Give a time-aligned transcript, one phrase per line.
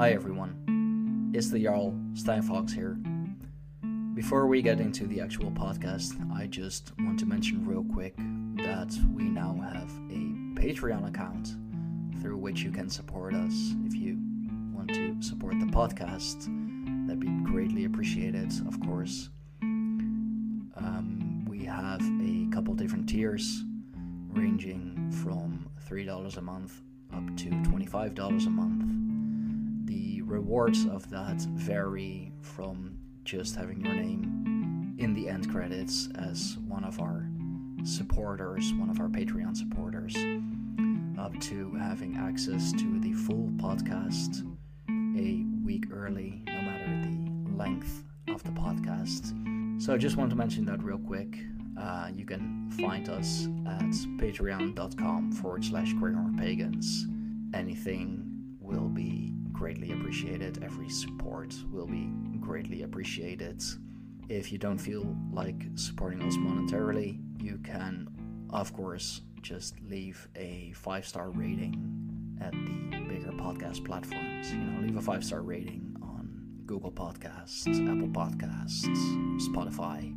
[0.00, 2.96] Hi everyone, it's the Jarl Steinfox here.
[4.14, 8.98] Before we get into the actual podcast, I just want to mention real quick that
[9.12, 11.54] we now have a Patreon account
[12.22, 14.16] through which you can support us if you
[14.72, 16.46] want to support the podcast.
[17.06, 19.28] That'd be greatly appreciated, of course.
[19.60, 23.64] Um, we have a couple different tiers
[24.30, 26.80] ranging from $3 a month
[27.12, 28.69] up to $25 a month
[30.40, 36.82] rewards of that vary from just having your name in the end credits as one
[36.82, 37.28] of our
[37.84, 40.16] supporters, one of our Patreon supporters,
[41.18, 44.40] up to having access to the full podcast
[45.18, 49.34] a week early, no matter the length of the podcast.
[49.82, 51.36] So I just want to mention that real quick.
[51.78, 55.92] Uh, you can find us at patreon.com forward slash
[56.38, 57.06] pagans.
[57.52, 59.29] Anything will be
[59.60, 60.64] greatly appreciated.
[60.64, 63.62] Every support will be greatly appreciated.
[64.30, 68.08] If you don't feel like supporting us monetarily, you can,
[68.48, 71.74] of course, just leave a five star rating
[72.40, 74.50] at the bigger podcast platforms.
[74.50, 78.88] You know, leave a five star rating on Google Podcasts, Apple Podcasts,
[79.46, 80.16] Spotify.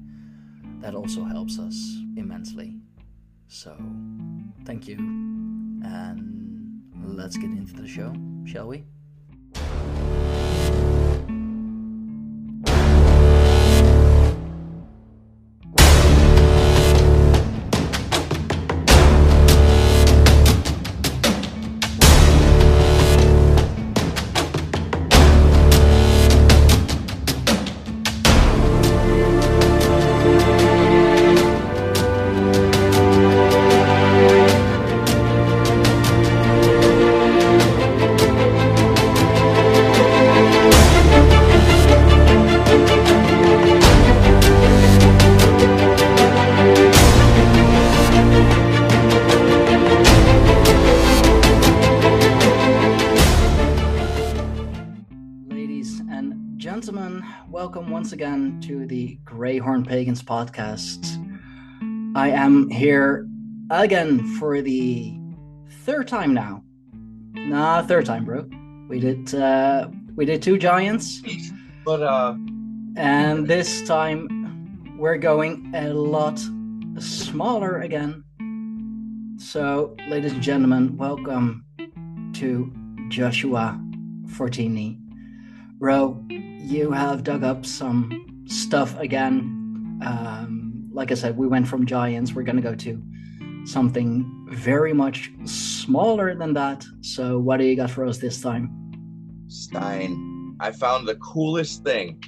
[0.79, 2.77] That also helps us immensely.
[3.49, 3.75] So,
[4.63, 8.13] thank you, and let's get into the show,
[8.45, 8.85] shall we?
[59.93, 61.05] Pagans podcast.
[62.15, 63.27] I am here
[63.69, 65.13] again for the
[65.83, 66.63] third time now.
[67.33, 68.49] Nah, third time, bro.
[68.89, 71.21] We did uh we did two giants.
[71.85, 72.33] But uh
[72.97, 76.41] and this time we're going a lot
[76.97, 78.23] smaller again.
[79.37, 81.65] So, ladies and gentlemen, welcome
[82.33, 82.73] to
[83.09, 83.79] Joshua
[84.25, 84.97] Fortini.
[85.77, 89.62] Bro, you have dug up some stuff again.
[90.05, 92.33] Um, like I said, we went from giants.
[92.33, 93.01] We're going to go to
[93.65, 96.85] something very much smaller than that.
[97.01, 98.69] So, what do you got for us this time?
[99.47, 102.21] Stein, I found the coolest thing.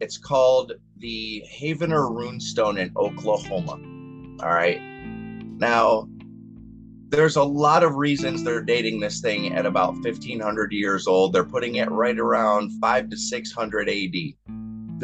[0.00, 3.72] It's called the Heavener Runestone in Oklahoma.
[4.42, 4.80] All right.
[5.58, 6.08] Now,
[7.08, 11.32] there's a lot of reasons they're dating this thing at about 1500 years old.
[11.32, 14.14] They're putting it right around 5 to 600 AD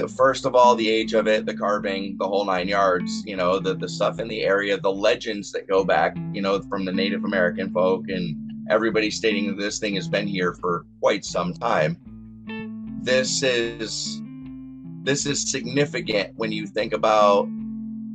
[0.00, 3.36] the first of all the age of it the carving the whole nine yards you
[3.36, 6.84] know the the stuff in the area the legends that go back you know from
[6.84, 8.36] the native american folk and
[8.70, 11.96] everybody stating that this thing has been here for quite some time.
[13.02, 14.22] This is
[15.02, 17.48] this is significant when you think about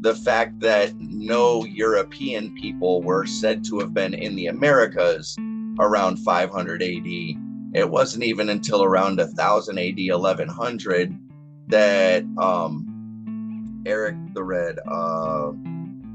[0.01, 5.35] the fact that no european people were said to have been in the americas
[5.79, 7.07] around 500 ad
[7.73, 11.17] it wasn't even until around 1000 ad 1100
[11.67, 12.91] that um
[13.85, 15.51] Eric the Red, uh,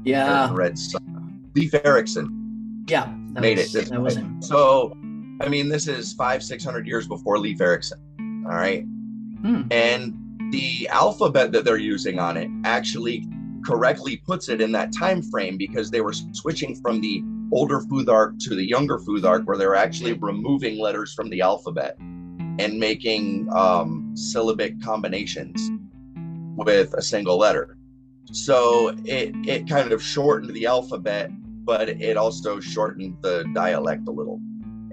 [0.03, 3.89] yeah, Eric the Red son, Leif Erikson, yeah, made was, it.
[3.89, 4.41] that was him.
[4.41, 4.97] So,
[5.39, 7.99] I mean, this is five, six hundred years before Leif Erikson.
[8.45, 9.63] All right, hmm.
[9.71, 10.17] and
[10.51, 13.25] the alphabet that they're using on it actually
[13.65, 18.39] correctly puts it in that time frame because they were switching from the older Futhark
[18.39, 24.00] to the younger Futhark, where they're actually removing letters from the alphabet and making um,
[24.13, 25.71] syllabic combinations
[26.55, 27.77] with a single letter.
[28.31, 31.31] So it it kind of shortened the alphabet,
[31.65, 34.39] but it also shortened the dialect a little.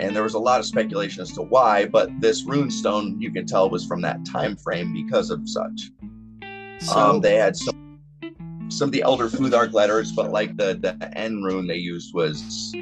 [0.00, 3.32] And there was a lot of speculation as to why, but this rune stone you
[3.32, 5.90] can tell was from that time frame because of such.
[6.80, 7.78] So um, they had some
[8.68, 12.72] some of the elder Futhark letters, but like the the N rune they used was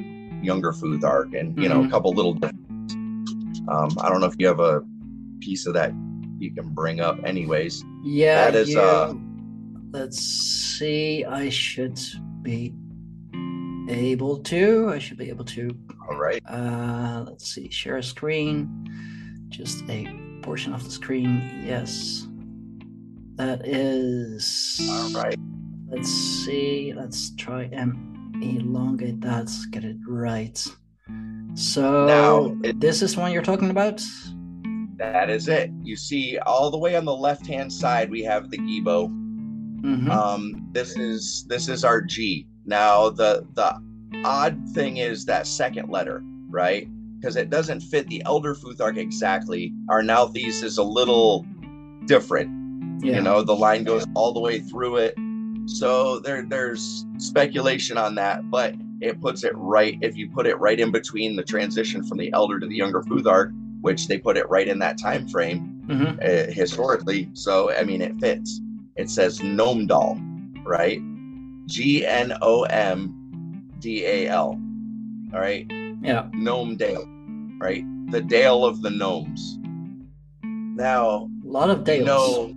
[0.43, 1.88] younger Futhark, and you know mm-hmm.
[1.88, 2.38] a couple little
[3.69, 4.83] um, I don't know if you have a
[5.41, 5.93] piece of that
[6.38, 7.85] you can bring up, anyways.
[8.05, 8.71] Yeah, that is.
[8.71, 9.15] You, uh,
[9.93, 11.25] let's see.
[11.25, 11.99] I should
[12.43, 12.75] be
[13.88, 14.91] able to.
[14.91, 15.71] I should be able to.
[16.11, 16.43] All right.
[16.49, 17.71] Uh, let's see.
[17.71, 18.69] Share a screen.
[19.49, 20.06] just a
[20.43, 21.62] portion of the screen.
[21.65, 22.27] Yes.
[23.37, 24.79] That is.
[24.91, 25.38] All right.
[25.88, 26.93] Let's see.
[26.97, 29.50] Let's try and elongate that.
[29.71, 30.59] Get it right.
[31.55, 34.03] So Now, it- this is one you're talking about.
[34.98, 35.70] That is it.
[35.82, 39.08] You see, all the way on the left hand side, we have the Gebo.
[39.82, 40.08] Mhm.
[40.10, 42.46] Um, this is this is our G.
[42.64, 43.76] Now the the
[44.25, 46.88] odd thing is that second letter, right?
[47.20, 49.72] Because it doesn't fit the Elder Futhark exactly.
[49.88, 51.44] Our Nauthiz is a little
[52.06, 52.50] different.
[53.04, 53.16] yeah.
[53.16, 55.14] You know, the line goes all the way through it.
[55.66, 60.58] So there there's speculation on that, but it puts it right if you put it
[60.58, 64.37] right in between the transition from the elder to the younger Futhark, which they put
[64.37, 66.19] it right in that time frame Mhm.
[66.23, 67.28] uh, historically.
[67.34, 68.61] So I mean, it fits.
[68.96, 70.19] It says Gnomedal,
[70.64, 71.00] right?
[71.67, 73.14] G N O M
[73.81, 74.58] D A L.
[75.34, 75.67] All right,
[76.02, 76.28] Yeah.
[76.34, 77.05] Gnome Dale,
[77.58, 77.84] right?
[78.11, 79.58] The Dale of the Gnomes.
[80.44, 82.06] Now, A lot of Dales.
[82.06, 82.55] no,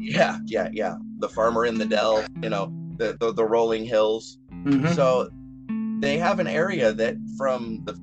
[0.00, 0.96] yeah, yeah, yeah.
[1.18, 4.38] The farmer in the dell, you know, the the, the rolling hills.
[4.64, 4.94] Mhm.
[4.94, 5.28] So
[6.00, 7.94] they have an area that from the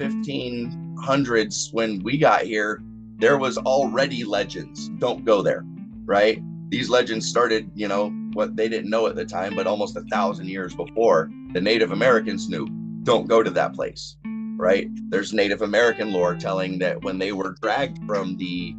[1.01, 2.81] 1500s when we got here,
[3.18, 4.89] there was already legends.
[4.98, 5.63] Don't go there,
[6.06, 6.42] right?
[6.69, 10.01] These legends started, you know, what they didn't know at the time, but almost a
[10.03, 12.68] thousand years before the Native Americans knew.
[13.03, 14.15] Don't go to that place,
[14.57, 14.88] right?
[15.09, 18.74] There's Native American lore telling that when they were dragged from the,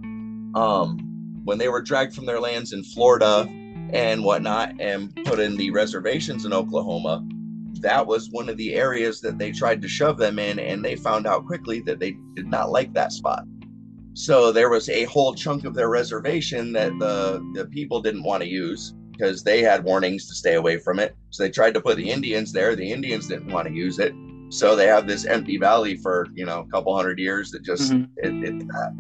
[0.55, 0.99] um,
[1.45, 3.47] when they were dragged from their lands in Florida
[3.93, 7.25] and whatnot and put in the reservations in Oklahoma,
[7.83, 10.97] that was one of the areas that they tried to shove them in, and they
[10.97, 13.45] found out quickly that they did not like that spot.
[14.15, 18.43] So there was a whole chunk of their reservation that the the people didn't want
[18.43, 21.17] to use because they had warnings to stay away from it.
[21.31, 22.75] So they tried to put the Indians there.
[22.77, 24.15] The Indians didn't want to use it.
[24.51, 27.93] So they have this empty valley for you know a couple hundred years that just
[27.93, 28.09] Mhm.
[28.19, 28.91] it, it uh,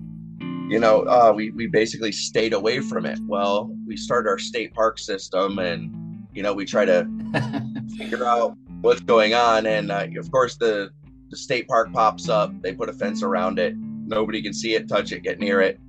[0.70, 3.18] you know uh, we we basically stayed away from it.
[3.26, 7.06] Well, we start our state park system, and you know we try to
[7.98, 9.66] figure out what's going on.
[9.66, 10.90] And uh, of course, the
[11.30, 12.52] the state park pops up.
[12.60, 13.74] They put a fence around it.
[13.76, 15.80] Nobody can see it, touch it, get near it.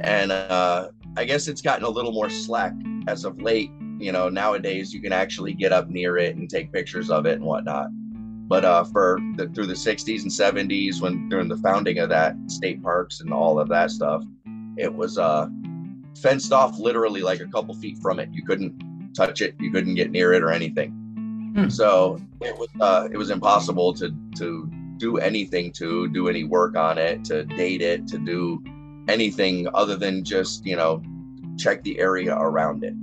[0.00, 2.72] And uh, I guess it's gotten a little more slack
[3.06, 3.70] as of late.
[4.00, 7.34] You know, nowadays you can actually get up near it and take pictures of it
[7.34, 7.90] and whatnot.
[8.48, 10.30] But uh, for the, through the 60s and
[10.70, 14.24] 70s, when during the founding of that state parks and all of that stuff,
[14.76, 15.48] it was uh,
[16.16, 18.30] fenced off literally like a couple feet from it.
[18.32, 20.90] You couldn't touch it, you couldn't get near it or anything.
[21.54, 21.68] Hmm.
[21.68, 26.76] So it was uh, it was impossible to to do anything to do any work
[26.76, 28.62] on it, to date it, to do
[29.08, 31.02] anything other than just you know
[31.56, 32.94] check the area around it.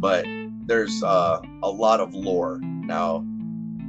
[0.00, 0.26] But
[0.66, 3.24] there's uh, a lot of lore now.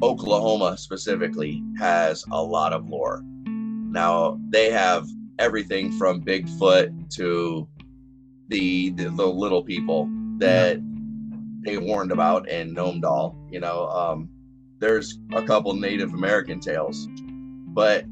[0.01, 3.21] Oklahoma specifically has a lot of lore.
[3.45, 5.07] Now they have
[5.39, 7.67] everything from Bigfoot to
[8.49, 10.79] the the, the little people that
[11.61, 13.35] they warned about in Gnomedal.
[13.49, 14.29] You know, um,
[14.83, 17.07] there's a couple Native American tales,
[17.67, 18.03] but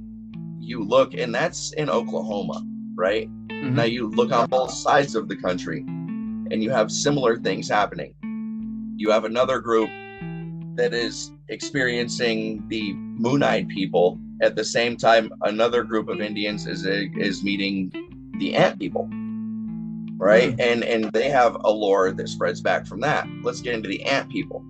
[0.58, 2.66] you look, and that's in Oklahoma,
[2.96, 3.30] right?
[3.50, 3.74] Mhm.
[3.74, 8.14] Now you look on both sides of the country, and you have similar things happening.
[8.96, 9.90] You have another group
[10.78, 15.30] that is experiencing the Moon-eyed people at the same time.
[15.42, 17.92] Another group of Indians is is meeting
[18.40, 19.10] the Ant people,
[20.18, 20.56] right?
[20.58, 23.28] And and they have a lore that spreads back from that.
[23.44, 24.64] Let's get into the Ant people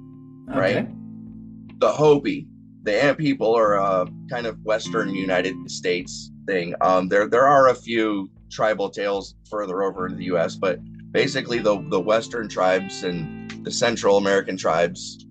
[0.48, 0.88] right?
[1.82, 2.48] The Hopi.
[2.84, 6.76] The Ant people are a kind of Western United States thing.
[6.82, 10.80] Um, there there are a few tribal tales further over in the U.S., but
[11.12, 15.26] basically the the Western tribes and the Central American tribes,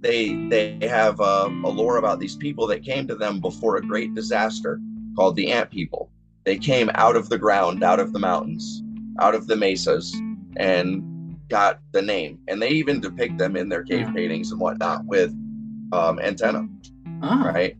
[0.00, 3.82] they they have a, a lore about these people that came to them before a
[3.82, 4.80] great disaster
[5.14, 6.10] called the Ant people.
[6.44, 8.82] They came out of the ground, out of the mountains,
[9.20, 10.12] out of the mesas,
[10.56, 12.40] and got the name.
[12.48, 14.12] And they even depict them in their cave Yeah.
[14.12, 15.32] paintings and whatnot with
[15.92, 16.68] um, antenna,
[17.22, 17.76] Ah, right?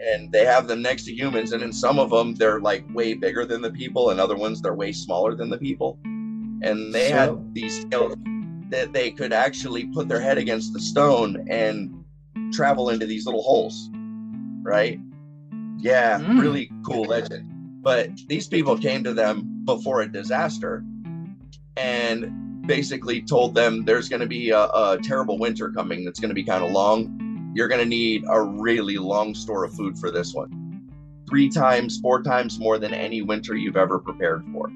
[0.00, 3.14] And they have them next to humans, and in some of them they're like way
[3.14, 5.98] bigger than the people, and other ones they're way smaller than the people.
[6.04, 8.14] And they So- had these scales
[8.70, 12.04] that they could actually put their head against the stone and
[12.52, 13.90] travel into these little holes,
[14.62, 15.00] right?
[15.78, 16.40] Yeah, Mm.
[16.40, 17.44] really cool legend.
[17.82, 20.84] But these people came to them before a disaster
[21.76, 26.28] and basically told them there's going to be a, a terrible winter coming that's going
[26.28, 27.27] to be kind of long.
[27.54, 30.88] You're going to need a really long store of food for this one.
[31.28, 34.68] Three times, four times more than any winter you've ever prepared for.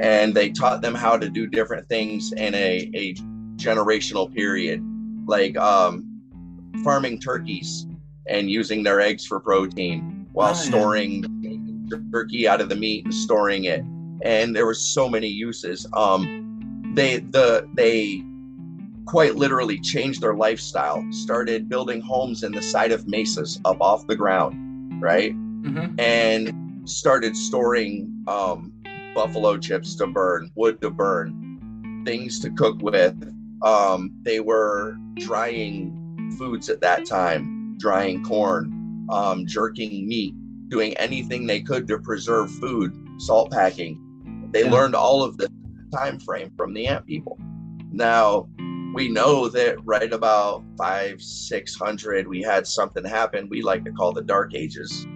[0.00, 3.14] And they taught them how to do different things in a, a
[3.56, 4.84] generational period,
[5.26, 6.04] like um,
[6.84, 7.86] farming turkeys
[8.28, 10.60] and using their eggs for protein while Oh, yeah.
[10.60, 13.80] storing jerky out of the meat and storing it.
[14.22, 15.86] And there were so many uses.
[15.94, 18.22] Um, they the they
[19.06, 21.04] quite literally changed their lifestyle.
[21.10, 25.32] Started building homes in the side of mesas up off the ground, right?
[25.32, 25.98] Mm-hmm.
[25.98, 28.72] And started storing um,
[29.14, 33.14] buffalo chips to burn, wood to burn, things to cook with.
[33.62, 40.34] Um, they were drying foods at that time, drying corn, um, jerking meat,
[40.68, 44.00] doing anything they could to preserve food, salt packing.
[44.52, 44.72] They Yeah.
[44.72, 45.48] learned all of the
[45.92, 47.38] time frame from the ant people.
[47.92, 48.48] Now
[48.96, 53.92] we know that right about five, six hundred, we had something happen we like to
[53.92, 55.06] call the Dark Ages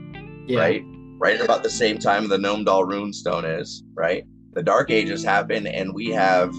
[0.47, 0.61] Yeah.
[0.61, 0.85] right?
[1.19, 4.25] Right about the same time the Gnomedal Runestone is, right?
[4.53, 6.55] The Dark Ages happen, and we have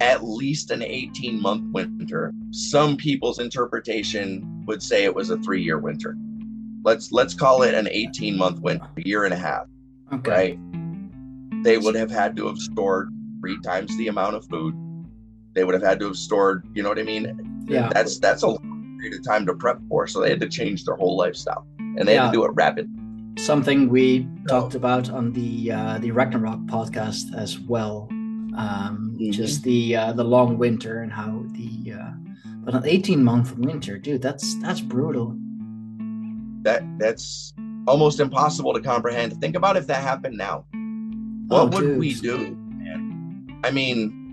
[0.00, 2.32] at least an 18 month winter.
[2.50, 6.16] Some people's interpretation would say it was a three year winter.
[6.82, 9.66] Let's let's call it an 18 month winter, a year and a half,
[10.14, 10.30] Okay.
[10.30, 10.58] right?
[11.62, 14.74] They would have had to have stored three times the amount of food.
[15.54, 17.64] They would have had to have stored, you know what I mean?
[17.68, 17.88] Yeah.
[17.92, 20.06] That's that's a long period of time to prep for.
[20.06, 22.90] So they had to change their whole lifestyle, and they had to do it rapidly.
[23.38, 28.08] something we talked about on the uh, the Ragnarok podcast as well.
[28.56, 29.32] Um, Mhm.
[29.32, 32.10] Just the uh, the long winter and how the uh,
[32.64, 35.36] but an eighteen month winter, dude, that's that's brutal.
[36.62, 37.52] that that's
[37.86, 39.38] almost impossible to comprehend.
[39.40, 40.64] Think about if that happened now.
[41.48, 42.56] What Oh, would we do?
[42.78, 43.60] Man?
[43.64, 44.23] I mean,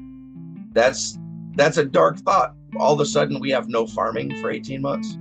[0.74, 1.18] that's
[1.56, 2.56] that's a dark thought.
[2.78, 5.18] All of a sudden, we have no farming for eighteen months.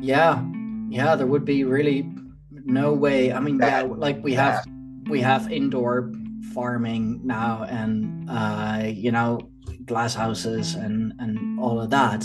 [0.00, 0.44] Yeah,
[0.90, 2.08] yeah, there would be really
[2.50, 3.32] no way.
[3.32, 4.64] I mean, yeah, like we have
[5.08, 6.12] we have indoor
[6.52, 9.40] farming now, and uh, you know,
[9.86, 12.24] glass houses and and all of that,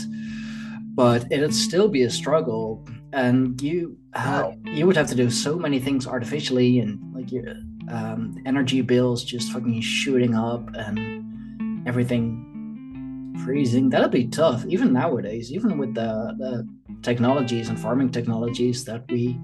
[0.96, 5.58] but it'd still be a struggle, and you ha- you would have to do so
[5.58, 7.56] many things artificially, and like your
[7.90, 11.21] um, energy bills just fucking shooting up, and
[11.86, 13.90] everything freezing.
[13.90, 16.68] That'll be tough, even nowadays, even with the the
[17.02, 19.40] technologies and farming technologies that we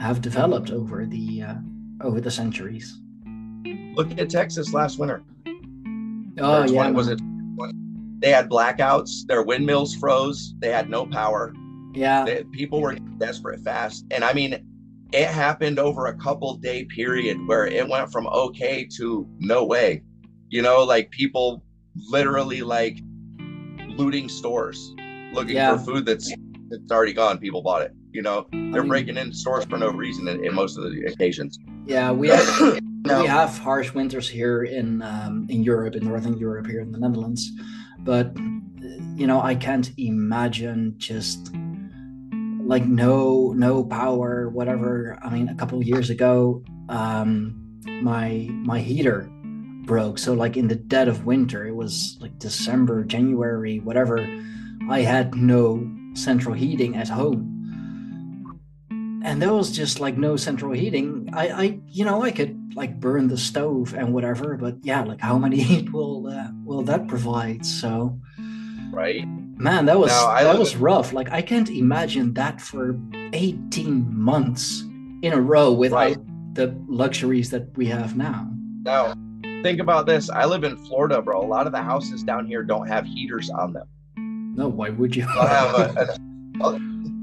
[0.00, 1.54] have developed over the uh,
[2.02, 3.00] over the centuries.
[3.94, 5.22] Look at Texas last winter.
[6.38, 7.20] Oh yeah, 20 was it?
[8.20, 9.26] They had blackouts.
[9.26, 10.54] Their windmills froze.
[10.58, 11.54] They had no power.
[11.94, 14.58] yeah, They, people were desperate fast, and I mean,
[15.12, 20.02] it happened over a couple day period where it went from okay to no way.
[20.48, 21.62] You know, like people
[22.10, 22.98] literally like
[23.88, 24.94] looting stores,
[25.32, 25.76] looking Yeah.
[25.76, 26.32] for food that's
[26.70, 27.38] it's already gone.
[27.38, 27.92] People bought it.
[28.12, 31.04] You know, they're mean- breaking into stores for no reason in, in most of the
[31.12, 31.58] occasions.
[31.86, 32.10] yeah.
[32.12, 33.20] We have No.
[33.22, 36.98] we have harsh winters here in um, in Europe, in northern Europe, here in the
[36.98, 37.52] Netherlands,
[38.00, 38.36] but
[39.14, 41.52] you know, I can't imagine just
[42.66, 45.18] like no no power, whatever.
[45.22, 47.54] I mean, a couple of years ago, um,
[48.02, 49.30] my my heater
[49.86, 50.18] broke.
[50.18, 54.18] So like in the dead of winter, it was like December, January, whatever.
[54.90, 57.52] I had no central heating at home.
[59.24, 61.30] And there was just like no central heating.
[61.32, 65.20] I, I, you know, I could like burn the stove and whatever, but yeah, like
[65.20, 67.64] how many heat will uh, will that provide?
[67.66, 68.18] So,
[68.92, 69.26] Right?
[69.58, 71.12] man, that was that was rough.
[71.12, 72.96] Like I can't imagine that for
[73.32, 74.82] eighteen months
[75.22, 76.54] in a row without Right.
[76.54, 78.48] the luxuries that we have now.
[78.84, 79.14] Now,
[79.66, 80.30] think about this.
[80.30, 81.42] I live in Florida, bro.
[81.42, 83.88] A lot of the houses down here don't have heaters on them.
[84.56, 85.26] No, why would you?
[85.26, 86.16] They'll have a,
[86.60, 86.80] a,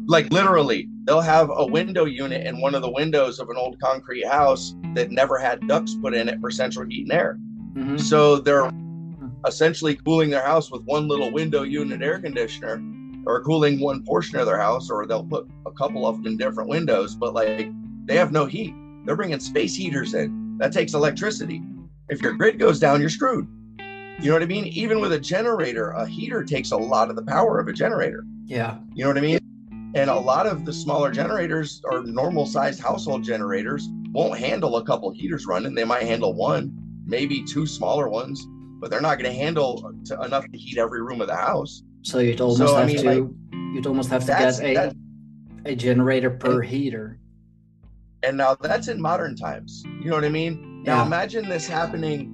[0.08, 3.80] like literally, they'll have a window unit in one of the windows of an old
[3.80, 7.38] concrete house that never had ducts put in it for central heat and air.
[7.76, 7.98] Mhm.
[7.98, 8.70] So they're
[9.48, 12.84] essentially cooling their house with one little window unit air conditioner
[13.26, 16.38] or cooling one portion of their house, or they'll put a couple of them in
[16.38, 17.72] different windows, but like
[18.06, 18.76] they have no heat.
[19.06, 20.58] They're bringing space heaters in.
[20.58, 21.62] That takes electricity.
[22.14, 23.48] If your grid goes down, you're screwed.
[24.20, 24.66] You know what I mean?
[24.68, 28.24] Even with a generator, a heater takes a lot of the power of a generator.
[28.46, 29.40] Yeah, You know what I mean?
[29.96, 34.84] And a lot of the smaller generators or normal sized household generators won't handle a
[34.86, 35.74] couple heaters running.
[35.74, 36.72] They might handle one,
[37.06, 38.46] maybe two smaller ones,
[38.80, 41.82] but they're not going to handle to, enough to heat every room of the house.
[42.04, 43.30] so you'd almost So, I have mean, to like,
[43.74, 44.96] you'd almost have to get a
[45.66, 47.18] a generator per heater.
[48.22, 49.84] and now that's in modern times.
[49.86, 50.73] You know what I mean?
[50.84, 51.06] Now Yeah.
[51.06, 52.30] imagine this happening.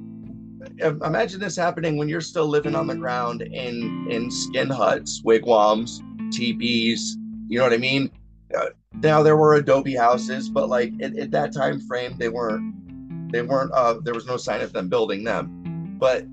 [0.81, 6.01] Imagine this happening when you're still living on the ground in in skin huts, wigwams,
[6.31, 7.17] teepees.
[7.47, 8.09] You know what I mean?
[8.57, 8.67] Uh,
[9.01, 13.31] now there were adobe houses, but like at, at that time frame, they weren't.
[13.31, 13.71] They weren't.
[13.73, 16.25] Uh, there was no sign of them building them, but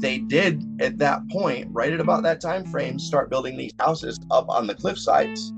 [0.00, 4.18] they did at that point, right at about that time frame, start building these houses
[4.30, 5.52] up on the cliff sides.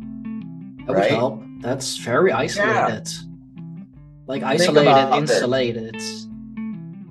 [0.86, 1.10] That Right.
[1.10, 1.42] would help.
[1.60, 3.08] That's very isolated.
[4.26, 5.30] Like isolated, this.
[5.30, 6.00] insulated.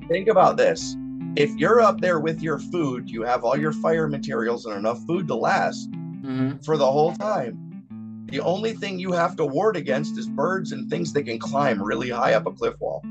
[0.10, 0.96] think about this
[1.36, 5.00] if you're up there with your food you have all your fire materials and enough
[5.06, 7.60] food to last hmm for the whole time
[8.28, 11.82] the only thing you have to ward against is birds and things that can climb
[11.82, 13.02] really high up a cliff wall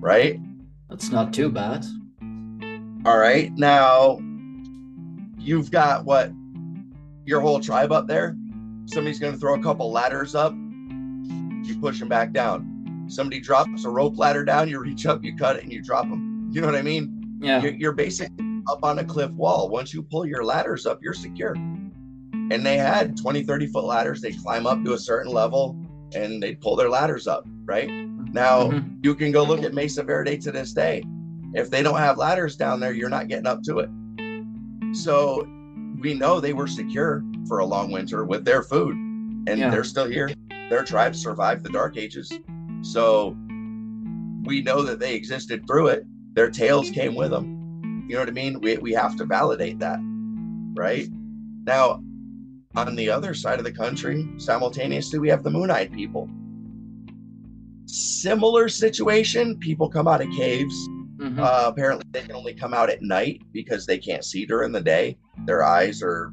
[0.00, 0.38] right
[0.90, 1.84] That's not too bad.
[3.06, 4.18] all right now
[5.38, 6.30] you've got what
[7.24, 8.36] your whole tribe up there
[8.86, 10.52] somebody's going to throw a couple ladders up
[11.76, 13.04] you push them back down.
[13.08, 16.08] Somebody drops a rope ladder down you reach up you cut it and you drop
[16.08, 17.38] them you know what i mean?
[17.40, 17.60] Yeah.
[17.62, 19.68] you're, you're basically up on a cliff wall.
[19.68, 21.52] Once you pull your ladders up you're secure.
[21.54, 24.20] And they had 20 30 foot ladders.
[24.20, 25.76] They'd climb up to a certain level
[26.14, 27.88] and they'd pull their ladders up right?
[28.32, 29.04] Now Mhm.
[29.04, 31.02] you can go look at mesa verde to this day.
[31.54, 33.90] If they don't have ladders down there you're not getting up to it.
[34.96, 35.46] So
[36.00, 39.70] we know they were secure for a long winter with their food and Yeah.
[39.70, 40.30] they're still here
[40.70, 42.32] their tribes survived the dark ages
[42.82, 43.36] so
[44.44, 46.04] we know that they existed through it
[46.34, 49.78] their tails came with them you know what i mean we, we have to validate
[49.78, 49.98] that
[50.76, 51.08] right
[51.66, 52.02] now
[52.76, 56.28] on the other side of the country simultaneously we have the moon-eyed people
[57.86, 61.38] similar situation people come out of caves Mhm.
[61.40, 64.82] uh, apparently, they can only come out at night because they can't see during the
[64.82, 65.16] day.
[65.46, 66.30] Their eyes are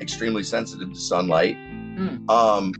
[0.00, 1.54] extremely sensitive to sunlight.
[1.54, 2.30] Hmm.
[2.30, 2.72] Um,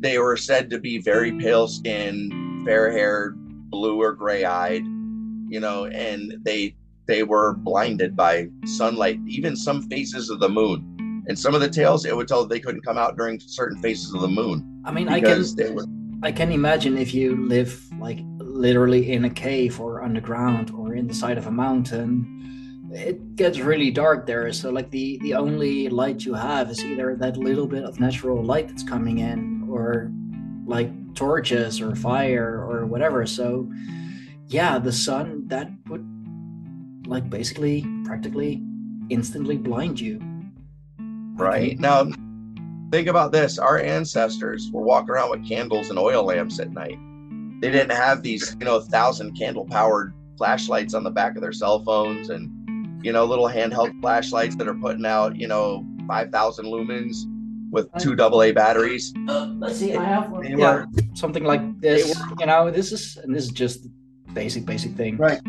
[0.00, 3.36] they were said to be very pale skinned, fair haired,
[3.70, 4.84] blue or gray eyed,
[5.48, 6.74] you know, and they
[7.06, 10.86] they were blinded by sunlight, even some phases of the moon.
[11.28, 14.14] And some of the tales, it would tell they couldn't come out during certain phases
[14.14, 15.84] of the moon I mean, I can they were
[16.22, 21.06] I can imagine if you live like literally in a cave or underground or in
[21.06, 24.52] the side of a mountain, it gets really dark there.
[24.52, 28.42] So like the the only light you have is either that little bit of natural
[28.42, 30.10] light that's coming in or
[30.66, 33.26] like torches or fire or whatever.
[33.26, 33.70] So
[34.48, 36.06] yeah, the sun that would
[37.06, 38.62] like basically practically
[39.08, 40.20] instantly blind you.
[41.36, 41.78] right.
[41.78, 42.08] Now
[42.90, 43.58] think about this.
[43.58, 46.98] Our ancestors were walking around with candles and oil lamps at night.
[47.60, 51.52] They didn't have these you know thousand candle powered flashlights on the back of their
[51.52, 52.50] cell phones and
[53.04, 57.24] you know little handheld flashlights that are putting out you know 5000 lumens
[57.70, 59.12] with two double a batteries
[59.58, 60.42] let's see, I have one.
[60.42, 62.18] They Yeah, were- something like this.
[62.38, 63.86] You know, this is and this is just
[64.34, 65.16] basic, basic thing.
[65.16, 65.40] Right.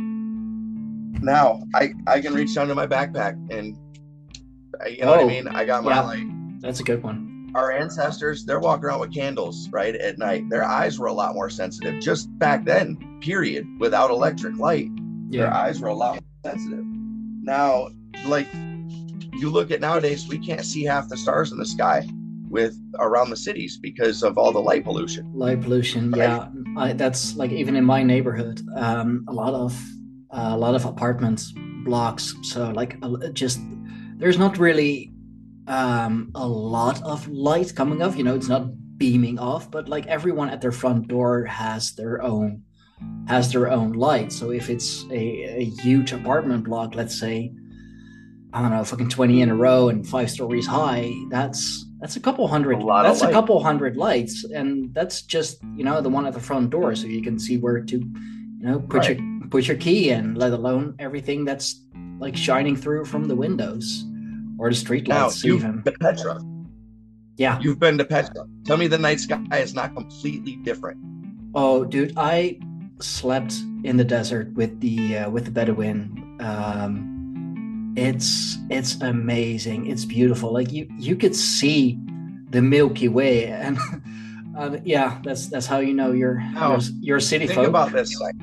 [1.23, 3.77] now i i can reach down to my backpack and
[4.83, 6.01] I- you know what Oh, i mean i got my yeah.
[6.01, 6.23] like
[6.61, 7.51] That's a good one.
[7.53, 11.35] our ancestors they're walking around with candles right at night their eyes were a lot
[11.35, 14.89] more sensitive just back then period without electric light
[15.29, 16.83] their eyes were a lot more sensitive
[17.43, 17.87] now
[18.25, 18.47] like
[19.41, 22.07] you look at nowadays we can't see half the stars in the sky
[22.49, 26.11] with around the cities because of all the light pollution Light pollution.
[26.11, 26.19] Right.
[26.19, 29.73] Yeah, I, that's like even in my neighborhood, um, a lot of
[30.31, 31.53] uh, a lot of apartments
[31.85, 32.35] blocks.
[32.43, 32.97] So like
[33.33, 33.59] just
[34.17, 35.11] there's not really
[35.67, 38.17] um, a lot of light coming off.
[38.17, 42.21] You know, it's not beaming off, but like everyone at their front door has their
[42.21, 42.63] own
[43.27, 44.31] has their own light.
[44.31, 47.51] So if it's a, a huge apartment block, let's say,
[48.53, 52.19] I don't know, fucking twenty in a row and five stories high, that's that's a
[52.19, 52.81] couple hundred.
[52.81, 56.39] A that's a couple hundred lights, and that's just you know the one at the
[56.39, 59.17] front door, so you can see where to, you know, put your
[59.49, 60.35] put your key in.
[60.35, 61.81] Let alone everything that's
[62.19, 64.05] like shining through from the windows
[64.59, 65.81] or the street now lights you've even.
[65.99, 66.39] petra
[67.37, 67.59] Yeah.
[67.59, 70.99] you've been to petra tell me the night sky is not completely different
[71.53, 72.59] Oh, dude, I
[73.01, 76.37] slept in the desert with the uh, with the Bedouin.
[76.39, 77.20] Um,
[77.95, 79.87] it's it's amazing.
[79.87, 80.53] It's beautiful.
[80.53, 81.99] Like you you could see
[82.49, 83.77] the Milky Way, and
[84.57, 86.41] uh, yeah, that's that's how you know you're
[87.01, 87.67] you're a city think folk.
[87.67, 88.35] about this like,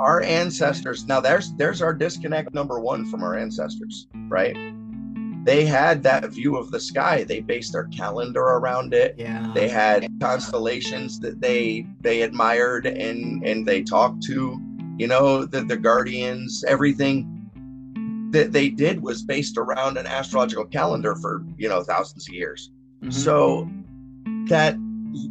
[0.00, 4.56] our ancestors now there's there's our disconnect number one from our ancestors right
[5.44, 9.68] they had that view of the sky they based their calendar around it yeah, they
[9.68, 14.60] had constellations that they they admired and and they talked to
[14.98, 17.41] you know the, the guardians everything
[18.32, 22.70] that they did was based around an astrological calendar for you know thousands of years.
[23.02, 23.12] Mhm.
[23.12, 23.68] so
[24.48, 24.76] that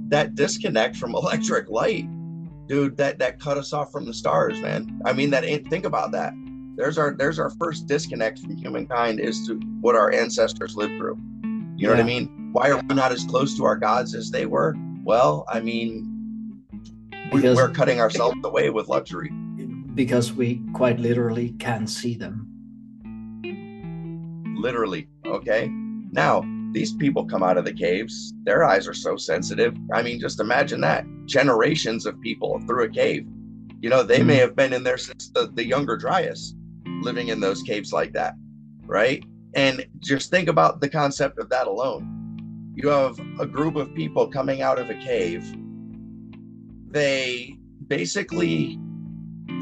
[0.10, 2.06] that disconnect from electric light
[2.68, 5.02] dude that that cut us off from the stars man.
[5.06, 6.34] I mean that ain't think about that.
[6.78, 11.18] There's our there's our first disconnect from humankind is to what our ancestors lived through.
[11.78, 12.50] You know what i mean?
[12.54, 14.76] Why are we not as close to our gods as they were?
[15.04, 16.08] Well i mean
[17.34, 19.32] we, we're cutting ourselves away with luxury.
[19.96, 22.51] because we quite literally can see them.
[24.62, 25.68] Literally okay
[26.12, 29.76] now these people come out of the caves, their eyes are so sensitive.
[29.94, 33.28] I mean, just imagine that generations of people through a cave.
[33.82, 36.56] You know, they may have been in there since the, the younger Dryas,
[37.02, 38.36] living in those caves like that,
[38.86, 39.24] right?
[39.54, 42.74] And just think about the concept of that alone.
[42.76, 45.44] You have a group of people coming out of a cave.
[46.90, 48.80] They basically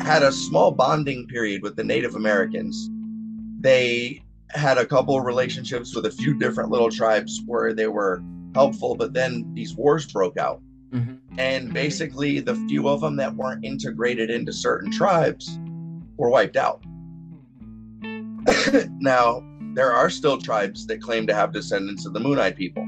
[0.01, 2.89] had a small bonding period with the Native Americans.
[3.61, 8.23] They had a couple of relationships with a few different little tribes where they were
[8.55, 10.61] helpful, but then these wars broke out.
[10.91, 11.39] Mm-hmm.
[11.39, 15.59] And basically, the few of them that weren't integrated into certain tribes
[16.17, 16.83] were wiped out.
[18.99, 19.43] now,
[19.75, 22.83] there are still tribes that claim to have descendants of the Moon Eyed people.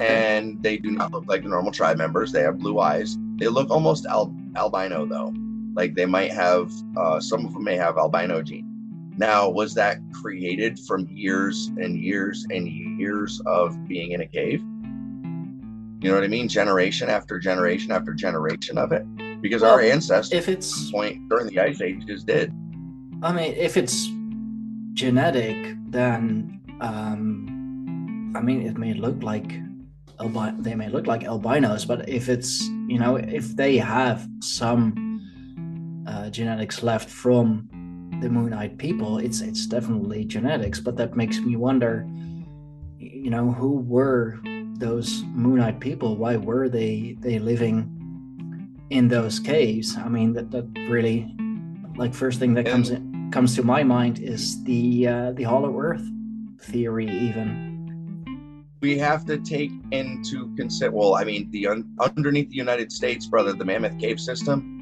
[0.00, 2.30] And they do not look like the normal tribe members.
[2.30, 3.16] They have blue eyes.
[3.36, 5.34] They look almost al- albino, though.
[5.74, 8.77] Like they might have, uh, some of them may have albino gene.
[9.18, 14.60] Now, was that created from years and years and years of being in a cave?
[16.00, 16.46] You know what I mean?
[16.46, 19.04] Generation after generation after generation of it.
[19.42, 22.52] Because well, our ancestors, if it's point during the ice ages, did.
[23.20, 24.08] I mean, if it's
[24.92, 29.52] genetic, then um, I mean, it may look like
[30.20, 36.04] albi- they may look like albinos, but if it's you know, if they have some
[36.06, 37.68] uh, genetics left from
[38.20, 42.06] the moon-eyed people it's it's definitely genetics but that makes me wonder
[42.98, 44.40] you know who were
[44.78, 46.16] those moon-eyed people?
[46.16, 49.96] Why were they they living in those caves?
[49.96, 51.34] I mean that that really
[51.96, 55.78] like first thing that comes in, comes to my mind is the uh, the hollow
[55.78, 56.06] earth
[56.60, 58.64] theory even.
[58.80, 63.26] We have to take into consider well i mean the un, underneath the united states
[63.26, 64.77] brother the mammoth cave system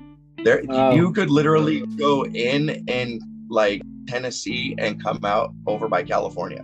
[0.47, 0.95] there, oh.
[0.95, 6.63] you could literally go in and like Tennessee and come out over by California.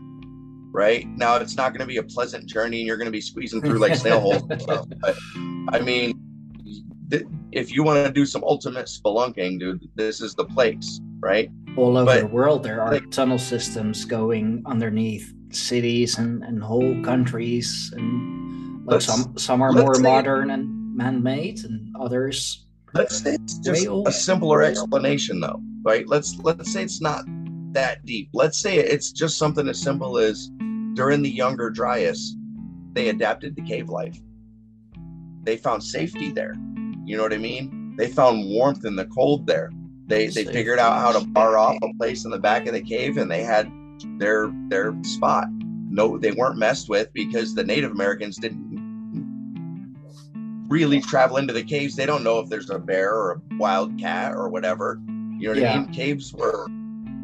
[0.70, 3.20] Right now, it's not going to be a pleasant journey, and you're going to be
[3.20, 4.86] squeezing through like snail holes stuff.
[5.00, 5.16] But
[5.70, 6.18] I mean,
[7.10, 11.50] th- if you want to do some ultimate spelunking, dude, this is the place, right?
[11.76, 16.62] All over but, the world, there are like, tunnel systems going underneath cities and, and
[16.62, 23.34] whole countries, and like some some are more modern and man-made, and others Let's say
[23.34, 26.06] it's just a simpler explanation, though, right?
[26.06, 27.24] Let's let's say it's not
[27.72, 28.28] that deep.
[28.32, 30.50] Let's say it's just something as simple as
[30.94, 32.36] during the younger Dryas,
[32.92, 34.18] they adapted to cave life.
[35.42, 36.54] They found safety there.
[37.04, 37.94] You know what I mean?
[37.96, 39.70] They found warmth in the cold there.
[40.06, 42.82] They they figured out how to bar off a place in the back of the
[42.82, 43.70] cave, and they had
[44.18, 45.48] their their spot.
[45.90, 48.61] No, they weren't messed with because the Native Americans didn't
[50.72, 53.98] really travel into the caves, they don't know if there's a bear or a wild
[53.98, 54.98] cat or whatever.
[55.06, 55.74] You know what yeah.
[55.74, 55.92] I mean?
[55.92, 56.66] Caves were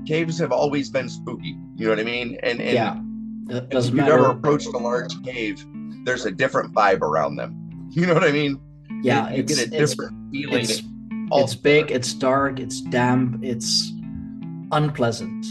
[0.06, 1.56] caves have always been spooky.
[1.76, 2.38] You know what I mean?
[2.42, 4.18] And, and yeah, it doesn't if you've matter.
[4.18, 5.64] ever approached a large cave,
[6.04, 7.64] there's a different vibe around them.
[7.90, 8.61] You know what I mean?
[9.02, 10.61] Yeah, you, you get a different feeling.
[10.61, 10.82] It's,
[11.32, 13.90] it's big, it's dark, it's damp, it's
[14.72, 15.46] unpleasant.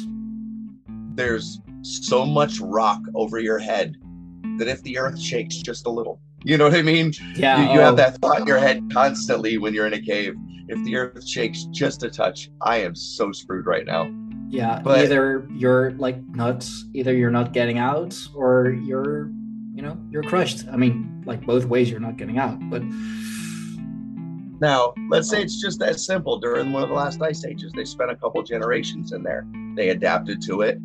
[1.15, 3.97] There's so much rock over your head
[4.59, 7.13] that if the earth shakes just a little, you know what I mean?
[7.35, 7.61] Yeah.
[7.61, 7.83] You, you oh.
[7.83, 10.35] have that thought in your head constantly when you're in a cave.
[10.67, 14.11] If the earth shakes just a touch, I am so screwed right now.
[14.49, 14.79] Yeah.
[14.83, 19.29] But, either you're like nuts, either you're not getting out, or you're,
[19.73, 20.67] you know, you're crushed.
[20.71, 22.57] I mean, like both ways, you're not getting out.
[22.69, 22.83] But
[24.59, 26.39] now, let's say it's just that simple.
[26.39, 29.45] During one of the last ice ages, they spent a couple generations in there.
[29.75, 30.79] They adapted to it.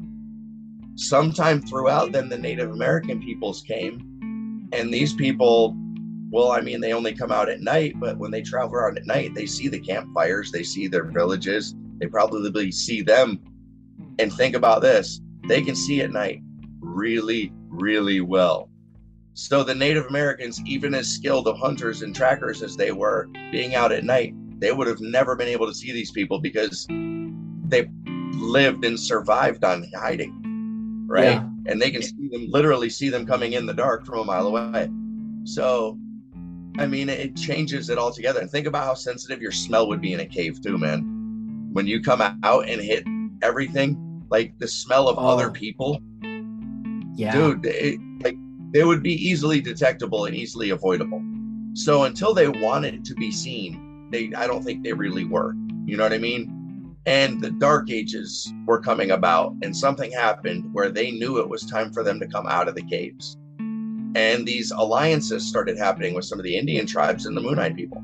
[0.94, 4.11] Sometime throughout, then the Native American peoples came
[4.72, 5.76] and these people,
[6.30, 9.06] well, I mean, they only come out at night, but when they travel around at
[9.06, 13.40] night, they see the campfires, they see their villages, they probably see them.
[14.18, 16.40] And think about this they can see at night
[16.80, 18.68] really, really well.
[19.34, 23.74] So the Native Americans, even as skilled of hunters and trackers as they were, being
[23.74, 26.86] out at night, they would have never been able to see these people because
[27.68, 27.88] they
[28.34, 30.41] lived and survived on hiding,
[31.12, 31.24] right?
[31.24, 34.24] Yeah and they can see them literally see them coming in the dark from a
[34.24, 34.90] mile away.
[35.44, 35.98] So,
[36.78, 38.40] I mean, it changes it altogether.
[38.40, 41.70] And think about how sensitive your smell would be in a cave too, man.
[41.72, 43.04] When you come out and hit
[43.42, 45.28] everything, like the smell of oh.
[45.28, 46.00] other people.
[47.14, 48.36] Yeah, dude, it, like
[48.72, 51.22] they would be easily detectable and easily avoidable.
[51.74, 55.54] So until they wanted to be seen, they I don't think they really were.
[55.84, 56.61] You know what I mean?
[57.06, 61.64] And the dark ages were coming about and something happened where they knew it was
[61.66, 63.36] time for them to come out of the caves
[64.14, 68.02] and these alliances started happening with some of the indian tribes and the moon-eyed people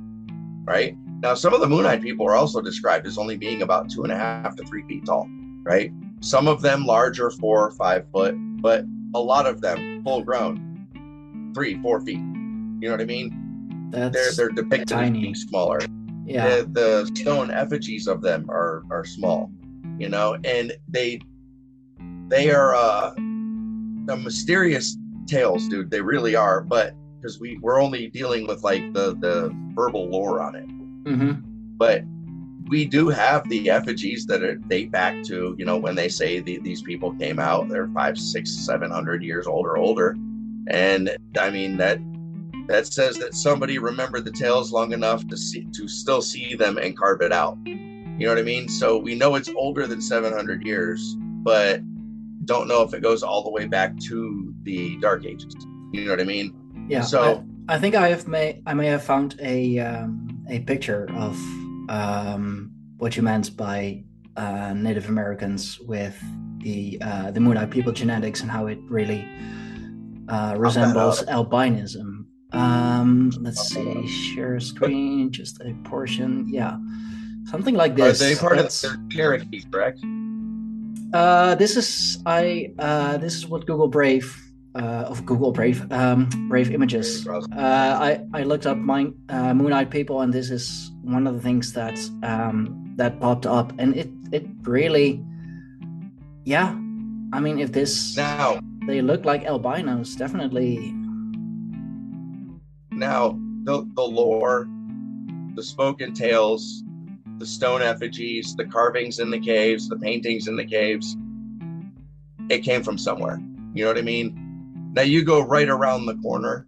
[0.65, 4.03] right now some of the moon-eyed people are also described as only being about two
[4.03, 5.29] and a half to three feet tall
[5.63, 8.85] right some of them larger four or five foot but
[9.15, 12.19] a lot of them full grown, three, four feet.
[12.19, 13.89] You know what I mean?
[13.91, 15.23] That's They're they're depicted as tiny.
[15.23, 15.81] being smaller.
[16.29, 16.49] Yeah.
[16.49, 19.51] The, the stone effigies of them are are small,
[19.99, 21.21] you know, and they
[22.29, 25.91] they are uh the mysterious tales, dude.
[25.91, 30.41] They really are, but because we we're only dealing with like the the verbal lore
[30.41, 30.67] on it,
[31.11, 31.33] hmm
[31.79, 32.03] but
[32.69, 36.41] we do have the effigies that are, date back to you know when they say
[36.41, 40.17] the, these people came out they're five six seven hundred years old or older
[40.69, 41.99] and i mean that
[42.69, 46.79] that says that somebody remembered the tales long enough to see to still see them
[46.79, 50.01] and carve it out you know what i mean so we know it's older than
[50.01, 51.81] 700 years but
[52.45, 55.55] don't know if it goes all the way back to the dark ages
[55.93, 56.55] you know what i mean
[56.89, 57.03] Yeah.
[57.03, 60.11] So- I, I think I have may I may have found a um,
[60.49, 61.35] a picture of
[61.91, 64.05] um, what you meant by
[64.39, 66.17] uh, Native Americans with
[66.65, 69.23] the uh, the Moon-eyed people genetics and how it really
[70.29, 72.08] uh, resembles albinism.
[72.53, 76.47] Um, let's see, share screen, just a portion.
[76.49, 76.79] Yeah,
[77.47, 78.21] something like this.
[78.23, 80.01] are they part of That's- their Cherokee, correct
[81.13, 82.73] uh, this is I.
[82.79, 84.29] Uh, this is what Google Brave
[84.75, 87.27] uh, of Google Brave um, Brave Images.
[87.27, 91.41] Uh, I I looked up my uh, Moon-eyed people, and this is one of the
[91.41, 95.25] things that um, that popped up, and it it really,
[96.45, 96.77] yeah.
[97.33, 100.95] I mean, if this now they look like albinos, definitely.
[102.99, 104.69] Now the the lore,
[105.55, 106.83] the spoken tales,
[107.39, 111.17] the stone effigies, the carvings in the caves, the paintings in the caves,
[112.49, 113.41] it came from somewhere.
[113.75, 114.91] You know what I mean?
[114.95, 116.67] Now you go right around the corner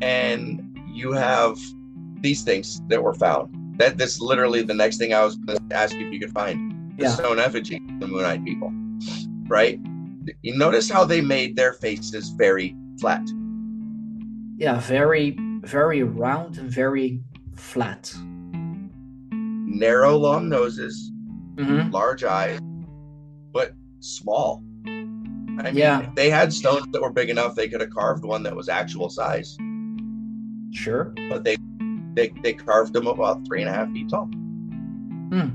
[0.00, 1.58] and you have
[2.20, 3.78] these things that were found.
[3.78, 6.32] That that's literally the next thing I was going to ask you if you could
[6.32, 7.10] find the Yeah.
[7.10, 8.72] stone effigy of the Moon-eyed people,
[9.48, 9.78] right?
[10.42, 13.20] You notice how they made their faces very flat.
[14.64, 17.20] Yeah, very very round and very
[17.54, 18.14] flat.
[19.30, 21.10] narrow, long noses,
[21.58, 22.58] hmm large eyes,
[23.52, 24.62] but small.
[24.86, 26.00] I mean, Yeah.
[26.08, 28.70] if they had stones that were big enough, they could have carved one that was
[28.70, 29.54] actual size,
[30.72, 31.12] Sure.
[31.28, 31.56] but they
[32.14, 34.26] they, they carved them about three and a half feet tall.
[35.32, 35.50] Hmm.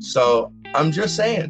[0.00, 1.46] So I'm just saying,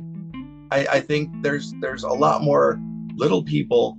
[0.71, 2.79] I, I think there's there's a lot more
[3.17, 3.99] little people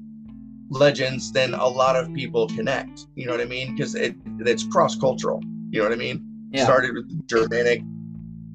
[0.72, 3.06] legends than a lot of people connect.
[3.16, 3.76] You know what I mean?
[3.76, 5.42] Because it it's cross cultural.
[5.70, 6.26] You know what I mean?
[6.52, 6.64] Yeah.
[6.64, 7.82] started with Germanic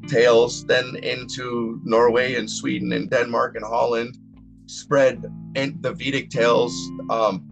[0.09, 4.19] tales, then into Norway and Sweden and Denmark and Holland,
[4.67, 5.25] spread
[5.55, 6.75] and the Vedic tales.
[7.11, 7.51] Um,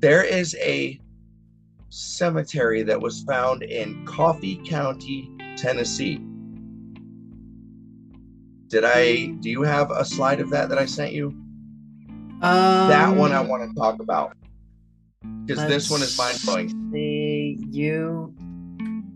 [0.00, 1.00] there is a
[1.90, 6.20] cemetery that was found in Coffee County, Tennessee.
[8.68, 9.26] Did I?
[9.40, 11.34] Do you have a slide of that that I sent you?
[12.40, 14.34] That one I Um, want to talk about
[15.46, 16.90] because this one is mind blowing.
[16.92, 18.34] See, you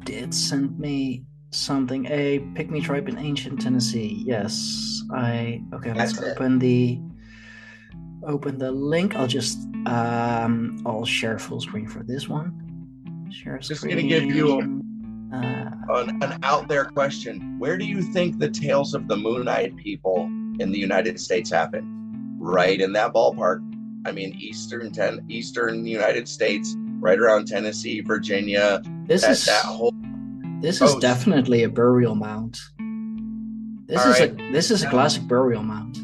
[0.05, 2.07] did send me something.
[2.07, 4.23] A pygmy tribe in ancient Tennessee.
[4.27, 5.63] Yes, I.
[5.73, 6.33] Okay, let's it.
[6.37, 7.01] open the
[8.27, 9.15] open the link.
[9.17, 13.29] I'll just um I'll share full screen for this one.
[13.31, 13.97] Share Just screen.
[13.97, 14.83] gonna give you
[15.33, 17.59] Uh, an, an out there question.
[17.59, 20.27] Where do you think the tales of the Moon-eyed people
[20.61, 21.83] in the United States happen?
[22.45, 23.61] Right in that ballpark.
[24.07, 28.83] I mean, eastern ten, eastern United States, right around Tennessee, Virginia.
[29.07, 29.95] this That is that whole
[30.61, 32.59] this is oh, definitely a burial mound.
[33.87, 34.33] This All is right.
[34.33, 35.99] a this is a classic burial mound.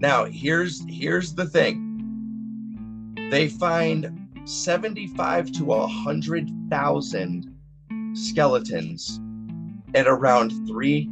[0.00, 3.18] Now, here's here's the thing.
[3.30, 7.54] They find 75 to a 100,000
[8.14, 9.20] skeletons
[9.94, 11.10] at around three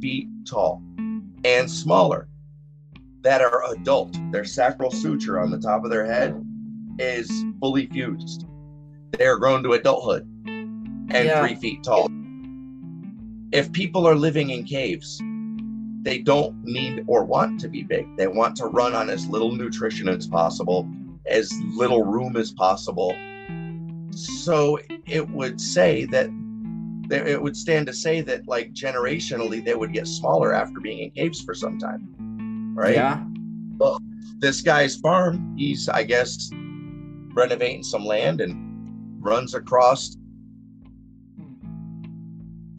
[0.00, 0.82] feet tall
[1.44, 2.28] and smaller
[3.26, 4.16] that are adult.
[4.30, 6.40] Their sacral suture on the top of their head
[7.00, 8.46] is fully fused.
[9.18, 11.44] They are grown to adulthood and Yeah.
[11.44, 12.06] three feet tall.
[13.50, 15.20] If people are living in caves,
[16.02, 18.06] they don't need or want to be big.
[18.16, 20.88] They want to run on as little nutrition as possible,
[21.28, 23.12] as little room as possible.
[24.10, 26.30] So it would say that
[27.10, 31.10] it would stand to say that, like generationally, they would get smaller after being in
[31.10, 32.06] caves for some time,
[32.76, 32.94] right?
[32.94, 33.24] Yeah.
[34.38, 36.50] This guy's farm, he's, I guess,
[37.34, 38.54] renovating some land and
[39.24, 40.16] runs across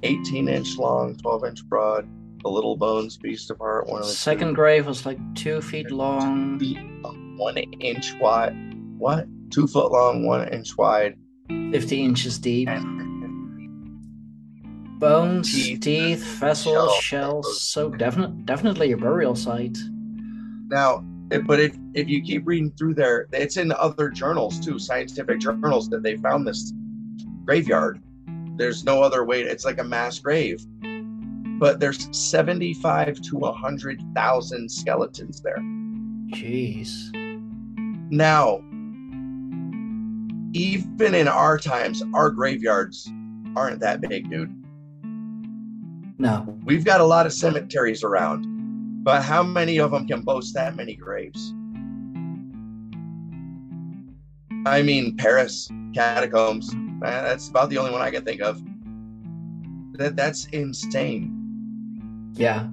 [0.03, 2.07] 18 inch long, 12 inch broad,
[2.43, 3.87] the little bones pieced apart.
[3.87, 6.59] One of the two Second grave was like two feet long.
[6.59, 6.77] feet,
[7.37, 8.55] one inch wide.
[8.97, 9.25] What?
[9.49, 11.15] Two foot long, one inch wide.
[11.49, 12.69] 50 inches deep.
[12.69, 13.16] And
[14.99, 17.41] Bones, Teeth, teeth, vessels, shell.
[17.43, 17.61] shells.
[17.61, 19.77] So definitely, definitely a burial site.
[20.69, 21.03] Now,
[21.45, 25.89] but if if you keep reading through there, it's in other journals too, scientific journals
[25.89, 26.73] that they found this
[27.45, 28.01] graveyard.
[28.55, 29.41] There's no other way.
[29.41, 30.65] It's like a mass grave,
[31.59, 35.59] but there's 75 to 100,000 skeletons there.
[36.33, 37.13] Jeez.
[38.09, 38.61] Now,
[40.53, 43.07] even in our times, our graveyards
[43.55, 44.55] aren't that big, dude.
[46.19, 46.57] No.
[46.65, 50.75] We've got a lot of cemeteries around, but how many of them can boast that
[50.75, 51.53] many graves?
[54.65, 56.73] I mean, Paris catacombs.
[56.73, 58.61] uh, That's about the only one I can think of.
[59.93, 61.33] That that's insane.
[62.33, 62.67] Yeah.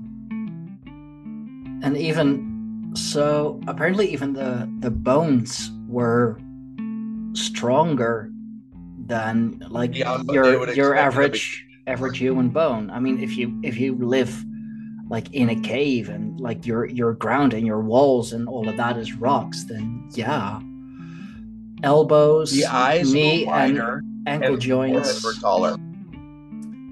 [1.82, 6.38] And even so, apparently, even the the bones were
[7.34, 8.30] stronger
[9.06, 12.90] than like they your your average average human bone.
[12.90, 14.44] I mean, if you if you live
[15.10, 18.76] like in a cave and like your your ground and your walls and all of
[18.76, 20.60] that is rocks, then yeah,
[21.82, 23.78] elbows, The eyes knee, and
[24.26, 25.76] ankle and joints were taller.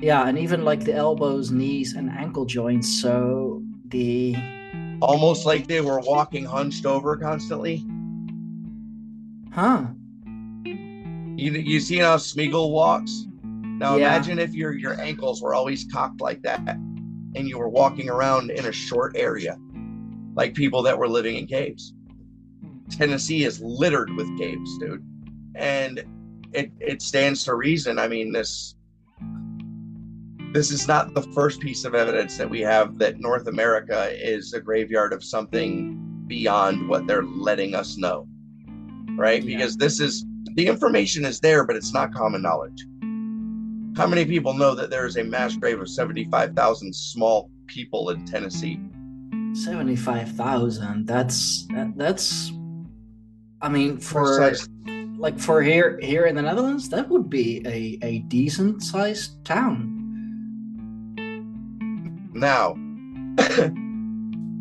[0.01, 2.89] yeah, and even like the elbows, knees, and ankle joints.
[3.01, 4.37] So the
[5.01, 7.85] Almost like they were walking hunched over constantly.
[9.53, 9.87] huh?
[10.65, 13.27] You you see how Smeagol walks?
[13.83, 14.15] Now Yeah.
[14.15, 16.61] imagine if your your ankles were always cocked like that,
[17.35, 19.59] and you were walking around in a short area,
[20.37, 21.93] like people that were living in caves.
[22.91, 25.05] Tennessee is littered with caves, dude,
[25.57, 26.05] and
[26.53, 27.99] it it stands to reason.
[27.99, 28.77] I mean this.
[30.53, 34.53] This is not the first piece of evidence that we have that North America is
[34.53, 38.29] a graveyard of something beyond what they're letting us know.
[39.17, 39.43] Right?
[39.43, 39.57] Yeah.
[39.57, 42.87] Because this is the information is there, but it's not common knowledge.
[43.97, 48.25] How many people know that there is a mass grave of 75,000 small people in
[48.25, 48.81] Tennessee?
[49.55, 51.07] Seventy-five thousand.
[51.07, 52.53] That's that, that's.
[53.61, 54.55] I mean, for
[55.19, 59.99] like for here here in the Netherlands, that would be a a decent sized town.
[62.33, 62.75] Now,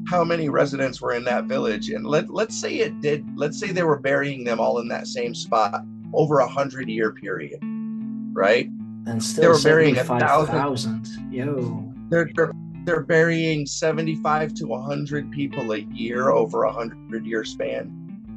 [0.07, 1.89] how many residents were in that village?
[1.89, 5.07] And let, let's say it did, let's say they were burying them all in that
[5.07, 7.59] same spot over a hundred year period,
[8.33, 8.69] right?
[9.07, 11.07] And still were burying a thousand.
[11.31, 11.91] Yo.
[12.09, 12.53] They're, they're,
[12.85, 17.91] they're burying 75 to 100 people a year over a hundred year span.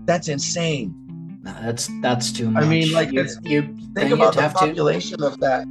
[0.06, 0.94] That's insane.
[1.42, 2.64] No, that's that's too much.
[2.64, 4.58] I mean, like, you, you Think about the have to.
[4.60, 5.66] population of that.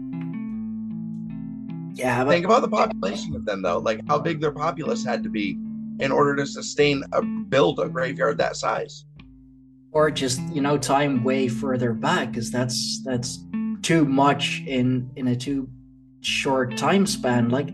[1.96, 3.80] Yeah, but Think about the population of them, though.
[3.80, 5.58] Like how big their populace had to be
[6.00, 9.06] in order to sustain a build a graveyard that size.
[9.92, 13.46] or just you know time way further back because that's that's
[13.84, 15.70] too much in in a too
[16.22, 17.70] short time span like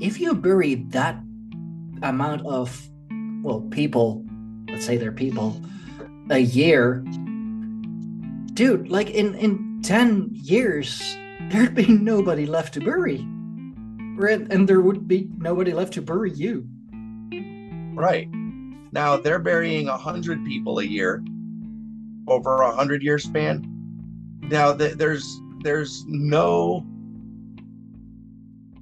[0.00, 1.20] if you bury that
[2.02, 2.88] amount of
[3.42, 4.24] well people
[4.68, 5.60] let's say they're people
[6.30, 7.04] a year
[8.54, 11.16] dude like in in 10 years
[11.50, 13.26] there'd be nobody left to bury
[14.16, 16.66] right and there would be nobody left to bury you
[18.00, 18.28] Right.
[18.92, 21.22] Now they're burying a hundred people a year
[22.26, 23.69] over a hundred year span.
[24.50, 26.84] Now th- there's there's no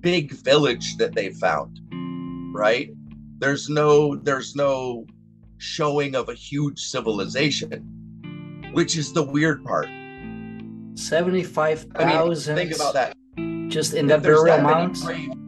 [0.00, 1.78] big village that they found,
[2.54, 2.90] right?
[3.38, 5.06] There's no there's no
[5.58, 9.86] showing of a huge civilization, which is the weird part.
[9.86, 13.14] I mean, 75,000 think about that.
[13.68, 15.44] just in that burial that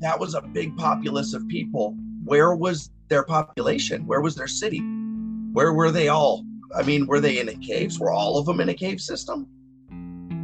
[0.00, 1.94] that was a big populace of people.
[2.24, 4.06] Where was their population?
[4.06, 4.80] Where was their city?
[5.52, 6.46] Where were they all?
[6.74, 7.98] I mean, were they in the caves?
[7.98, 9.46] Were all of them in a cave system?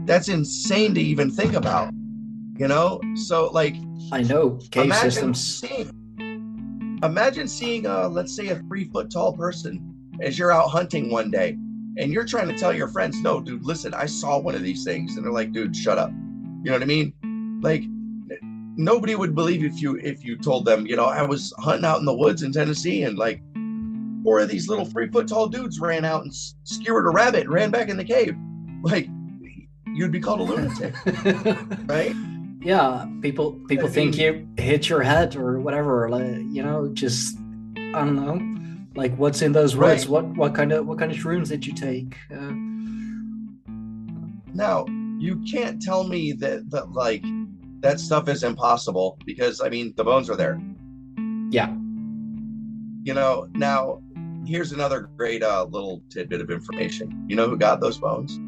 [0.07, 1.93] That's insane to even think about.
[2.57, 3.01] You know?
[3.15, 3.75] So like
[4.13, 5.61] I know cave imagine systems.
[5.61, 11.11] seeing imagine seeing uh let's say a three foot tall person as you're out hunting
[11.11, 11.59] one day
[11.99, 14.85] and you're trying to tell your friends, no, dude, listen, I saw one of these
[14.85, 15.17] things.
[15.17, 16.11] And they're like, dude, shut up.
[16.11, 17.13] You know what I mean?
[17.63, 17.85] Like
[18.77, 21.99] nobody would believe if you if you told them, you know, I was hunting out
[21.99, 23.41] in the woods in Tennessee and like
[24.27, 27.51] four of these little three foot tall dudes ran out and skewered a rabbit and
[27.53, 28.35] ran back in the cave.
[28.83, 29.07] Like
[29.95, 30.95] you'd be called a lunatic,
[31.87, 32.13] right?
[32.61, 36.09] yeah, people people I think mean- you hit your head or whatever.
[36.09, 37.37] Like, you know, just
[37.95, 38.41] I don't know.
[39.01, 40.07] Like what's in those woods?
[40.07, 40.11] Right.
[40.11, 42.17] What what kind of what kind of shrooms did you take?
[42.35, 42.53] Uh,
[44.55, 44.87] Now,
[45.19, 47.25] you can't tell me that that like
[47.81, 50.61] that stuff is impossible because I mean the bones are there.
[51.51, 51.73] yeah.
[53.09, 54.01] You know, now
[54.47, 57.27] here's another great uh, little tidbit of information.
[57.29, 58.39] You know who got those bones?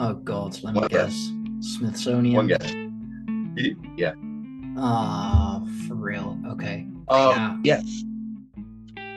[0.00, 1.30] Oh God, let me One guess.
[1.60, 1.76] guess.
[1.76, 2.36] Smithsonian.
[2.36, 2.72] One guess.
[3.96, 4.12] Yeah.
[4.76, 6.38] Ah, for real.
[6.48, 6.86] Okay.
[7.08, 7.80] Um, Yeah.
[7.80, 8.04] Yes.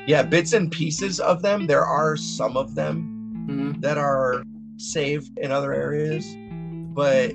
[0.07, 1.67] yeah, bits and pieces of them.
[1.67, 3.81] There are some of them Mhm.
[3.81, 4.43] that are
[4.77, 6.35] saved in other areas,
[6.95, 7.33] but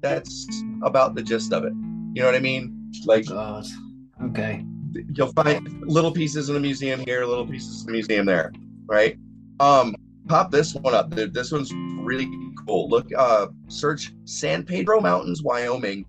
[0.00, 0.46] that's
[0.82, 1.72] about the gist of it.
[2.14, 2.90] You know what I mean?
[3.04, 3.64] Like God.
[4.24, 4.64] Okay.
[5.14, 8.52] You'll find little pieces in the museum here, little pieces in the museum there,
[8.86, 9.16] right?
[9.60, 9.94] Um,
[10.28, 11.14] pop this one up.
[11.14, 12.28] Th- This one's really
[12.66, 12.88] cool.
[12.88, 16.04] Look, uh, search San Pedro Mountains, Wyoming,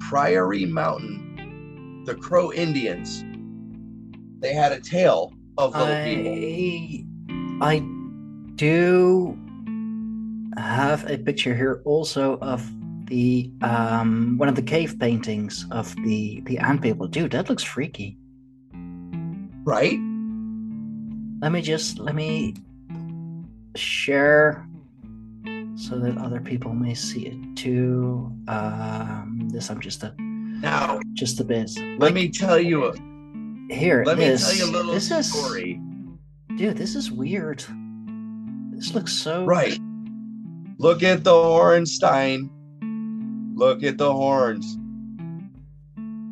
[0.00, 3.24] Pryor Mountain, the Crow Indians.
[4.40, 6.32] They had a tale of little people.
[7.62, 7.78] I I
[8.56, 9.38] do
[10.56, 12.64] have a picture here also of
[13.06, 17.06] the um one of the cave paintings of the the ant people.
[17.06, 18.16] Dude, that looks freaky.
[19.64, 19.98] Right?
[21.40, 22.54] Let me just let me
[23.76, 24.66] share
[25.76, 28.32] so that other people may see it too.
[28.48, 31.70] Um this I'm just a Now, just a bit.
[31.98, 32.86] let me tell you.
[32.86, 32.92] A,
[33.74, 35.80] Here, let me tell you a little this is story.
[36.56, 37.64] dude, this is weird.
[38.72, 39.78] This looks so Right.
[40.78, 42.50] Look at the Hornstein.
[43.54, 44.76] Look at the horns.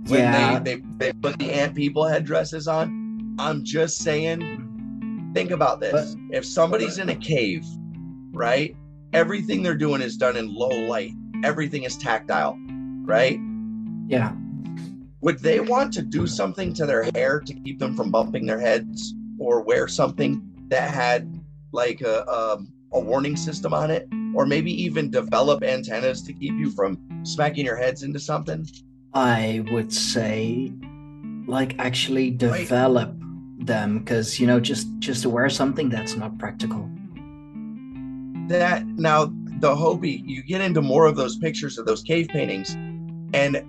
[0.08, 0.58] When Yeah.
[0.58, 6.16] they, they, they put the ant people headdresses on, I'm just saying, think about this.
[6.30, 7.64] if somebody's in a cave,
[8.32, 8.76] right?
[9.12, 11.12] Everything they're doing is done in low light.
[11.44, 12.58] Everything is tactile,
[13.04, 13.38] right?
[14.08, 14.32] Yeah.
[15.20, 18.58] Would they want to do something to their hair to keep them from bumping their
[18.58, 21.40] heads or wear something that had
[21.72, 24.08] like a, um, a warning system on it?
[24.34, 28.66] Or maybe even develop antennas to keep you from smacking your heads into something?
[29.14, 30.72] I would say,
[31.46, 32.38] like, actually Right.
[32.38, 33.14] develop
[33.58, 36.88] them because you know, just just to wear something that's not practical.
[38.48, 42.74] that now the Hopi, you get into more of those pictures of those cave paintings,
[43.32, 43.62] and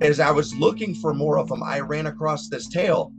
[0.00, 3.12] as I was looking for more of them, I ran across this tale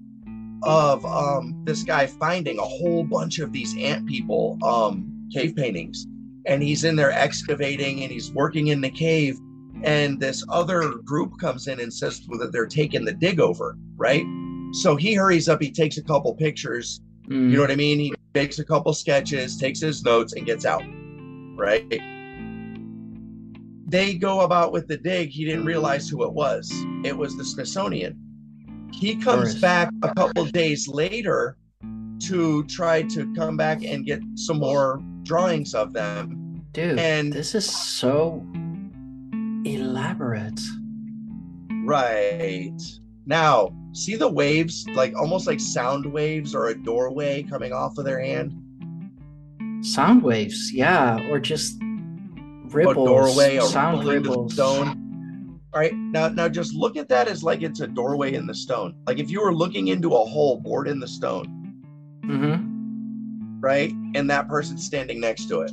[0.64, 6.08] of um, this guy finding a whole bunch of these ant people um, cave paintings,
[6.48, 9.38] and he's in there excavating and he's working in the cave,
[9.84, 14.26] and this other group comes in and says that they're taking the dig over, right?
[14.72, 18.00] So he hurries up, he takes a couple pictures, Mm, you know what I mean?
[18.00, 20.84] He makes a couple sketches, takes his notes, and gets out.
[21.56, 22.02] Right?
[23.90, 25.30] They go about with the dig.
[25.30, 26.72] He didn't realize who it was.
[27.04, 28.18] It was the Smithsonian.
[28.94, 31.58] He comes back a couple days later
[32.24, 36.62] to try to come back and get some more drawings of them.
[36.74, 38.44] dude, and- this is so
[39.66, 40.60] elaborate.
[41.84, 42.72] Right.
[43.26, 48.06] Now, see the waves, like almost like sound waves or a doorway coming off of
[48.06, 48.54] their hand?
[49.82, 51.78] Sound waves, yeah, or just
[52.70, 52.96] ripples.
[52.96, 54.54] a doorway, sound ripple ripples.
[54.54, 55.60] stone.
[55.74, 58.56] All right, now now just look at that as like it's a doorway in the
[58.56, 58.96] stone.
[59.06, 61.54] Like if you were looking into a hole bored in the stone,
[62.26, 62.77] Mm-hmm.
[63.68, 63.92] Right?
[64.16, 65.72] And that person's standing next to it.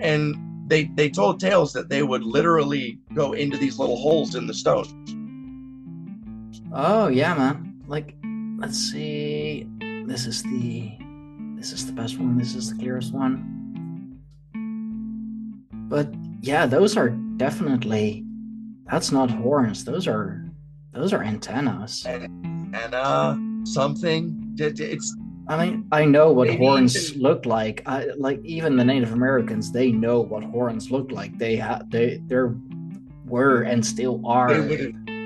[0.00, 0.34] And
[0.66, 4.54] they they told tales that they would literally go into these little holes in the
[4.54, 4.86] stone.
[6.72, 7.82] Oh yeah, man.
[7.86, 8.14] Like,
[8.58, 9.68] let's see.
[10.06, 10.96] This is the
[11.56, 12.38] this is the best one.
[12.38, 13.34] This is the clearest one.
[15.92, 16.08] But
[16.40, 18.24] yeah, those are definitely
[18.90, 19.84] that's not horns.
[19.84, 20.42] Those are
[20.92, 22.06] those are antennas.
[22.06, 25.14] And uh something it's
[25.46, 27.82] I mean, I know what Maybe horns even- look like.
[27.86, 31.36] I like even the Native Americans, they know what horns look like.
[31.38, 32.54] They have they there
[33.26, 34.66] were and still are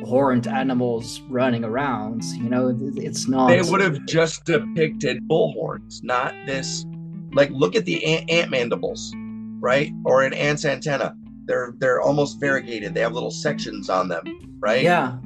[0.04, 2.24] horned animals running around.
[2.24, 6.84] You know, it's not they would have just depicted bull horns, not this.
[7.32, 9.12] Like, look at the ant, ant mandibles,
[9.60, 9.92] right?
[10.04, 11.14] Or an ant's antenna.
[11.44, 12.94] They're they're almost variegated.
[12.94, 14.24] They have little sections on them,
[14.58, 14.82] right?
[14.82, 15.16] Yeah.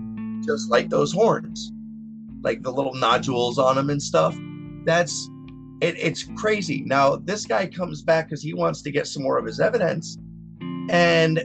[0.45, 1.73] Just like those horns,
[2.43, 4.37] like the little nodules on them and stuff.
[4.85, 5.29] That's
[5.81, 6.83] it, it's crazy.
[6.87, 10.19] Now this guy comes back because he wants to get some more of his evidence,
[10.89, 11.45] and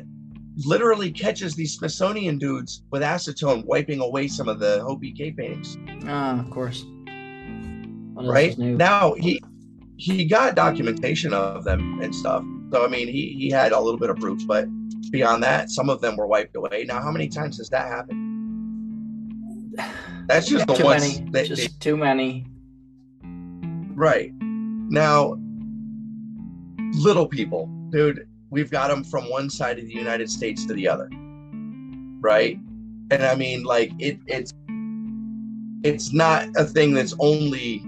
[0.65, 5.77] literally catches these Smithsonian dudes with acetone wiping away some of the Hopi cave paintings
[6.07, 6.83] Ah, of course.
[8.15, 9.39] Right now he
[9.97, 13.99] he got documentation of them and stuff so i mean he he had a little
[13.99, 14.67] bit of proof but
[15.11, 18.27] beyond that some of them were wiped away now how many times has that happened
[20.27, 21.31] that's just the too ones many.
[21.31, 22.45] that just too many.
[23.97, 25.35] Right now
[26.93, 30.87] little people dude we've got them from one side of the united states to the
[30.87, 31.09] other
[32.21, 32.57] right
[33.11, 34.53] and i mean like it it's
[35.83, 37.83] it's not a thing that's only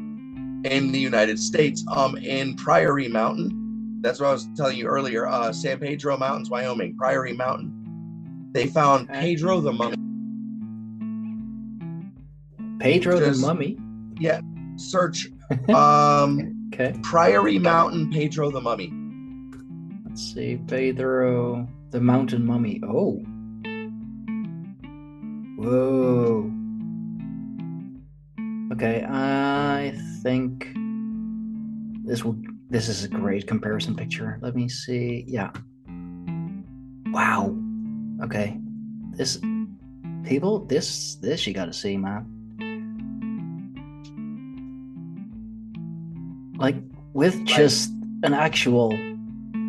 [0.66, 1.84] in the United States.
[1.90, 5.28] Um, in Pryor Mountain, that's what I was telling you earlier.
[5.28, 8.50] Uh, San Pedro Mountains, Wyoming, Pryor Mountain.
[8.52, 9.96] They found Pedro the mummy.
[12.80, 13.78] Pedro Just- the mummy.
[14.20, 14.42] Yeah,
[14.76, 15.28] search
[15.70, 16.98] um, Okay.
[17.04, 18.94] Pryor Mountain Pedro the Mummy.
[20.06, 20.60] Let's see.
[20.68, 22.80] Pedro the Mountain Mummy.
[22.88, 23.18] Oh.
[25.58, 26.52] Whoa.
[28.72, 30.70] Okay, I think
[32.06, 32.38] this will
[32.70, 34.40] this is a great comparison picture.
[34.42, 35.26] Let me see.
[35.28, 35.52] Yeah.
[37.08, 37.58] Wow.
[38.24, 38.58] Okay.
[39.12, 39.38] This
[40.24, 42.39] people this this you gotta see, man.
[46.60, 46.76] Like
[47.14, 47.90] with just
[48.24, 48.90] an actual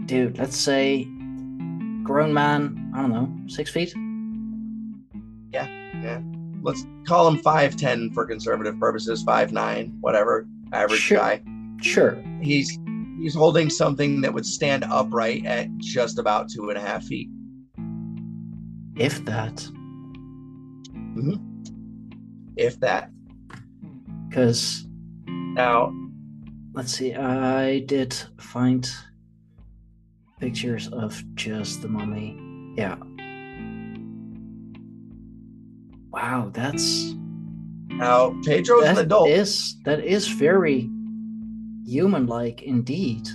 [0.07, 1.05] dude, let's say
[2.03, 3.95] grown man, I don't know, six feet?
[5.53, 5.67] Yeah,
[6.03, 6.21] yeah.
[6.63, 11.19] Let's call him 5'10 for conservative purposes, 5'9, whatever, average Sure.
[11.19, 11.43] guy.
[11.81, 12.23] Sure.
[12.43, 12.79] He's
[13.19, 17.29] he's holding something that would stand upright at just about two and a half feet.
[18.97, 19.61] If that.
[20.93, 21.37] Hmm.
[22.57, 23.11] If that.
[24.29, 24.87] Because
[25.27, 25.93] Now,
[26.81, 28.91] let's see, I did find
[30.41, 32.41] pictures of just the mummy.
[32.75, 32.97] Yeah.
[36.11, 37.13] Wow, that's
[37.91, 39.29] now Pedro's an adult.
[39.29, 40.89] is that is very
[41.85, 43.29] human like indeed.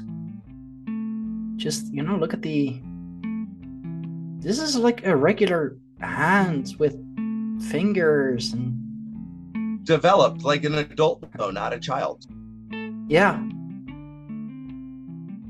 [1.58, 2.82] Just you know, look at the
[4.40, 6.98] this is like a regular hand with
[7.70, 12.26] fingers and developed like an adult though, not a child.
[13.08, 13.40] Yeah,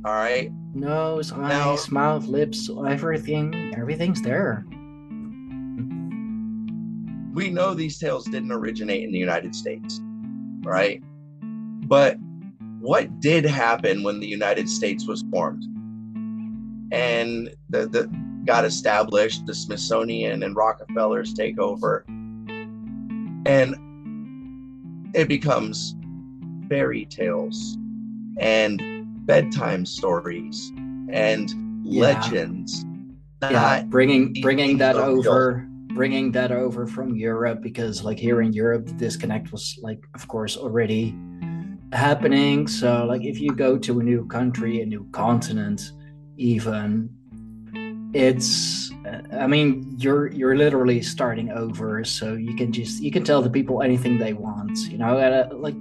[0.06, 0.52] All right.
[0.74, 4.66] nose, Now- eyes, mouth, lips, everything everything's there.
[7.34, 10.00] we know these tales didn't originate in the United States,
[10.64, 11.04] right?
[11.88, 12.18] But
[12.80, 15.64] what did happen when the United States was formed
[16.94, 18.10] and the, the
[18.46, 22.06] got established, the Smithsonian and Rockefellers take over,
[23.46, 23.76] and
[25.14, 25.96] it becomes
[26.70, 27.78] fairy tales
[28.40, 28.82] and
[29.26, 30.72] bedtime stories
[31.10, 31.50] and
[31.84, 32.02] Yeah.
[32.02, 32.86] legends.
[33.44, 38.86] yeah, bringing bringing that over bringing that over from Europe because like here in Europe
[38.88, 41.16] the disconnect was like of course already
[41.94, 45.82] happening so like if you go to a new country a new continent
[46.38, 47.10] even
[48.14, 48.92] it's
[49.32, 53.50] I mean you're you're literally starting over so you can just you can tell the
[53.50, 55.14] people anything they want you know
[55.54, 55.76] like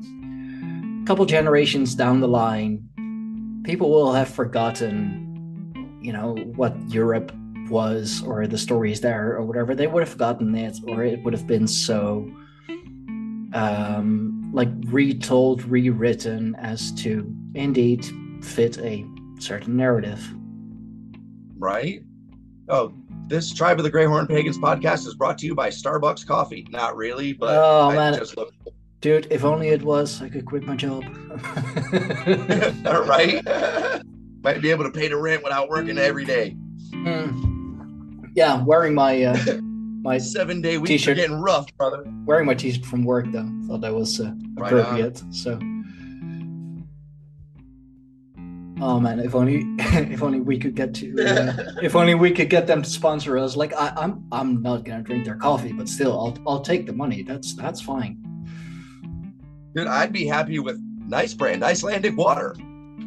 [1.06, 2.82] couple generations down the line
[3.64, 7.32] people will have forgotten you know what Europe
[7.68, 11.32] was or the stories there or whatever they would have gotten it or it would
[11.32, 12.30] have been so
[13.54, 18.04] um like retold rewritten as to indeed
[18.42, 19.04] fit a
[19.38, 20.22] certain narrative
[21.56, 22.02] right?
[22.68, 22.92] Oh,
[23.26, 26.66] this Tribe of the Greyhorn Pagans podcast is brought to you by Starbucks Coffee.
[26.70, 28.14] Not really, but Oh, I man.
[28.18, 28.52] just look
[29.04, 31.04] dude if only it was i could quit my job
[33.06, 33.44] right.
[34.42, 36.56] Might be able to pay the rent without working every day.
[36.92, 38.24] Hmm.
[38.34, 39.36] yeah wearing my uh
[40.02, 41.16] my Seven day weeks are T-shirt.
[41.16, 42.02] getting rough, brother.
[42.24, 45.58] wearing my t-shirt from work though thought that was uh, Right appropriate so
[48.80, 49.64] oh man if only
[50.14, 53.36] if only we could get to uh, if only we could get them to sponsor
[53.36, 56.86] us like I, i'm i'm not gonna drink their coffee but still i'll i'll take
[56.86, 58.33] the money that's that's fine
[59.74, 62.54] Dude, I'd be happy with nice brand, Icelandic water.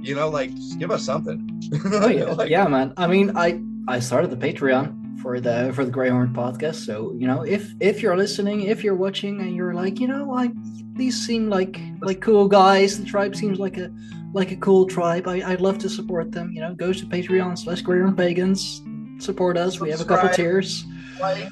[0.02, 1.62] You know, like just give us something.
[1.86, 2.26] oh yeah.
[2.34, 2.94] Like, yeah man.
[2.98, 6.86] I mean i i started the patreon for the for the greyhorn podcast.
[6.86, 10.26] So you know if if you're listening if you're watching and you're like you know
[10.26, 10.52] like
[10.96, 13.00] these seem like like cool guys.
[13.00, 13.92] The tribe seems like a
[14.34, 15.28] like a cool tribe.
[15.28, 16.52] I, i'd love to support them.
[16.52, 18.82] You know go to patreon slash greyhorn pagans.
[19.20, 19.80] Support us.
[19.80, 20.86] We have a couple tiers.
[21.20, 21.48] Like,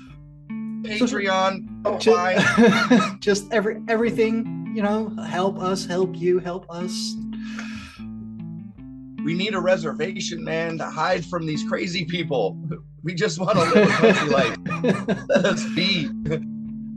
[0.84, 7.16] Patreon, just, just every everything you know help us help you help us
[9.26, 12.56] We need a reservation, man, to hide from these crazy people.
[13.02, 14.56] We just want to live a country life.
[15.30, 16.12] Let us be.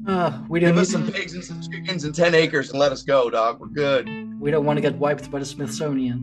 [0.06, 3.02] uh, we Give us some pigs and some chickens and 10 acres and let us
[3.02, 3.60] go, dog.
[3.60, 4.38] We're good.
[4.38, 6.18] we don't want to get wiped by the Smithsonian.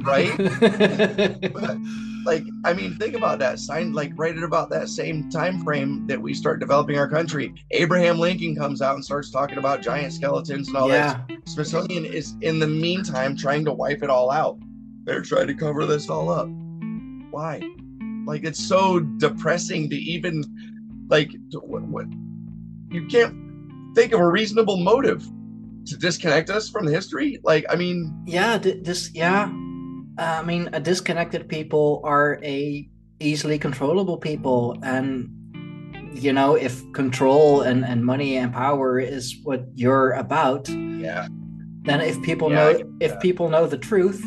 [0.00, 0.28] Right?
[2.28, 3.58] Like, I mean, think about that.
[3.58, 7.54] Signed like right at about that same time frame that we start developing our country.
[7.70, 11.48] Abraham Lincoln comes out and starts talking about giant skeletons and all yeah, that.
[11.48, 14.58] Smithsonian is in the meantime trying to wipe it all out.
[15.04, 16.50] They're trying to cover this all up.
[17.30, 17.62] Why?
[18.26, 20.44] Like it's so depressing to even
[21.08, 22.08] like to- what, what
[22.90, 23.34] you can't
[23.94, 25.26] think of a reasonable motive
[25.86, 27.40] to disconnect us from history.
[27.42, 29.50] Like I mean, yeah, this, yeah.
[30.18, 32.88] I mean, uh, disconnected people are a
[33.20, 35.28] easily controllable people, and
[36.14, 41.28] you know, if control and, and money and power is what you're about, Yeah.
[41.82, 42.68] then if people Yeah, know
[43.00, 43.20] if that.
[43.20, 44.20] people know the truth,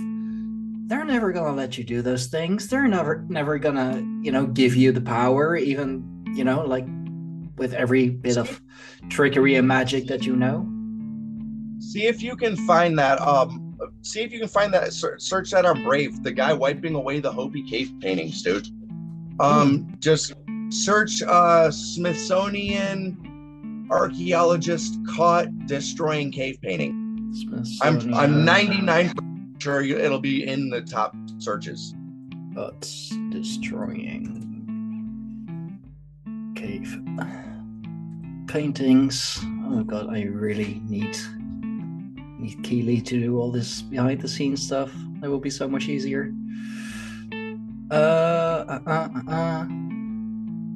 [0.88, 2.68] they're never gonna let you do those things.
[2.68, 6.04] They're never never gonna, you know, give you the power, even,
[6.36, 6.86] you know, like
[7.58, 8.62] with every bit of
[9.10, 10.68] trickery and magic that you know.
[11.80, 13.20] See if you can find that.
[13.22, 13.61] Um,
[14.02, 14.94] see if you can find that.
[14.94, 16.24] Search that on Brave.
[16.24, 18.68] The guy wiping away the Hopi cave paintings, dude.
[19.40, 20.34] Um, just
[20.70, 23.18] search uh Smithsonian
[23.92, 26.98] archaeologist caught destroying cave painting.
[27.82, 31.94] I'm I'm 99 sure you- it'll be in the top searches.
[33.32, 34.38] Destroying
[36.56, 37.00] cave
[38.48, 39.40] paintings.
[39.66, 41.18] Oh god, I really need
[42.42, 44.92] need Keely to do all this behind the scenes stuff.
[45.22, 46.34] That will be so much easier.
[47.92, 49.66] Uh, uh, uh, uh, uh.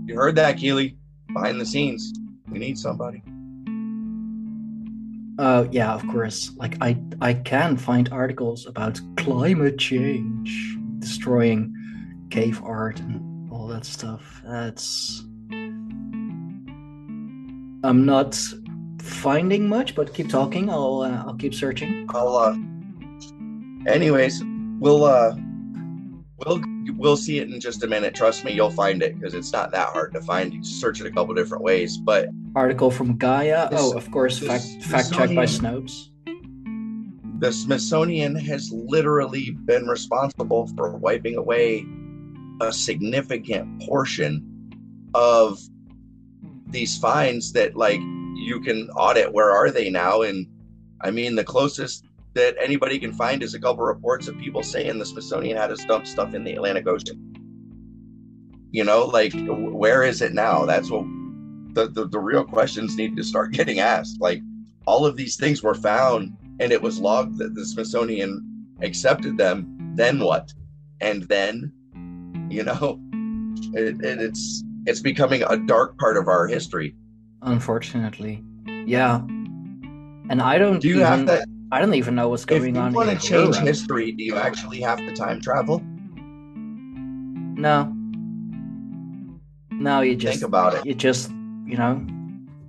[0.06, 0.98] You heard that, Keely?
[1.34, 2.14] Behind the scenes,
[2.50, 3.22] we need somebody.
[5.38, 6.52] Oh yeah, of course.
[6.56, 11.74] Like I I can find articles about climate change destroying
[12.30, 14.42] cave art and all that stuff.
[14.46, 15.26] That's
[17.84, 18.42] I'm not
[19.06, 20.70] finding much, but keep talking.
[20.70, 22.06] I'll uh, I'll keep searching.
[22.10, 22.56] I'll uh
[23.88, 24.42] anyways,
[24.80, 25.36] we'll uh
[26.46, 26.62] we'll
[26.98, 28.14] we'll see it in just a minute.
[28.16, 30.54] Trust me, you'll find it because it's not that hard to find.
[30.54, 31.98] You search it a couple different ways.
[31.98, 33.70] But Article from Gaia.
[33.70, 36.10] This- oh, of course, this fact fact checked by Snopes.
[37.40, 41.86] the Smithsonian has literally been responsible for wiping away
[42.62, 44.42] a significant portion
[45.14, 45.60] of
[46.68, 48.00] these finds that like
[48.46, 50.22] you can audit where are they now.
[50.22, 50.48] And
[51.02, 54.98] i mean the closest that anybody can find is a couple reports of people saying
[54.98, 57.34] the smithsonian had to dump stuff in the atlantic ocean.
[58.72, 60.66] You know like where is it now?
[60.66, 61.06] That's what
[61.74, 64.22] the, the, the real questions need to start getting asked.
[64.22, 64.42] Like
[64.86, 69.94] all of these things were found and it was logged that the Smithsonian accepted them,
[69.96, 70.54] then what?
[71.02, 71.74] And then,
[72.50, 73.00] you know,
[73.74, 76.96] it, it, it's it's becoming a dark part of our history.
[77.46, 78.44] Unfortunately,
[78.86, 79.18] yeah.
[80.30, 80.80] And I don't.
[80.80, 81.46] Do you even, have to?
[81.72, 82.94] I don't even know what's going If going you on.
[82.94, 83.68] want to change Europe.
[83.68, 85.82] history, do you actually have to time travel?
[87.58, 87.92] No.
[89.72, 90.86] No, you just Think about it.
[90.86, 91.30] You just,
[91.66, 92.06] you know,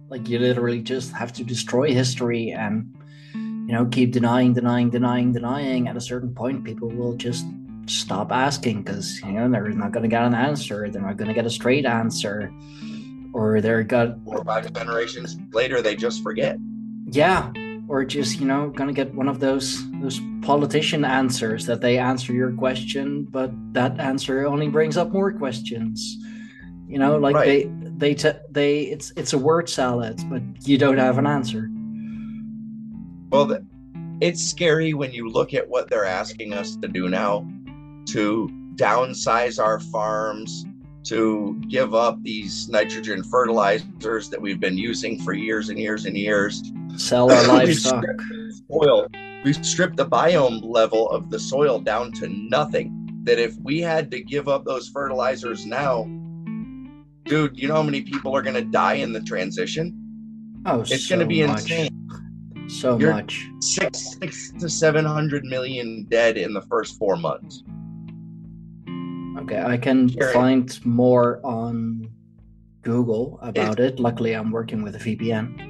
[0.09, 2.95] like you literally just have to destroy history and
[3.35, 5.89] you know keep denying, denying, denying, denying.
[5.89, 7.47] At a certain point, people will just
[7.87, 10.89] stop asking because you know they're not going to get an answer.
[10.91, 12.53] They're not going to get a straight answer,
[13.33, 16.59] or they're got or five generations later, they just forget.
[17.11, 17.53] yeah,
[17.89, 22.33] or just you know gonna get one of those those politician answers that they answer
[22.33, 26.19] your question, but that answer only brings up more questions.
[26.89, 27.47] You know, like Right.
[27.47, 31.69] they they t- they it's it's a word salad, but you don't have an answer.
[33.31, 33.65] Well, the,
[34.21, 37.45] it's scary when you look at what they're asking us to do now
[38.07, 40.65] to downsize our farms,
[41.07, 46.17] to give up these nitrogen fertilizers that we've been using for years and years and
[46.17, 46.73] years.
[46.97, 48.05] Sell our livestock.
[48.71, 49.07] soil.
[49.45, 52.93] We've stripped the biome level of the soil down to nothing.
[53.25, 56.05] That if we had to give up those fertilizers now,
[57.25, 60.63] dude, you know how many people are going to die in the transition?
[60.65, 61.63] Oh, It's so going to be much.
[61.71, 61.91] insane.
[62.69, 63.47] So You're- much.
[63.61, 67.63] six six to seven hundred million dead in the first four months.
[69.47, 70.33] Okay, I can Scary.
[70.33, 72.11] find more on
[72.83, 74.01] Google about it.
[74.01, 75.63] Luckily, I'm working with a VPN.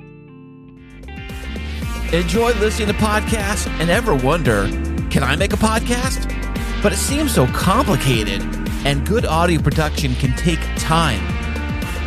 [2.14, 4.66] Enjoy listening to podcasts and ever wonder,
[5.10, 6.32] can I make a podcast?
[6.82, 8.40] But it seems so complicated,
[8.86, 11.20] and good audio production can take time.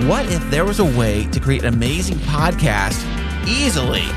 [0.07, 2.97] What if there was a way to create an amazing podcast
[3.47, 4.07] easily?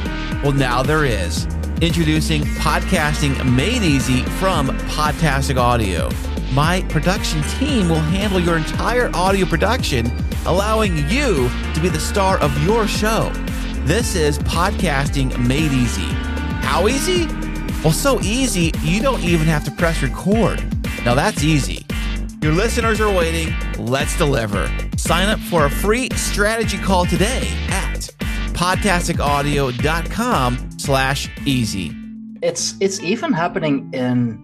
[0.42, 1.44] Well, now there is.
[1.82, 6.09] Introducing Podcasting Made Easy from Podtastic Audio.
[6.53, 10.12] My production team will handle your entire audio production,
[10.44, 13.30] allowing you to be the star of your show.
[13.86, 16.05] This is Podcasting Made Easy.
[16.61, 17.26] How easy?
[17.82, 20.62] Well, so easy, you don't even have to press record.
[21.07, 21.86] Now that's easy.
[22.42, 23.55] Your listeners are waiting.
[23.78, 24.70] Let's deliver.
[24.98, 28.11] Sign up for a free strategy call today at
[28.53, 31.96] podtasticaudio.com slash easy.
[32.42, 34.38] it's it's even happening in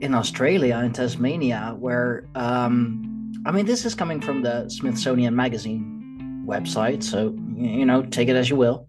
[0.00, 6.44] in Australia in Tasmania where um I mean this is coming from the Smithsonian magazine
[6.46, 8.86] website so you know take it as you will.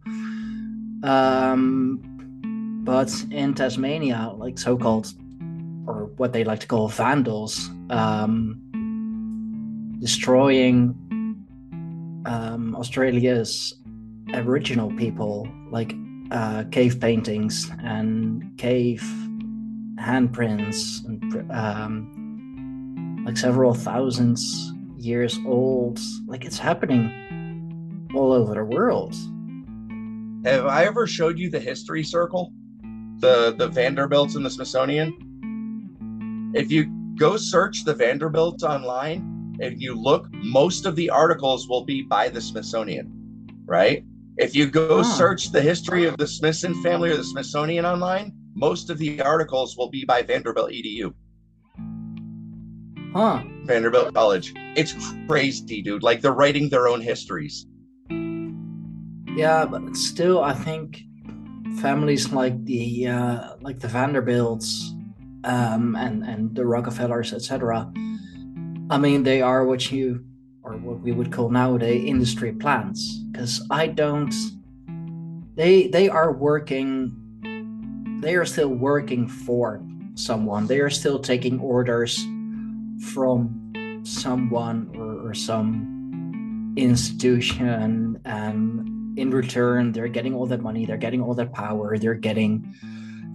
[1.04, 2.02] Um
[2.84, 5.08] but in Tasmania like so-called
[5.88, 8.62] or what they like to call vandals um
[10.00, 10.96] destroying
[12.26, 13.74] um, Australia's
[14.34, 15.96] Aboriginal people, like
[16.32, 19.04] uh, cave paintings and cave
[20.00, 26.00] handprints, and, um, like several thousands years old.
[26.28, 29.16] Like it's happening all over the world.
[30.46, 32.54] Have I ever showed you the history circle?
[33.20, 36.52] The the Vanderbilts and the Smithsonian?
[36.54, 36.86] If you
[37.18, 42.30] go search the Vanderbilts online, if you look, most of the articles will be by
[42.30, 43.10] the Smithsonian,
[43.66, 44.04] right?
[44.38, 45.04] If you go Ah.
[45.04, 49.78] search the history of the Smithson family or the Smithsonian online, most of the articles
[49.78, 51.14] will be by Vanderbilt EDU,
[53.16, 53.44] Huh.
[53.64, 54.54] Vanderbilt College.
[54.76, 54.94] It's
[55.30, 56.04] crazy, dude.
[56.04, 57.66] Like they're writing their own histories.
[59.38, 61.02] Yeah, but still, I think
[61.80, 64.94] families like the uh, like the Vanderbilts
[65.46, 67.90] um, and and the Rockefellers, etc.
[68.90, 70.26] I mean, they are what you
[70.62, 73.22] or what we would call nowadays industry plants.
[73.32, 74.34] Because I don't.
[75.56, 77.16] They they are working.
[78.26, 79.82] They are still working for
[80.16, 80.66] someone.
[80.66, 82.18] They are still taking orders
[83.14, 90.98] from someone or, or some institution and in return they're getting all that money they're
[90.98, 92.76] getting all that power they're getting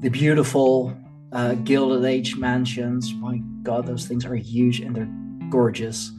[0.01, 0.95] the beautiful
[1.32, 5.09] uh, gilded age mansions my god those things are huge and they're
[5.49, 6.12] gorgeous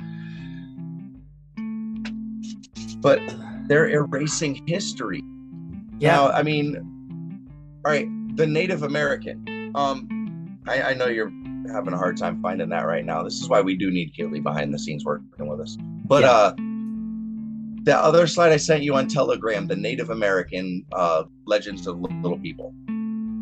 [3.01, 3.19] But
[3.67, 5.23] they're erasing history.
[5.99, 6.77] yeah Now, I mean,
[7.83, 9.71] all right, the Native American.
[9.75, 11.31] Um, I, I know you're
[11.71, 13.23] having a hard time finding that right now.
[13.23, 15.77] This is why we do need Kaylee behind the scenes working with us.
[16.05, 16.31] But Yeah.
[16.31, 16.55] uh,
[17.83, 22.37] the other slide I sent you on Telegram, the Native American uh, legends of little
[22.39, 22.73] people.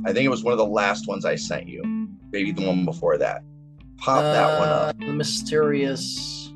[0.05, 1.81] I think it was one of the last ones I sent you.
[2.31, 3.41] Maybe the one before that.
[3.97, 4.99] Pop that one Uh, up.
[4.99, 6.53] the mysterious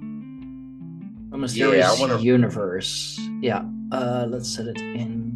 [1.29, 5.33] the mysterious wanna- universe yeah uh let's set it in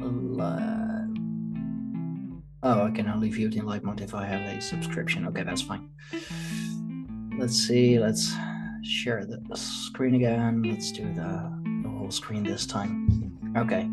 [0.00, 0.67] li-
[2.68, 5.42] oh i can only view it in light mode if i have a subscription okay
[5.42, 5.88] that's fine
[7.38, 8.34] let's see let's
[8.82, 11.30] share the screen again let's do the,
[11.82, 13.88] the whole screen this time okay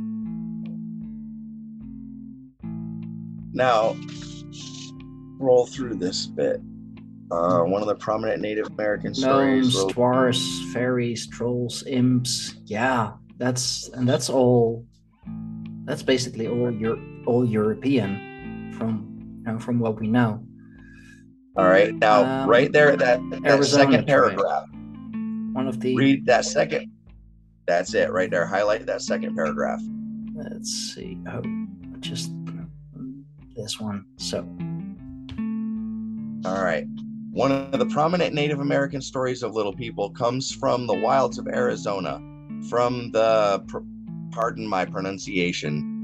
[3.56, 3.96] Now,
[5.40, 6.60] roll through this bit.
[7.32, 9.74] Uh, one of the prominent Native American stories.
[9.74, 12.56] gnomes, dwarves, fairies, trolls, imps.
[12.66, 14.86] Yeah, that's and that's all.
[15.86, 18.35] That's basically all your all European
[18.78, 20.44] from you know, from what we know.
[21.58, 21.94] All right.
[21.96, 24.08] Now, Um, right there, that, that Arizona second trade.
[24.08, 24.66] paragraph.
[25.54, 26.92] One of the Read that second.
[27.68, 28.46] That's it right there.
[28.46, 29.82] Highlight that second paragraph.
[30.36, 31.18] let's see.
[31.32, 31.42] Oh,
[32.00, 32.32] just
[33.56, 34.06] this one.
[34.18, 34.40] So
[36.46, 36.86] All right.
[37.32, 41.48] One of the prominent Native American stories of little people comes from the wilds of
[41.48, 42.20] Arizona,
[42.70, 43.62] from the,
[44.32, 45.95] pardon my pronunciation,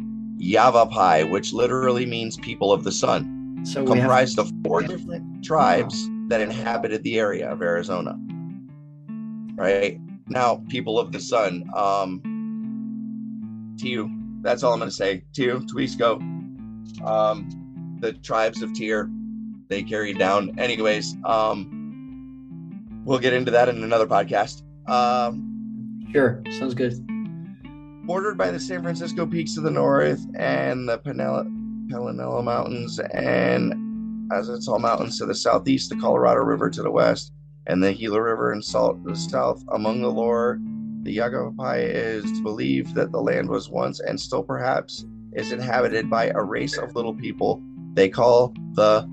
[0.42, 5.44] Yavapai, which literally means people of the sun, so we have comprised of four different
[5.44, 8.18] tribes that inhabited the area of Arizona.
[9.56, 11.70] Right now, people of the sun.
[11.76, 12.22] Um,
[13.76, 14.10] Tiu.
[14.42, 15.24] That's all I'm going to say.
[15.34, 16.20] Tiu, Tuisco.
[17.06, 19.10] Um, the tribes of Tier,
[19.68, 20.58] They carried down.
[20.60, 24.64] Anyways, um, we'll get into that in another podcast.
[24.90, 27.11] Um, sure sounds good.
[28.12, 34.82] Bordered by the San Francisco peaks to the north and the Pinaleño Mountains and Azatol
[34.82, 37.32] Mountains to the southeast, the Colorado River to the west,
[37.68, 39.64] and the Gila River and Salt to the south.
[39.72, 40.60] Among the lore,
[41.04, 46.34] the Yavapai is believed that the land was once and still perhaps is inhabited by
[46.36, 47.62] a race of little people
[47.94, 49.10] they call the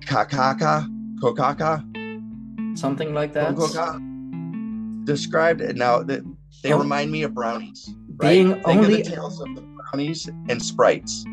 [0.00, 0.90] Kakaka,
[1.22, 3.54] Kokaka, Something like that.
[3.54, 5.04] Kokaka.
[5.04, 5.76] Described it.
[5.76, 6.24] now that
[6.64, 6.78] they Oh.
[6.80, 7.94] remind me of brownies.
[8.16, 8.30] Right?
[8.34, 11.24] Being Think only- of the tales of the brownies and sprites.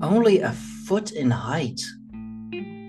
[0.00, 1.80] Only a foot in height.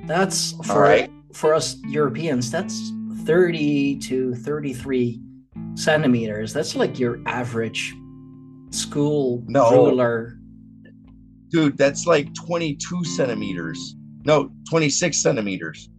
[0.06, 1.12] That's for right.
[1.34, 2.50] for us Europeans.
[2.52, 2.92] That's
[3.26, 5.22] thirty to thirty-three
[5.76, 6.54] centimeters.
[6.54, 7.94] That's like your average
[8.72, 9.70] school No.
[9.72, 10.40] ruler.
[11.50, 13.96] Dude, that's like 22 centimeters.
[14.24, 15.90] No, 26 centimeters.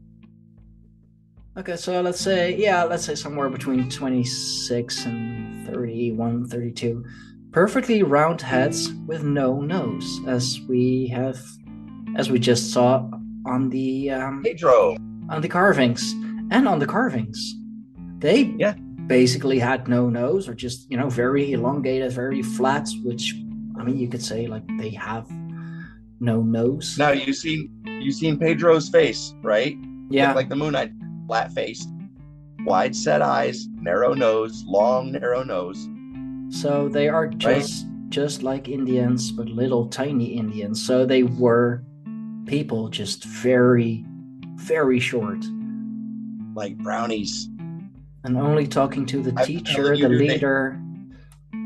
[1.59, 5.40] Okay, so let's say yeah, let's say somewhere between twenty-six and
[6.05, 7.05] 31, 32.
[7.53, 11.39] Perfectly round heads with no nose, as we have,
[12.17, 13.07] as we just saw
[13.47, 14.97] on the um, Pedro.
[15.29, 16.13] on the carvings
[16.51, 17.55] and on the carvings
[18.19, 18.75] they Yeah.
[19.07, 23.35] basically had no nose or just you know very elongated very flat which
[23.79, 25.27] i mean you could say like they have
[26.21, 29.75] no nose Now you seen you seen Pedro's face, right?
[30.11, 30.91] yeah Looked like the moon eye,
[31.27, 31.89] flat faced.
[32.65, 35.89] Wide set eyes, narrow nose, long narrow nose.
[36.51, 40.85] So they are just just like Indians, but little tiny Indians.
[40.85, 41.85] So they were
[42.47, 44.05] people just very,
[44.57, 45.45] very short.
[46.55, 47.49] Like brownies.
[48.25, 50.79] And only talking to the I'm teacher, the leader.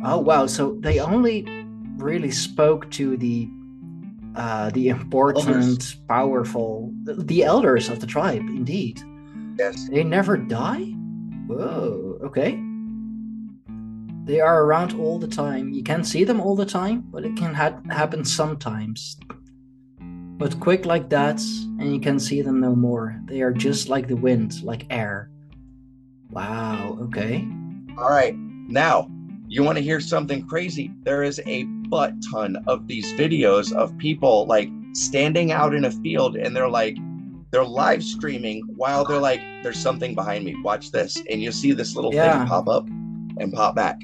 [0.04, 0.46] Oh wow!
[0.46, 1.46] So they only
[1.96, 3.48] really spoke to the
[4.36, 5.94] uh, the important, Elders.
[6.08, 8.42] powerful, the elders of the tribe.
[8.42, 9.02] Indeed,
[9.58, 9.88] Yes.
[9.88, 10.84] they never die.
[11.46, 12.18] Whoa.
[12.24, 12.60] Okay.
[14.24, 15.70] They are around all the time.
[15.70, 19.18] You can't see them all the time, but it can ha- happen sometimes.
[20.00, 21.40] But quick like that,
[21.78, 23.20] and you can see them no more.
[23.26, 25.30] They are just like the wind, like air.
[26.30, 26.98] Wow.
[27.02, 27.46] Okay.
[27.96, 28.34] All right.
[28.36, 29.08] Now,
[29.46, 30.90] you want to hear something crazy?
[31.02, 35.90] There is a butt ton of these videos of people like standing out in a
[35.90, 36.96] field and they're like,
[37.54, 40.56] they're live streaming while they're like, there's something behind me.
[40.64, 41.22] Watch this.
[41.30, 42.38] And you see this little Yeah.
[42.40, 42.88] thing pop up
[43.38, 44.02] and pop back.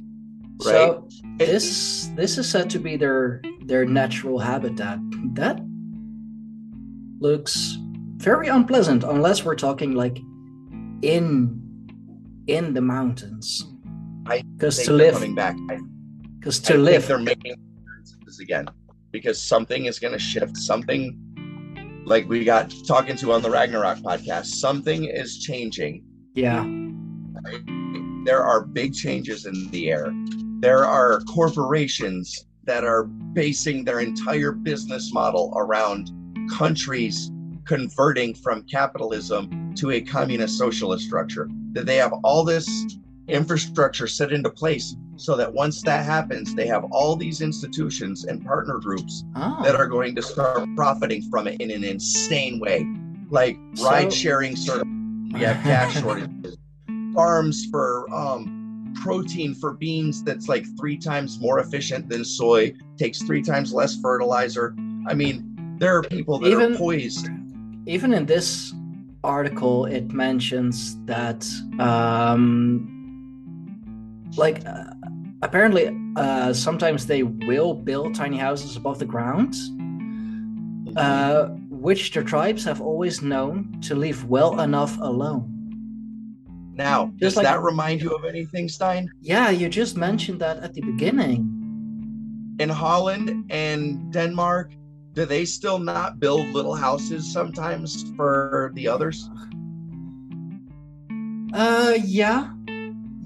[0.64, 0.72] Right?
[0.72, 1.08] So
[1.40, 5.00] It- this this is said to be their their natural habitat.
[5.34, 5.60] That
[7.18, 7.76] looks
[8.18, 10.20] very unpleasant unless we're talking like
[11.02, 11.60] in
[12.46, 13.66] in the mountains.
[14.26, 15.56] I Because to live, coming back.
[15.70, 15.78] I,
[16.38, 18.66] because I to think live, they're making appearances again
[19.10, 20.56] because something is going to shift.
[20.56, 21.18] Something
[22.04, 26.04] like we got talking to on the Ragnarok podcast, something is changing.
[26.34, 26.64] yeah,
[28.24, 30.12] There are big changes in the air.
[30.60, 36.10] There are corporations that are basing their entire business model around
[36.50, 37.30] countries
[37.64, 41.48] converting from capitalism to a communist socialist structure.
[41.72, 42.66] That they have all this
[43.30, 48.44] infrastructure set into place so that once that happens, they have all these institutions and
[48.44, 52.86] partner groups oh, that are going to start profiting from it in an insane way.
[53.30, 54.86] Like So- ride sharing sort of
[55.32, 56.56] we have cash shortages,
[57.14, 63.22] farms for um, protein for beans that's like three times more efficient than soy, takes
[63.22, 64.74] three times less fertilizer.
[65.06, 67.28] I mean, there are people that Even- are poised.
[67.86, 68.74] even in this
[69.22, 71.46] article, it mentions that
[71.78, 72.99] um,
[74.36, 74.84] like uh,
[75.42, 79.54] apparently uh, sometimes they will build tiny houses above the ground
[80.96, 85.46] uh, which the tribes have always known to leave well enough alone.
[86.74, 89.10] Now, just does like- that remind you of anything, Stein?
[89.20, 91.56] Yeah, you just mentioned that at the beginning.
[92.58, 94.72] In Holland and Denmark,
[95.14, 99.28] do they still not build little houses sometimes for the others?
[101.52, 102.52] Uh, yeah,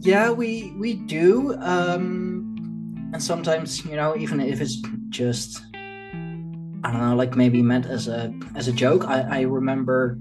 [0.05, 1.57] yeah, we we do.
[1.61, 4.77] Um, and sometimes you know, even if it's
[5.09, 9.05] just I don't know, like maybe meant as a as a joke.
[9.05, 10.19] I I remember.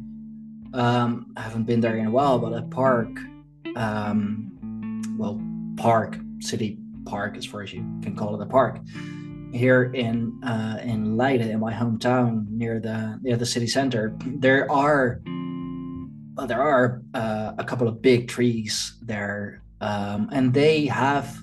[0.74, 3.10] Um, I haven't been there in a while, but a park,
[3.76, 5.40] um, well,
[5.78, 8.80] park, city park, as far as you can call it a park,
[9.54, 14.70] here in uh, in Leiden, in my hometown, near the near the city center, there
[14.72, 15.22] are
[16.36, 21.38] well, there are uh, a couple of big trees there, um, and they have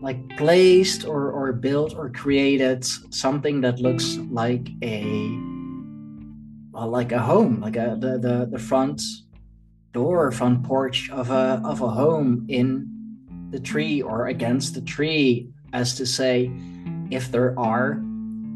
[0.00, 5.02] like placed or, or built or created something that looks like a
[6.72, 9.02] well, like a home, like a the, the the front
[9.92, 12.88] door, front porch of a of a home in
[13.50, 16.50] the tree or against the tree, as to say,
[17.10, 18.02] if there are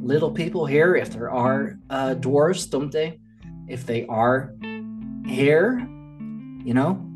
[0.03, 3.19] little people here, if there are uh, dwarves, Tomte,
[3.69, 4.55] if they are
[5.27, 5.79] here,
[6.65, 7.10] you know,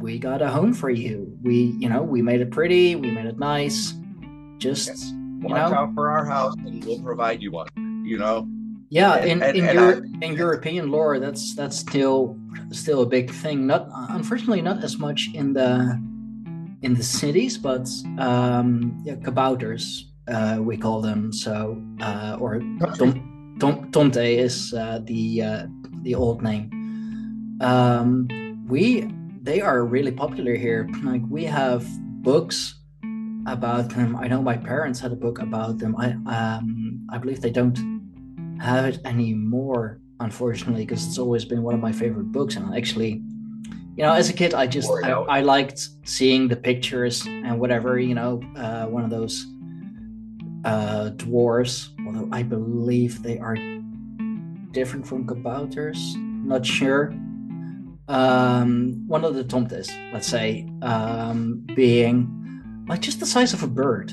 [0.00, 1.36] we got a home for you.
[1.42, 3.94] We, you know, we made it pretty, we made it nice.
[4.58, 7.68] Just, you Watch know, out for our house and we'll provide you one.
[8.04, 8.48] You know?
[8.90, 9.14] yeah.
[9.16, 12.36] and- In and- in and Euro- I- in European lore, that's that's still
[12.72, 13.66] still a big thing.
[13.66, 15.98] Not unfortunately not as much in the
[16.82, 17.88] in the cities, but
[18.18, 21.32] um, yeah, kabouters uh, we call them.
[21.32, 22.58] So uh, or
[22.98, 25.66] Tom, Tom, Tomte is uh, the uh,
[26.02, 26.70] the old name.
[27.60, 28.26] Um,
[28.68, 29.08] we
[29.42, 30.88] they are really popular here.
[31.02, 31.86] Like we have
[32.22, 32.74] books
[33.46, 34.16] about them.
[34.16, 35.96] I know my parents had a book about them.
[35.96, 37.78] I um I believe they don't
[38.60, 42.56] have it anymore, unfortunately, because it's always been one of my favorite books.
[42.56, 43.22] And actually,
[43.96, 45.10] you know, as a kid, I just I.
[45.10, 47.98] I liked seeing the pictures and whatever.
[47.98, 49.46] You know, uh, one of those
[50.64, 51.88] uh, dwarves.
[52.06, 53.56] Although I believe they are
[54.72, 55.98] different from kabouters.
[56.44, 57.14] Not sure.
[58.10, 63.68] Um, one of the tomtes, let's say, um, being like just the size of a
[63.68, 64.12] bird.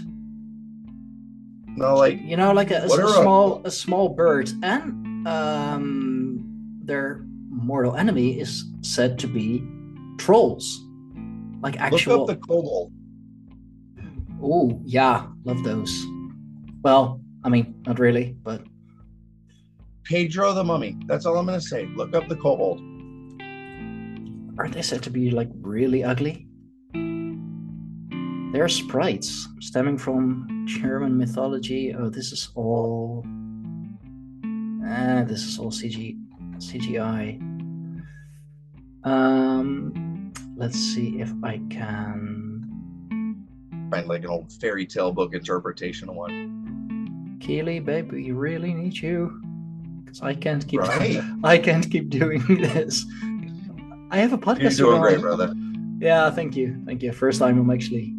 [1.76, 6.46] No, like You know, like a, a What a- small a small bird, and um,
[6.84, 9.64] their mortal enemy is said to be
[10.20, 10.80] trolls,
[11.62, 12.20] like actual.
[12.28, 12.92] Look up the kobold.
[14.44, 16.06] Oh yeah, love those.
[16.84, 18.62] Well, I mean, not really, but
[20.04, 20.98] Pedro the Mummy.
[21.08, 21.88] That's all I'm gonna say.
[21.96, 22.80] Look up the kobold.
[24.58, 26.48] Aren't they said to be like really ugly?
[28.54, 31.94] They're sprites stemming from German mythology.
[31.94, 33.26] Oh, this is all.
[34.86, 36.18] Ah, this is all CG,
[36.58, 37.42] CGI.
[39.04, 43.46] Um, let's see if I can.
[43.92, 47.38] Find like an old fairy tale book interpretation one.
[47.42, 49.42] Keely, babe, we really need you.
[50.04, 51.22] Because I can't keep Right.
[51.44, 53.06] I can't keep doing this.
[54.12, 54.80] I have a podcast.
[54.80, 55.54] You're doing great, brother.
[56.00, 56.82] Yeah, thank you.
[56.86, 57.12] Thank you.
[57.12, 58.14] First time I'm actually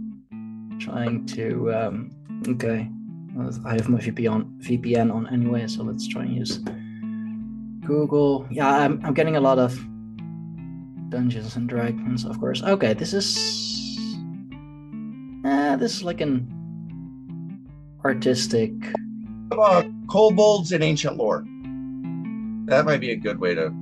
[0.80, 2.11] trying to um
[2.49, 2.89] okay.
[3.64, 6.59] I have my VPN VPN on anyway, so let's try and use
[7.86, 8.47] Google.
[8.51, 9.78] Yeah, I'm I'm getting a lot of
[11.09, 12.62] Dungeons and Dragons, of course.
[12.62, 13.39] Okay, this is
[15.45, 16.47] uh, this is like an
[18.05, 18.72] artistic
[19.51, 21.43] Uh, kobolds in ancient lore.
[22.66, 23.72] That might be a good way to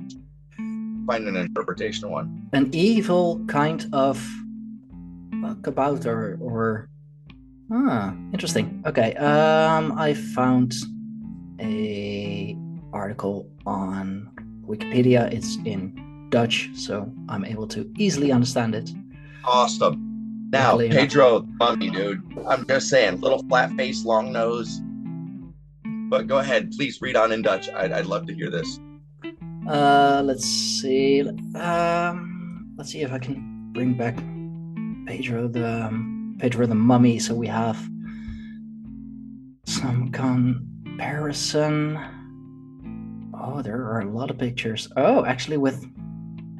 [1.07, 2.49] find an interpretation of one.
[2.53, 4.17] an evil kind of
[5.43, 6.89] uh, kabouter or
[7.71, 10.73] ah interesting okay um i found
[11.59, 12.55] a
[12.93, 14.29] article on
[14.67, 15.81] wikipedia it's in
[16.29, 18.89] dutch so i'm able to easily understand it
[19.47, 20.49] Awesome.
[20.51, 20.77] Now.
[20.77, 22.21] Pedro, mummy, dude.
[22.47, 24.81] I'm just saying, little flat face, long nose.
[26.09, 27.69] But go ahead, please read on in Dutch.
[27.69, 28.79] I'd, I'd love to hear this.
[29.67, 31.21] Uh let's see.
[31.55, 34.15] Um let's see if i can bring back
[35.07, 37.19] pedro the um, pedro the mummy.
[37.19, 37.77] So we have
[39.65, 41.97] some comparison.
[43.33, 44.87] Oh there are a lot of pictures.
[44.97, 45.85] Oh actually with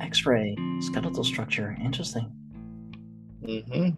[0.02, 1.78] x-ray skeletal structure.
[1.84, 2.32] Interesting.
[3.46, 3.90] Hmm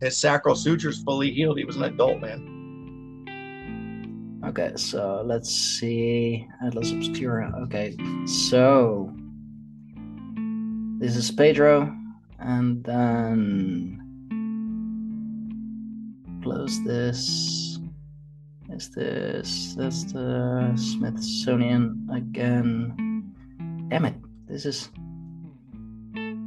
[0.00, 1.58] His sacral suture's fully healed.
[1.58, 2.55] He was an adult, man.
[4.46, 6.46] Okay so let's see.
[6.64, 7.52] Atlas obscura.
[7.62, 9.12] Okay so
[10.98, 11.94] this is pedro
[12.38, 14.00] and then
[16.42, 17.78] close this.
[18.70, 23.34] Is this that's the smithsonian again.
[23.88, 24.16] Damn it
[24.46, 24.90] this is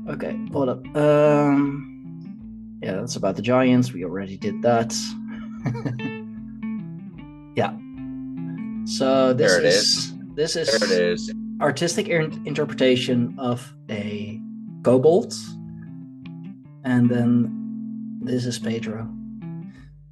[0.10, 0.96] okay hold up.
[0.96, 3.94] Um yeah that's about the giants.
[3.94, 4.96] We already did that.
[7.56, 7.76] Yeah
[8.86, 11.34] so this it is, this is is.
[11.62, 14.40] artistic interpretation of a
[14.84, 15.34] kobold
[16.86, 19.08] and then this is pedro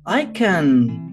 [0.05, 1.03] i can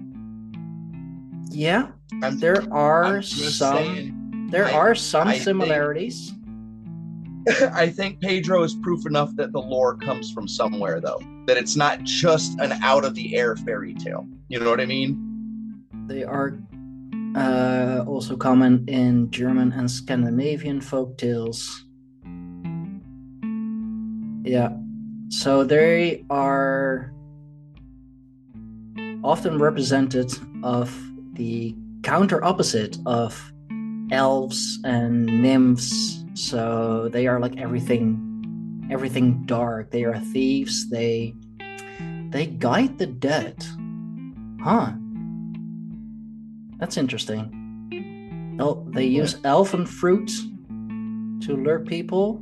[1.51, 1.87] yeah
[2.21, 3.49] I'm, there are some
[3.85, 4.47] saying.
[4.51, 6.31] there I- are some I think- similarities
[7.73, 11.21] I think Pedro is proof enough that the lore comes from somewhere, though.
[11.45, 14.25] That it's not just an out of the air fairy tale.
[14.47, 15.83] You know what I mean?
[16.07, 16.57] they are
[17.35, 21.85] uh, also common in german and scandinavian folk tales.
[24.43, 24.69] Yeah.
[25.29, 27.11] So they are
[29.23, 30.31] often represented
[30.63, 30.95] of
[31.33, 33.51] the counter opposite of
[34.11, 36.23] elves and nymphs.
[36.35, 39.91] So they are like everything everything dark.
[39.91, 40.89] They are thieves.
[40.89, 41.33] They
[42.29, 43.65] they guide the dead.
[44.61, 44.93] Huh
[46.79, 50.31] that's interesting oh they use elfin fruit
[51.41, 52.41] to lure people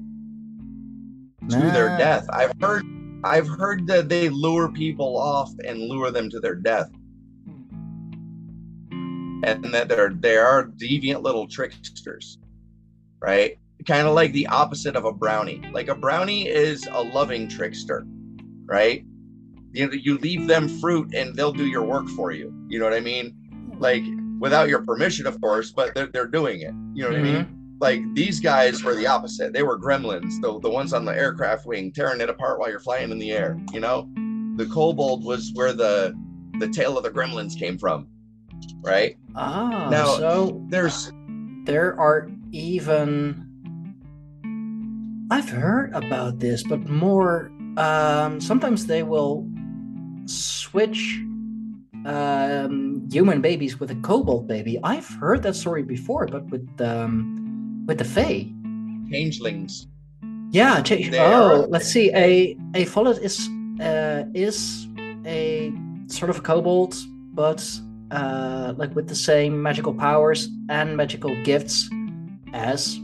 [1.49, 2.25] To their death.
[2.31, 2.85] I've heard.
[3.25, 6.89] I've heard that they lure people off and lure them to their death,
[8.91, 12.39] and that they're they are deviant little tricksters,
[13.21, 13.57] right?
[13.85, 15.61] Kind of like the opposite of a brownie.
[15.73, 18.05] Like a brownie is a loving trickster,
[18.65, 19.05] right?
[19.73, 22.53] You you leave them fruit and they'll do your work for you.
[22.69, 23.35] You know what I mean?
[23.79, 24.03] Like
[24.43, 26.73] without your permission, of course, but they're they're doing it.
[26.93, 27.47] You know what I mean?
[27.79, 29.51] like these guys were the opposite.
[29.53, 32.79] They were gremlins, the the ones on the aircraft wing, tearing it apart while you're
[32.79, 33.57] flying in the air.
[33.71, 34.07] You know,
[34.57, 36.13] the kobold was where the
[36.59, 38.07] the tail of the gremlins came from,
[38.81, 39.15] right?
[39.35, 41.11] ah Now- so There's
[41.65, 43.49] there are even
[45.31, 49.47] i've heard about this but more um sometimes they will
[50.25, 51.01] switch
[52.05, 57.83] um human babies with a kobold baby i've heard that story before but with um
[57.87, 58.47] with the fae
[59.11, 59.87] changelings.
[60.51, 60.81] yeah
[61.19, 63.49] oh let's see a a follet is
[63.81, 64.87] uh is
[65.25, 65.71] a
[66.07, 66.95] sort of a kobold
[67.33, 67.63] but
[68.11, 71.89] uh like with the same magical powers and magical gifts
[72.53, 72.99] as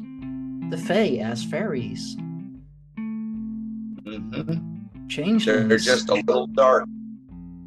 [0.70, 2.18] the fae as fairies
[4.18, 5.08] Mm-hmm.
[5.08, 5.68] Changelings.
[5.68, 6.86] They're just a little dark.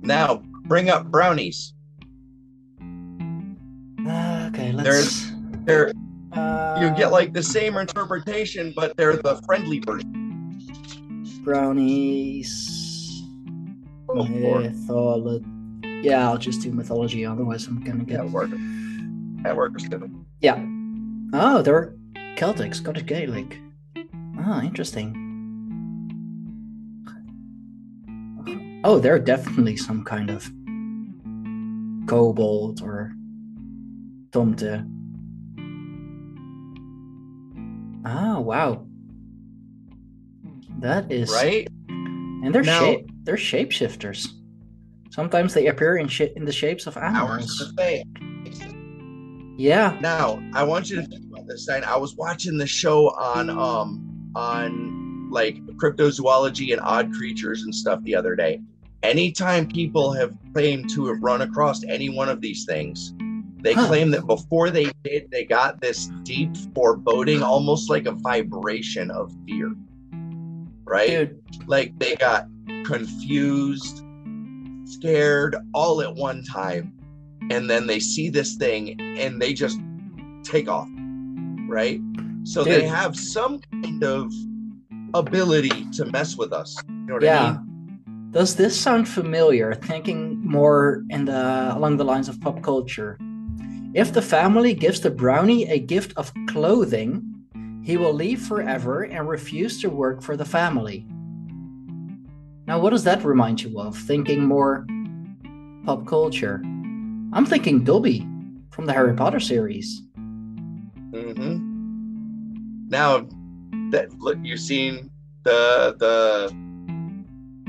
[0.03, 0.43] Now,
[0.73, 1.75] bring up brownies.
[2.81, 4.89] Uh, okay, let's.
[4.89, 5.33] There's-
[5.67, 5.93] They're
[6.33, 10.59] uh, you get like the same interpretation, but they're the friendly version.
[11.45, 13.23] brownies.
[14.09, 15.45] Oh, Mytholo-
[16.03, 17.27] Yeah, I'll just do mythology.
[17.27, 18.17] Otherwise, I'm gonna get.
[18.23, 18.55] That works.
[19.43, 19.85] That works.
[20.41, 20.57] Yeah.
[21.35, 21.95] Oh, they're
[22.37, 23.59] Celtic, Scottish Gaelic.
[24.39, 25.19] Ah, interesting.
[28.85, 30.51] Oh, they're definitely some kind of
[32.17, 33.11] kobold or
[34.33, 34.87] tomte.
[38.05, 38.87] Ah, wow.
[40.81, 41.67] That is Right?
[41.89, 44.29] and they're Now- shape they're shapeshifters.
[45.11, 47.73] Sometimes they appear in sh- in the shapes of animals.
[49.57, 49.97] Yeah.
[50.01, 51.63] Now, I want you to think about this.
[51.63, 51.85] Stein.
[51.85, 58.03] I was watching the show on um on like cryptozoology and odd creatures and stuff
[58.03, 58.61] the other day.
[59.03, 63.15] Anytime people have claimed to have run across any one of these things,
[63.63, 63.87] they Huh.
[63.87, 69.33] claim that before they did, they got this deep foreboding, almost like a vibration of
[69.47, 69.75] fear.
[70.85, 71.09] Right?
[71.09, 72.49] Dude, like they got
[72.85, 74.05] confused,
[74.85, 76.93] scared all at one time,
[77.51, 79.81] and then they see this thing and they just
[80.45, 80.89] take off,
[81.69, 82.01] right?
[82.45, 84.33] So they have some kind of
[85.15, 86.77] ability to mess with us.
[86.89, 87.53] You know what I yeah.
[87.53, 87.72] mean?
[88.33, 89.75] Does this sound familiar?
[89.75, 93.19] Thinking more in the along the lines of pop culture.
[93.93, 97.23] If the family gives the brownie a gift of clothing,
[97.85, 101.07] he will leave forever and refuse to work for the family.
[102.67, 103.99] Now, what does that remind you of?
[103.99, 104.87] Thinking more
[105.85, 106.63] pop culture.
[107.35, 108.27] I'm thinking Dobby
[108.71, 110.01] from the Harry Potter series.
[111.11, 111.59] Mm-hmm.
[112.89, 113.27] Now
[113.91, 115.11] that look, you've seen
[115.43, 116.72] the the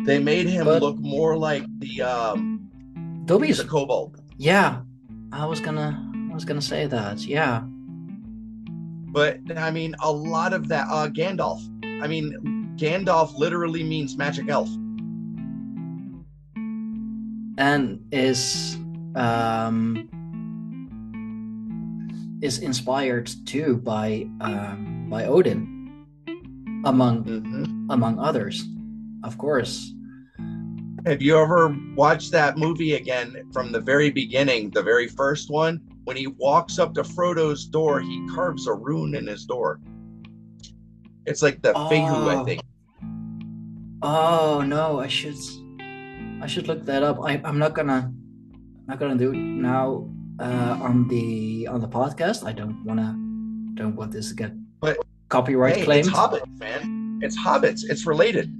[0.06, 2.70] they made him But- look more like the um
[3.26, 4.22] Dobby's a kobold.
[4.38, 4.82] yeah.
[5.32, 5.92] I was gonna
[6.32, 7.26] I was gonna say that.
[7.26, 7.62] Yeah.
[9.14, 11.62] But I mean, a lot of that uh Gandalf.
[12.04, 12.34] I mean,
[12.78, 14.70] Gandalf literally means magic elf.
[17.58, 18.78] and is
[19.16, 20.10] um,
[22.42, 25.62] is inspired too by um, by Odin,
[26.86, 27.86] among Mhm.
[27.90, 28.66] among others,
[29.24, 29.94] of course.
[31.06, 35.82] Have you ever watched that movie again from the very beginning, the very first one?
[36.06, 39.80] When he walks up to Frodo's door, he carves a rune in his door.
[41.26, 42.46] It's like the Fehu, I Oh.
[42.46, 42.62] think.
[44.02, 45.36] Oh no, I should
[46.42, 47.20] I should look that up.
[47.24, 48.12] I, I'm not gonna
[48.88, 50.10] not gonna do it now
[50.40, 52.46] uh, on the on the podcast.
[52.46, 53.16] I don't wanna
[53.76, 54.52] don't want this to get
[54.82, 54.98] But,
[55.30, 56.08] copyright hey, claimed.
[56.08, 57.20] it's hobbits, man.
[57.24, 57.84] It's hobbits.
[57.90, 58.52] It's related.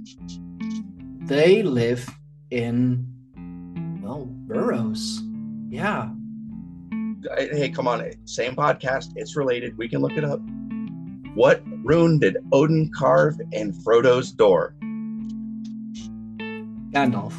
[1.26, 2.08] They live
[2.50, 3.06] in
[4.02, 5.22] well burrows.
[5.68, 6.10] Yeah.
[7.38, 8.04] Hey, come on.
[8.26, 9.12] Same podcast.
[9.16, 9.78] It's related.
[9.78, 10.40] We can look it up.
[11.34, 14.74] What rune did Odin carve in Frodo's door?
[16.92, 17.32] Gandalf.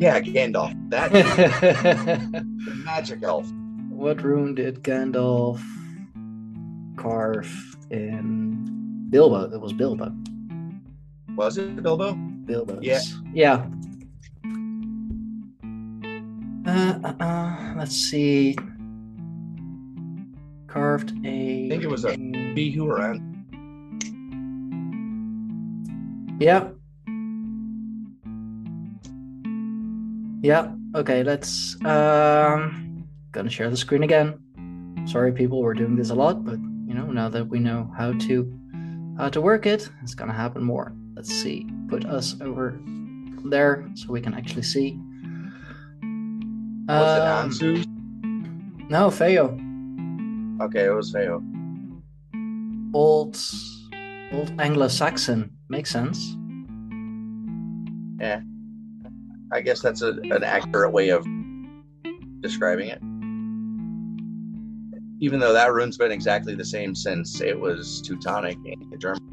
[0.00, 0.74] Yeah, Gandalf.
[0.90, 1.12] That
[2.84, 3.48] magic elf.
[3.90, 5.62] What rune did Gandalf
[6.96, 9.54] carve in Bilbo?
[9.54, 10.12] It was Bilbo.
[11.36, 12.14] Was it Bilbo?
[12.14, 12.78] Bilbo.
[12.82, 13.00] Yeah.
[13.32, 13.66] Yeah.
[16.66, 18.56] Uh, uh, uh, let's see.
[20.66, 21.66] Carved a.
[21.66, 23.28] I think it was a Fehu rune.
[26.40, 26.68] Yeah.
[30.42, 30.72] Yeah.
[30.94, 31.22] Okay.
[31.22, 31.76] Let's.
[31.84, 33.06] Um.
[33.32, 34.38] Gonna share the screen again.
[35.06, 35.62] Sorry, people.
[35.62, 38.58] We're doing this a lot, but you know, now that we know how to
[39.18, 40.92] how to work it, it's gonna happen more.
[41.22, 41.68] Let's see.
[41.86, 42.80] Put us over
[43.44, 44.98] there so we can actually see.
[46.88, 48.90] Was it Um, Ansu?
[48.90, 49.56] No, Feo.
[50.60, 51.40] Okay, it was Feo.
[52.92, 53.38] Old,
[54.32, 56.36] old Anglo-Saxon makes sense.
[58.18, 58.40] Yeah,
[59.52, 61.24] I guess that's a, an accurate way of
[62.40, 62.98] describing it.
[65.20, 69.32] Even though that rune's been exactly the same since it was Teutonic in German.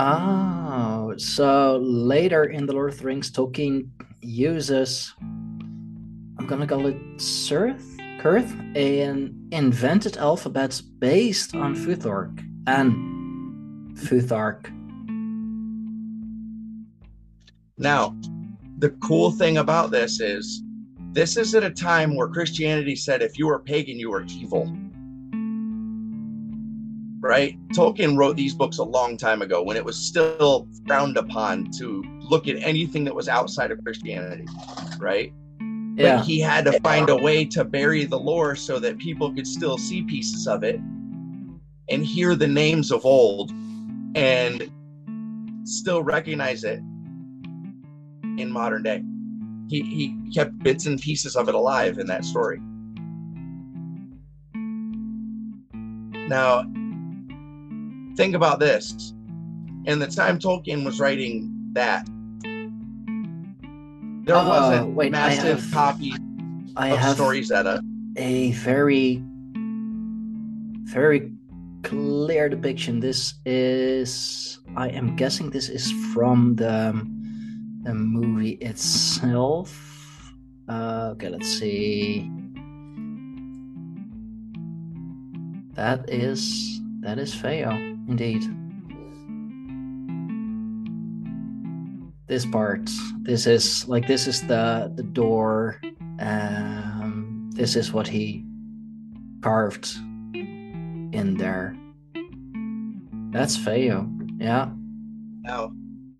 [0.00, 3.88] Oh, so later in the Lord of the Rings, Tolkien
[4.20, 14.66] uses, I'm gonna call it Cirth, Cirth, an invented alphabet based on Futhark and Futhark.
[17.78, 18.16] Now,
[18.78, 20.60] the cool thing about this is
[21.12, 24.76] this is at a time where Christianity said if you were pagan, you were evil.
[27.24, 27.58] Right?
[27.68, 32.04] Tolkien wrote these books a long time ago when it was still frowned upon to
[32.20, 34.46] look at anything that was outside of Christianity,
[34.98, 35.32] right?
[35.96, 36.16] Yeah.
[36.16, 39.46] But he had to find a way to bury the lore so that people could
[39.46, 40.78] still see pieces of it
[41.88, 43.52] and hear the names of old
[44.14, 44.70] and
[45.64, 46.80] still recognize it
[48.36, 49.02] in modern day.
[49.70, 52.60] He, he kept bits and pieces of it alive in that story.
[56.28, 56.64] Now,
[58.16, 59.12] think about this.
[59.86, 62.06] In the time Tolkien was writing that,
[64.24, 66.18] there Uh, wasn't wait, I massive have- copies
[66.76, 67.80] I of have stories at a
[68.16, 69.22] a very,
[70.84, 71.32] very
[71.82, 73.00] clear depiction.
[73.00, 76.94] This is, I am guessing, this is from the
[77.82, 80.32] the movie itself.
[80.68, 82.30] Uh, okay, let's see.
[85.74, 87.70] That is that is Feo,
[88.08, 88.42] indeed.
[92.26, 92.90] This part,
[93.22, 95.80] this is like this is the the door.
[96.18, 98.44] Um, this is what he
[99.42, 99.94] carved
[100.34, 101.76] in there.
[103.30, 104.08] That's Feo.
[104.38, 104.70] Yeah,
[105.42, 105.72] now.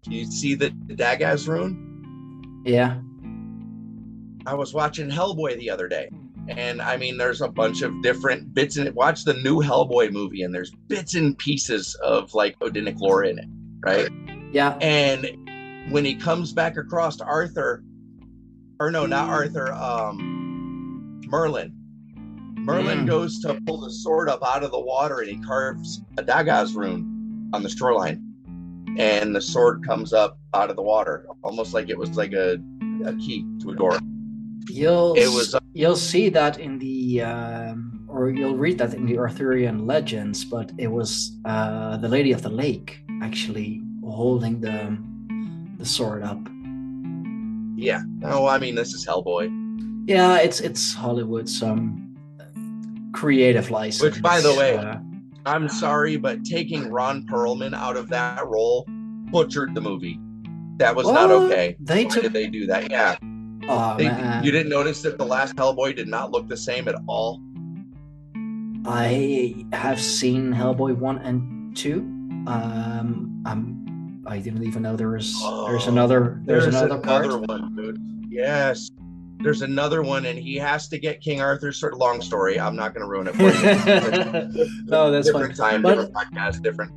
[0.06, 2.62] You see the Dagaz rune?
[2.66, 3.00] yeah.
[4.46, 6.10] I was watching Hellboy the other day,
[6.48, 8.94] and I mean, there's a bunch of different bits in it.
[8.94, 13.38] Watch the new Hellboy movie, and there's bits and pieces of like Odinic lore in
[13.38, 13.46] it,
[13.80, 14.08] right?
[14.52, 15.26] Yeah, And
[15.90, 17.82] when he comes back across to Arthur,
[18.80, 21.72] or no, not Arthur, um, Merlin.
[22.56, 23.06] Merlin Mm.
[23.06, 26.74] goes to pull the sword up out of the water, and he carves a Dagaz
[26.74, 28.22] rune on the shoreline,
[28.96, 32.58] and the sword comes up out of the water, almost like it was like a,
[33.04, 33.98] a key to a door.
[35.16, 39.86] It was- you'll see that in the um, or you'll read that in the Arthurian
[39.86, 44.96] legends, but it was uh, the Lady of the Lake actually holding the
[45.78, 46.38] the sword up.
[47.76, 48.02] Yeah.
[48.22, 49.50] Oh, I mean this is Hellboy.
[50.08, 52.00] Yeah, it's it's Hollywood's um
[53.12, 54.02] creative license.
[54.02, 54.96] Which, by the way, uh,
[55.44, 58.84] I'm sorry, but taking Ron Perlman out of that role
[59.32, 60.18] butchered the movie.
[60.78, 61.76] That was not okay.
[61.80, 62.90] They Why took- did they do that?
[62.90, 63.16] Yeah.
[63.68, 64.44] Oh, They, man.
[64.44, 67.40] you didn't notice that the last Hellboy did not look the same at all.
[68.86, 72.00] I have seen Hellboy one and two.
[72.46, 77.26] Um, I'm, I didn't even know there was there's Oh, another there's, another, part.
[77.48, 77.98] one, dude.
[78.30, 78.90] Yes.
[79.38, 82.58] There's another one, and he has to get King Arthur's sort of long story.
[82.58, 84.66] I'm not going to ruin it for you.
[84.86, 85.40] no, that's fine.
[85.42, 86.92] different time, But- different podcast, different.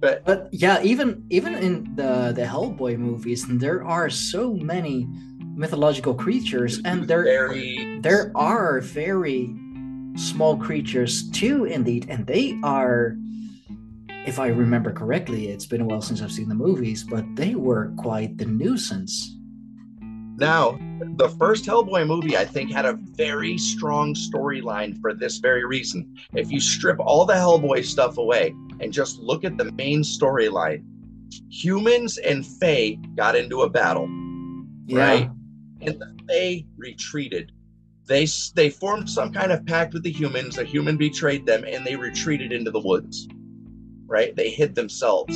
[0.00, 5.06] But But yeah, even even in the the Hellboy movies, there are so many
[5.54, 9.54] mythological creatures, and there very there are very
[10.16, 13.16] small creatures too, indeed, and they are.
[14.24, 17.56] If I remember correctly, it's been a while since I've seen the movies, but they
[17.56, 19.36] were quite the nuisance.
[20.36, 20.78] Now,
[21.16, 26.16] the first Hellboy movie, I think, had a very strong storyline for this very reason.
[26.34, 30.84] If you strip all the Hellboy stuff away and just look at the main storyline,
[31.50, 34.08] humans and Fae got into a battle,
[34.90, 35.30] right?
[35.86, 37.52] And the Fae retreated.
[38.06, 40.58] They they formed some kind of pact with the humans.
[40.58, 43.28] A human betrayed them, and they retreated into the woods.
[44.06, 44.34] Right?
[44.34, 45.34] They hid themselves.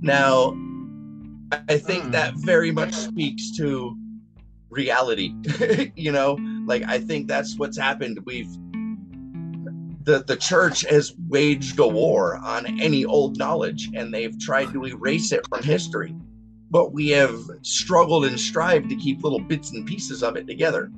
[0.00, 0.56] Now,
[1.68, 2.10] I think Hmm.
[2.12, 3.96] that very much speaks to
[4.70, 5.34] reality.
[5.96, 8.18] you know, like I think that's what's happened.
[8.24, 8.50] We've
[10.04, 14.84] the the church has waged a war on any old knowledge, and they've tried to
[14.84, 16.14] erase it from history.
[16.72, 20.90] But we have struggled and strived to keep little bits and pieces of it together.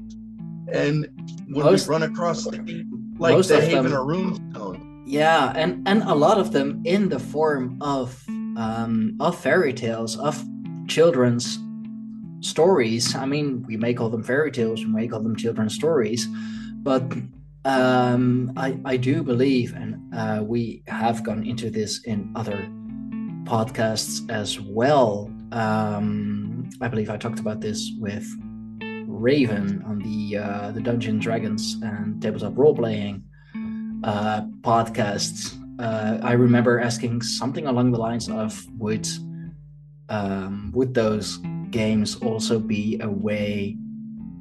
[0.72, 1.08] And
[1.48, 2.62] when Most- we run across like,
[3.18, 7.18] like the Haven them- or Runestone, Yeah, and and a lot of them in the
[7.18, 8.24] form of
[8.56, 10.42] um, of fairy tales of
[10.86, 11.58] children's
[12.40, 13.14] stories.
[13.16, 16.28] I mean, we may call them fairy tales, we may call them children's stories,
[16.82, 17.02] but
[17.64, 22.68] um, I I do believe, and uh, we have gone into this in other
[23.44, 25.33] podcasts as well.
[25.54, 28.26] Um, I believe I talked about this with
[29.06, 33.22] Raven on the uh, the Dungeon Dragons and tabletop role playing
[34.02, 35.56] uh, podcasts.
[35.78, 39.06] Uh, I remember asking something along the lines of would
[40.08, 41.38] um, would those
[41.70, 43.76] games also be a way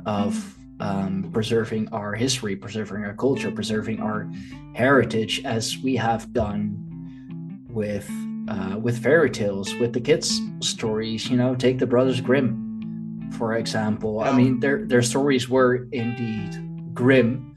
[0.07, 4.27] of um, preserving our history, preserving our culture, preserving our
[4.73, 8.09] heritage, as we have done with
[8.53, 11.29] uh, with fairy tales, with the kids' stories.
[11.29, 14.19] You know, take the Brothers Grimm, for example.
[14.19, 17.55] I mean, their their stories were indeed grim.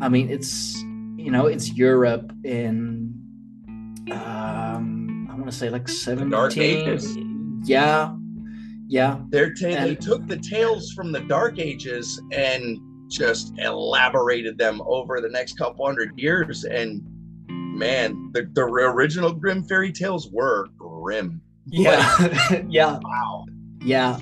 [0.00, 0.80] I mean, it's
[1.16, 3.14] you know, it's Europe in
[4.12, 6.30] um, I want to say like seventeen.
[6.30, 7.16] Dark Ages.
[7.64, 8.14] Yeah,
[8.90, 12.78] yeah, They're ta- they took the tales from the Dark Ages and
[13.08, 16.64] just elaborated them over the next couple hundred years.
[16.64, 17.00] And
[17.76, 21.40] man, the, the original Grimm fairy tales were grim.
[21.66, 23.46] yeah, yeah, Wow.
[23.82, 24.18] yeah.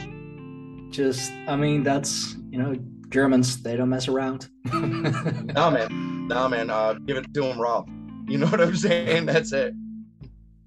[0.91, 2.75] Just, I mean, that's you know,
[3.11, 3.62] Germans.
[3.62, 4.49] They don't mess around.
[4.73, 6.29] Nah, man.
[6.29, 6.70] Nah, man.
[6.70, 7.85] Uh, give it to them raw.
[8.27, 9.27] You know what I'm saying?
[9.27, 9.75] That's it.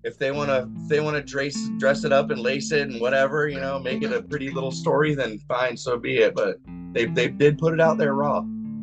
[0.04, 3.48] If they wanna, if they wanna dress dress it up and lace it and whatever,
[3.48, 6.34] you know, make it a pretty little story, then fine, so be it.
[6.36, 6.58] But
[6.94, 8.40] they they did put it out there raw.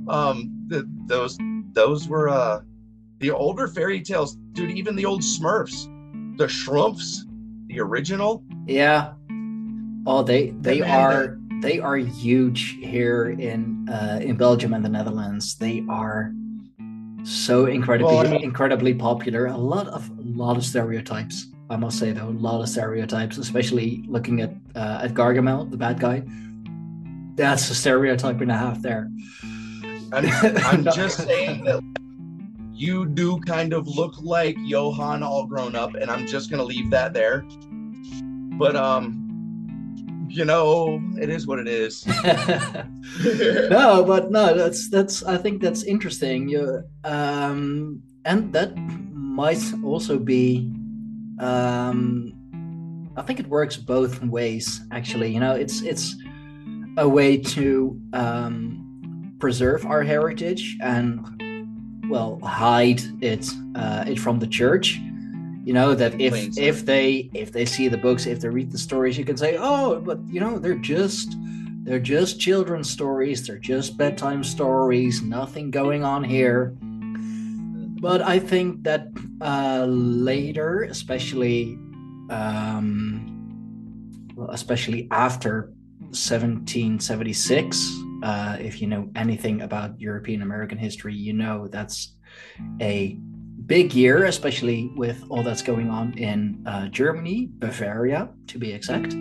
[0.08, 1.36] Um, the, those
[1.72, 2.60] those were uh
[3.18, 4.70] the older fairy tales, dude.
[4.70, 5.86] Even the old Smurfs,
[6.36, 7.24] the Schtroumpfs,
[7.66, 8.42] the original.
[8.66, 9.12] Yeah.
[10.06, 14.88] Oh, they they man, are they are huge here in uh, in Belgium and the
[14.88, 15.56] Netherlands.
[15.56, 16.32] They are
[17.24, 19.46] so incredibly Well, I mean- incredibly popular.
[19.46, 21.46] A lot of a lot of stereotypes.
[21.70, 25.76] I must say though, a lot of stereotypes, especially looking at uh, at Gargamel, the
[25.76, 26.22] bad guy.
[27.34, 29.10] That's a stereotype and a half there.
[30.12, 30.26] I'm,
[30.64, 31.82] I'm just saying that
[32.78, 36.90] you do kind of look like Johan all grown up, and I'm just gonna leave
[36.90, 37.44] that there.
[38.58, 42.06] But um, you know, it is what it is.
[43.70, 45.22] no, but no, that's that's.
[45.24, 46.48] I think that's interesting.
[46.48, 50.72] You um, and that might also be.
[51.40, 52.34] Um,
[53.16, 54.82] I think it works both ways.
[54.92, 56.14] Actually, you know, it's it's
[56.96, 61.37] a way to um, preserve our heritage and
[62.08, 64.98] well hide it uh, it from the church.
[65.64, 68.70] You know that if Plain if they if they see the books, if they read
[68.70, 71.36] the stories, you can say, oh, but you know they're just
[71.84, 73.46] they're just children's stories.
[73.46, 75.22] They're just bedtime stories.
[75.22, 76.74] Nothing going on here.
[78.00, 79.08] But I think that
[79.40, 81.78] uh, later, especially,
[82.30, 83.24] um,
[84.36, 85.72] well, especially after
[86.10, 92.14] 1776, uh, if you know anything about European American history, you know that's
[92.80, 93.18] a
[93.66, 99.12] big year, especially with all that's going on in uh, Germany, Bavaria, to be exact.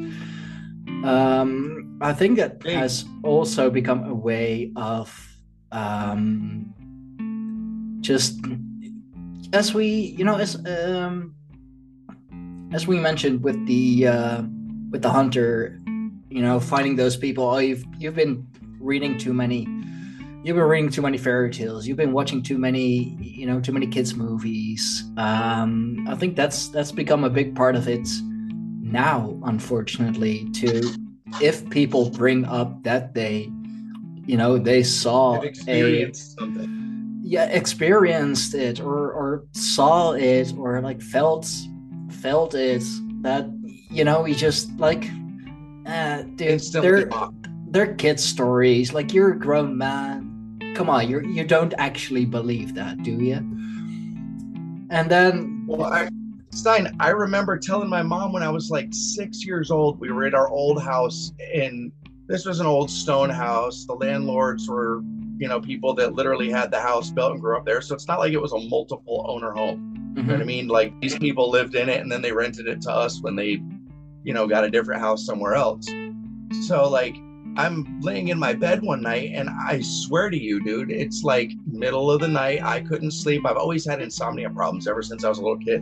[1.03, 5.14] Um, I think that has also become a way of
[5.72, 6.74] um,
[8.02, 8.40] just
[9.53, 11.36] as we, you know, as um,
[12.74, 14.44] as we mentioned with the uh,
[14.91, 15.80] with the hunter,
[16.30, 17.44] you know, finding those people.
[17.44, 18.48] Oh, you've you've been
[18.80, 19.68] reading too many.
[20.44, 21.88] You've been reading too many fairy tales.
[21.88, 25.04] You've been watching too many, you know, too many kids movies.
[25.18, 28.08] Um, I think that's that's become a big part of it
[28.82, 30.49] now, unfortunately.
[30.54, 30.94] To
[31.41, 33.52] if people bring up that they,
[34.26, 37.20] you know, they saw a something.
[37.24, 41.45] yeah experienced it or or saw it or like felt
[42.10, 42.84] felt it
[43.22, 43.45] that
[43.90, 45.10] you know we just like
[45.86, 47.48] uh dude Instantly they're mocked.
[47.72, 50.23] They're kids stories like you're a grown man
[50.76, 53.35] come on you you don't actually believe that do you
[54.89, 56.10] and then Well, I,
[56.52, 60.26] Stein, I remember telling my mom when I was like six years old, we were
[60.26, 61.91] at our old house, and
[62.27, 63.85] this was an old stone house.
[63.85, 65.02] The landlords were,
[65.38, 67.81] you know, people that literally had the house built and grew up there.
[67.81, 70.14] So it's not like it was a multiple owner home.
[70.15, 70.48] You know what I mm-hmm.
[70.48, 70.68] mean?
[70.68, 73.61] Like these people lived in it and then they rented it to us when they,
[74.23, 75.85] you know, got a different house somewhere else.
[76.65, 77.15] So like
[77.57, 81.51] I'm laying in my bed one night and I swear to you, dude, it's like
[81.65, 82.61] middle of the night.
[82.61, 83.47] I couldn't sleep.
[83.47, 85.81] I've always had insomnia problems ever since I was a little kid.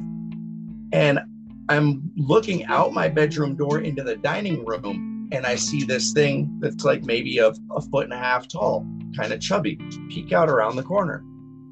[0.94, 1.20] And
[1.68, 6.58] I'm looking out my bedroom door into the dining room and I see this thing
[6.62, 8.88] that's like maybe a, a foot and a half tall,
[9.18, 9.78] kind of chubby,
[10.10, 11.24] peek out around the corner.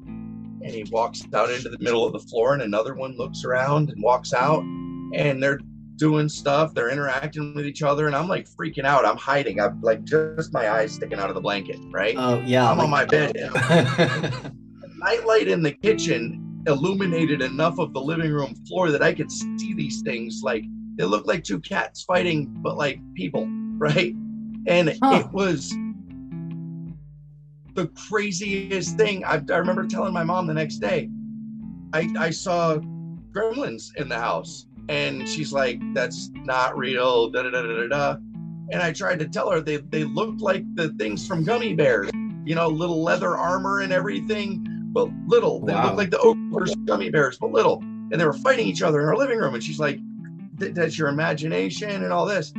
[0.06, 3.90] And he walks out into the middle of the floor, and another one looks around
[3.90, 5.60] and walks out, and they're
[5.96, 6.74] doing stuff.
[6.74, 9.04] They're interacting with each other, and I'm like freaking out.
[9.06, 9.60] I'm hiding.
[9.60, 12.14] I'm like just my eyes sticking out of the blanket, right?
[12.18, 13.36] oh yeah I'm on my bed.
[14.98, 19.74] Nightlight in the kitchen illuminated enough of the living room floor that I could see
[19.74, 20.40] these things.
[20.42, 20.64] Like
[20.96, 23.46] they look like two cats fighting, but like people,
[23.78, 24.14] right?
[24.66, 25.20] And Huh.
[25.20, 25.74] it was
[27.74, 29.24] the craziest thing.
[29.24, 31.10] I, I remember telling my mom the next day,
[31.92, 32.76] I, I saw
[33.32, 34.66] gremlins in the house.
[34.88, 38.16] And she's like, that's not real, da da da da da.
[38.70, 42.10] And I tried to tell her they, they looked like the things from Gummy Bears,
[42.44, 45.60] you know, little leather armor and everything, but little.
[45.60, 45.84] They Wow.
[45.84, 47.78] looked like the ogres gummy bears, but little.
[47.82, 49.54] And they were fighting each other in our living room.
[49.54, 49.98] And she's like,
[50.58, 52.52] that's your imagination and all this.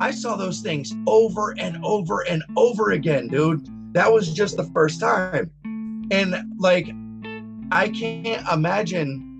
[0.00, 3.66] I saw those things over and over and over again, dude.
[3.94, 5.50] That was just the first time.
[6.10, 6.88] And like,
[7.70, 9.31] I can't imagine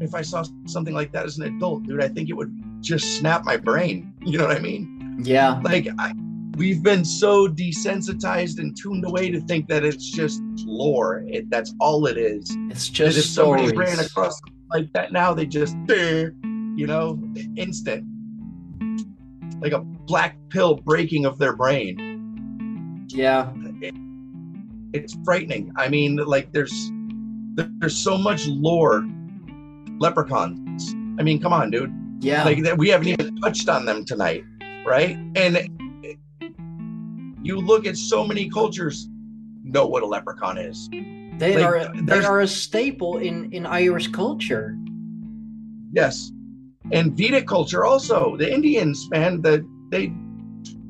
[0.00, 3.18] if I saw something like that as an adult, dude, I think it would just
[3.18, 4.12] snap my brain.
[4.22, 5.18] You know what I mean?
[5.22, 5.60] Yeah.
[5.62, 6.14] Like I,
[6.56, 11.24] we've been so desensitized and tuned away to think that it's just lore.
[11.26, 12.56] It, that's all it is.
[12.70, 14.40] It's That just if somebody ran across
[14.70, 17.22] like that now, they just, you know,
[17.56, 18.04] instant,
[19.60, 23.06] like a black pill breaking of their brain.
[23.08, 23.52] Yeah.
[24.92, 25.72] It's frightening.
[25.76, 26.90] I mean, like there's
[27.54, 29.06] there's so much lore.
[30.00, 30.94] Leprechauns.
[31.18, 31.92] I mean, come on, dude.
[32.22, 32.44] Yeah.
[32.44, 34.44] like that we haven't even touched on them tonight
[34.84, 35.56] right and
[37.42, 39.08] you look at so many cultures
[39.64, 40.90] know what a leprechaun is
[41.38, 44.76] they like, are they are a staple in in Irish culture.
[45.94, 46.30] yes
[46.92, 50.12] and vedic culture also the indians man the they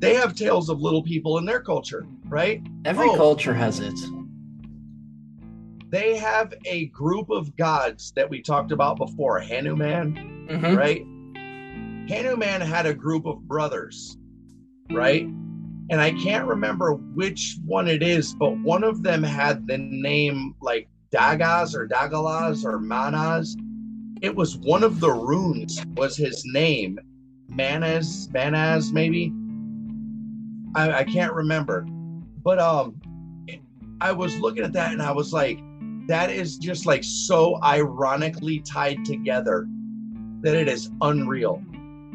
[0.00, 3.14] they have tales of little people in their culture right Every Oh.
[3.16, 3.94] culture has it.
[5.90, 10.76] They have a group of gods that we talked about before hanuman Mhm.
[10.76, 11.04] right?
[12.08, 14.16] Hanuman had a group of brothers,
[14.90, 15.22] right?
[15.90, 20.54] And I can't remember which one it is, but one of them had the name
[20.60, 23.56] like Dagas or Dagalas or Manas.
[24.22, 26.98] It was one of the runes was his name.
[27.48, 29.32] Manas, Manas, maybe.
[30.74, 31.82] I, I can't remember.
[32.42, 33.00] But um
[34.00, 35.60] I was looking at that and I was like,
[36.10, 39.68] that is just like so ironically tied together
[40.40, 41.62] that it is unreal.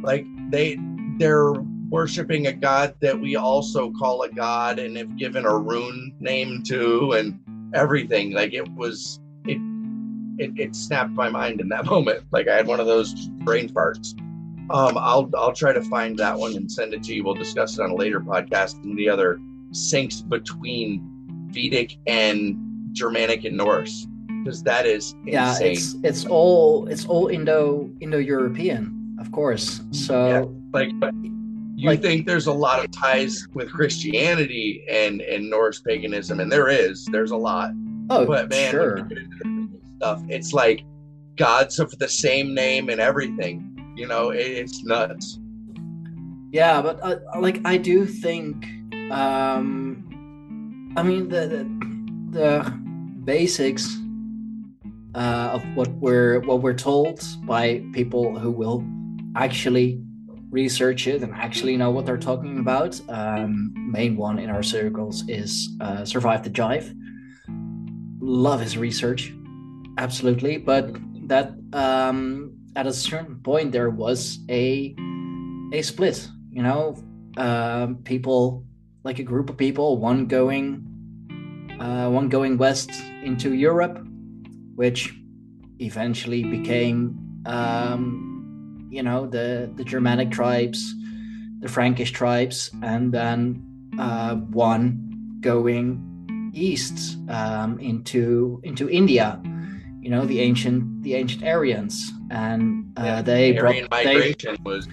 [0.01, 0.77] Like they
[1.17, 1.53] they're
[1.89, 6.61] worshiping a god that we also call a god and have given a rune name
[6.63, 7.39] to and
[7.73, 8.33] everything.
[8.33, 9.61] Like it was it
[10.39, 12.25] it, it snapped my mind in that moment.
[12.31, 14.13] Like I had one of those brain farts.
[14.71, 17.23] Um I'll I'll try to find that one and send it to you.
[17.23, 19.39] We'll discuss it on a later podcast and the other
[19.71, 21.01] syncs between
[21.49, 22.64] Vedic and
[22.95, 24.07] Germanic and Norse.
[24.43, 25.71] Because that is Yeah, insane.
[25.73, 29.81] it's it's all it's all Indo Indo European, of course.
[29.91, 30.91] So like
[31.77, 36.51] you Like- think there's a lot of ties with Christianity and and Norse paganism, and
[36.51, 37.05] there is.
[37.11, 37.71] There's a lot,
[38.09, 38.95] oh but man, sure.
[38.95, 40.23] when you get into the stuff.
[40.29, 40.83] It's like
[41.37, 43.55] gods of the same name and everything.
[43.97, 45.39] You know, it, it's nuts.
[46.51, 48.63] Yeah, but uh, like I do think,
[49.11, 51.63] um, I mean the the,
[52.37, 52.84] the
[53.25, 53.97] basics
[55.15, 58.85] uh, of what we're what we're told by people who will
[59.35, 60.01] actually
[60.49, 62.99] research it and actually know what they're talking about.
[63.09, 66.95] Um, main one in our circles is uh, Survive the Jive.
[68.21, 69.33] Love his research,
[69.97, 70.95] absolutely, but
[71.27, 74.95] that um, at a certain point there was a
[75.73, 76.95] a split you know
[77.37, 78.63] um, people
[79.03, 80.94] like a group of people one going
[81.79, 82.89] uh, one going west
[83.23, 83.97] into europe
[84.75, 85.13] which
[85.79, 90.93] eventually became um, you know the the germanic tribes
[91.59, 93.61] the frankish tribes and then
[93.99, 99.41] uh, one going east um, into into india
[100.01, 104.87] you know the ancient the ancient aryans and uh, Yeah, they brought Aryan they, was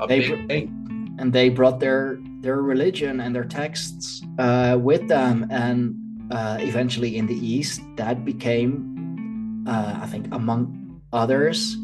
[0.00, 1.16] a they big br- thing.
[1.18, 5.94] and they brought their their religion and their texts uh, with them and
[6.30, 11.76] uh, eventually in the east that became uh, i think among others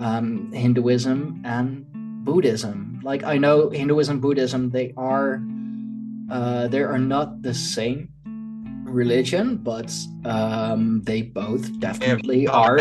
[0.00, 1.86] um, hinduism and
[2.24, 5.40] buddhism like i know hinduism buddhism they are
[6.30, 8.08] uh, they are not the same
[8.84, 9.92] religion but
[10.24, 12.78] um, they both definitely are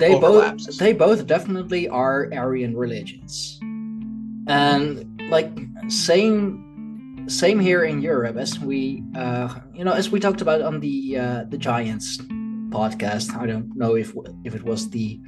[0.00, 0.66] they overlaps.
[0.66, 3.60] both they both definitely are Aryan religions,
[4.48, 5.52] and like
[5.88, 6.64] same
[7.30, 11.16] same here in Europe as we uh, you know as we talked about on the
[11.16, 12.18] uh, the Giants
[12.70, 13.36] podcast.
[13.36, 14.12] I don't know if
[14.44, 15.20] if it was the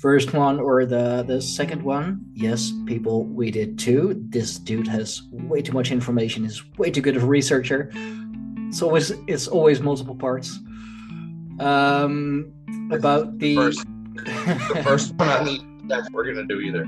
[0.00, 2.24] first one or the the second one.
[2.32, 4.22] Yes, people, we did too.
[4.28, 6.44] This dude has way too much information.
[6.44, 7.90] He's way too good of a researcher.
[7.92, 10.58] So it's always it's always multiple parts.
[11.58, 12.52] Um,
[12.90, 16.86] about the first, the first one I think that we're gonna do either.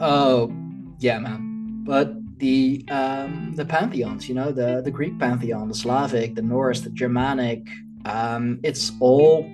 [0.00, 0.52] Oh,
[0.98, 1.82] yeah, man.
[1.84, 6.80] But the um, the pantheons, you know, the the Greek pantheon, the Slavic, the Norse,
[6.80, 7.68] the Germanic,
[8.06, 9.48] um, it's all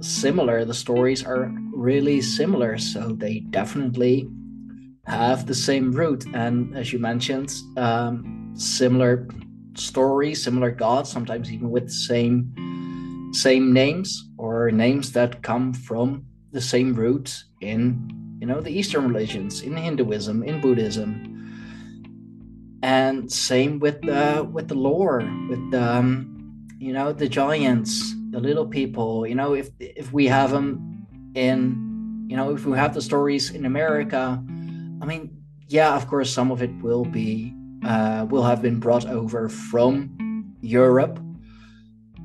[0.00, 0.64] similar.
[0.64, 4.28] The stories are really similar, so they definitely
[5.06, 6.26] have the same root.
[6.34, 9.28] And as you mentioned, um, similar
[9.74, 12.52] stories, similar gods, sometimes even with the same
[13.32, 18.08] same names or names that come from the same root in
[18.40, 21.35] you know the eastern religions in hinduism in buddhism
[22.82, 28.66] and same with the with the lore with um you know the giants the little
[28.66, 29.26] people.
[29.26, 33.50] You know, if if we have them in, you know, if we have the stories
[33.50, 34.42] in America,
[35.02, 37.54] I mean, yeah, of course, some of it will be
[37.84, 41.18] uh, will have been brought over from Europe.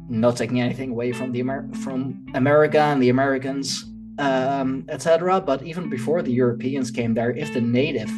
[0.10, 3.86] Not taking anything away from the Amer- from America and the Americans,
[4.20, 5.40] um, etc.
[5.40, 8.12] But even before the Europeans came there, if the native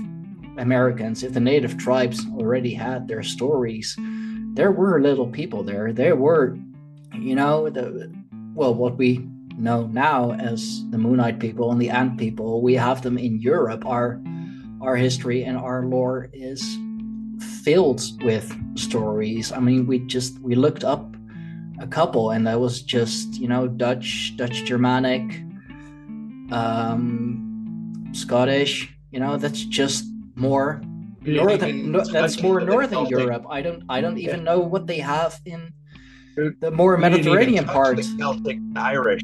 [0.57, 3.95] Americans, if the native tribes already had their stories,
[4.53, 5.91] there were little people there.
[5.91, 6.57] There were,
[7.13, 8.11] you know, the
[8.53, 9.27] well, what we
[9.57, 12.61] know now as the Moon-eyed people and the Ant people.
[12.61, 13.85] We have them in Europe.
[13.85, 14.21] Our
[14.81, 16.61] our history and our lore is
[17.63, 19.51] filled with stories.
[19.51, 21.15] I mean, we just we looked up
[21.79, 25.23] a couple, and that was just you know Dutch, Dutch Germanic,
[26.51, 28.93] um, Scottish.
[29.11, 30.05] You know, that's just
[30.35, 30.81] more
[31.21, 31.91] northern.
[31.91, 33.45] No, that's more northern Europe.
[33.49, 35.73] I don't I don't even know what they have in
[36.35, 37.99] the more Mediterranean part.
[38.17, 39.21] Celtic, Irish.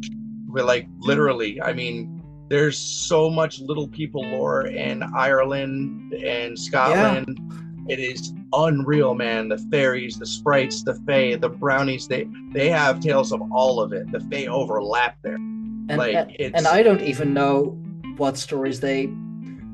[0.47, 1.61] We're like literally.
[1.61, 7.39] I mean, there's so much little people lore in Ireland and Scotland.
[7.39, 7.95] Yeah.
[7.95, 9.49] It is unreal, man.
[9.49, 13.93] The fairies, the sprites, the fae, the brownies, they they have tales of all of
[13.93, 14.11] it.
[14.11, 15.35] The fae overlap there.
[15.35, 17.77] And, like, and, and I don't even know
[18.17, 19.07] what stories they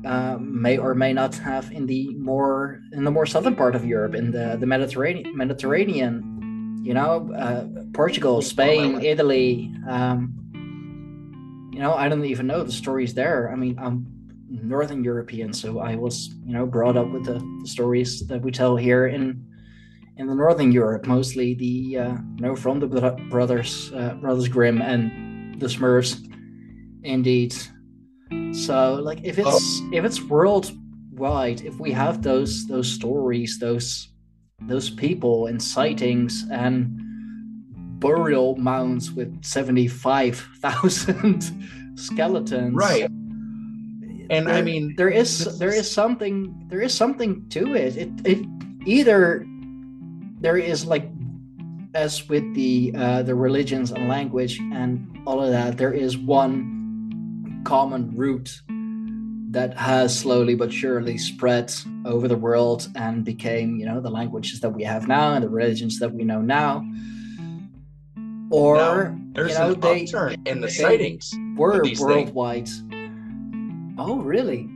[0.06, 3.84] uh, may or may not have in the more in the more southern part of
[3.84, 6.32] Europe, in the the Mediterranean Mediterranean.
[6.82, 9.74] You know, uh, Portugal, Spain, Italy.
[9.88, 10.38] Um,
[11.72, 13.50] you know, I don't even know the stories there.
[13.52, 14.06] I mean, I'm
[14.48, 18.52] Northern European, so I was you know brought up with the, the stories that we
[18.52, 19.44] tell here in
[20.16, 22.86] in the Northern Europe, mostly the uh, you know from the
[23.30, 26.22] brothers uh, Brothers Grimm and the Smurfs,
[27.02, 27.54] indeed.
[28.52, 29.90] So like if it's oh.
[29.92, 34.08] if it's worldwide, if we have those those stories, those
[34.62, 36.88] those people and sightings and
[38.00, 41.42] burial mounds with 75,000
[41.94, 42.74] skeletons.
[42.74, 43.10] Right.
[44.28, 47.96] And there, I mean there is there is something there is something to it.
[47.96, 48.46] It it
[48.86, 49.46] either
[50.40, 51.08] there is like
[51.94, 56.75] as with the uh, the religions and language and all of that, there is one
[57.66, 58.62] common root
[59.50, 61.74] that has slowly but surely spread
[62.04, 65.48] over the world and became, you know, the languages that we have now and the
[65.48, 66.86] religions that we know now.
[68.50, 72.68] Or no, there's you know, an they, upturn in the sightings were worldwide.
[72.68, 73.94] Things.
[73.98, 74.68] Oh, really?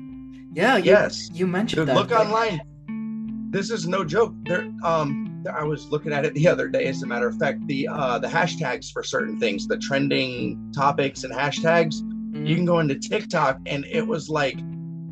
[0.52, 0.76] Yeah.
[0.78, 1.30] You, yes.
[1.32, 1.96] You mentioned Dude, that.
[1.96, 2.60] Look online.
[3.52, 4.34] This is no joke.
[4.42, 6.86] There, um, I was looking at it the other day.
[6.86, 11.22] As a matter of fact, the uh, the hashtags for certain things, the trending topics
[11.22, 12.02] and hashtags
[12.40, 12.46] Mm-hmm.
[12.46, 14.58] You can go into TikTok and it was like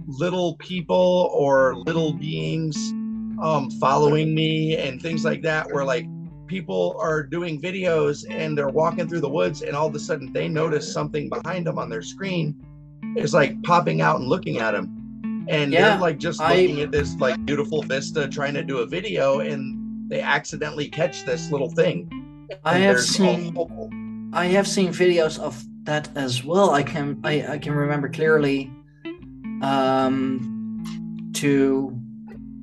[0.06, 2.76] little people or little beings
[3.42, 6.06] um, following me and things like that, where like
[6.46, 10.32] people are doing videos and they're walking through the woods and all of a sudden
[10.32, 12.58] they notice something behind them on their screen
[13.16, 15.44] is like popping out and looking at them.
[15.48, 18.78] And yeah, they're like just looking I, at this like beautiful vista trying to do
[18.78, 22.46] a video and they accidentally catch this little thing.
[22.64, 26.70] I have seen I have seen videos of that as well.
[26.70, 28.70] I can I, I can remember clearly
[29.62, 31.98] um to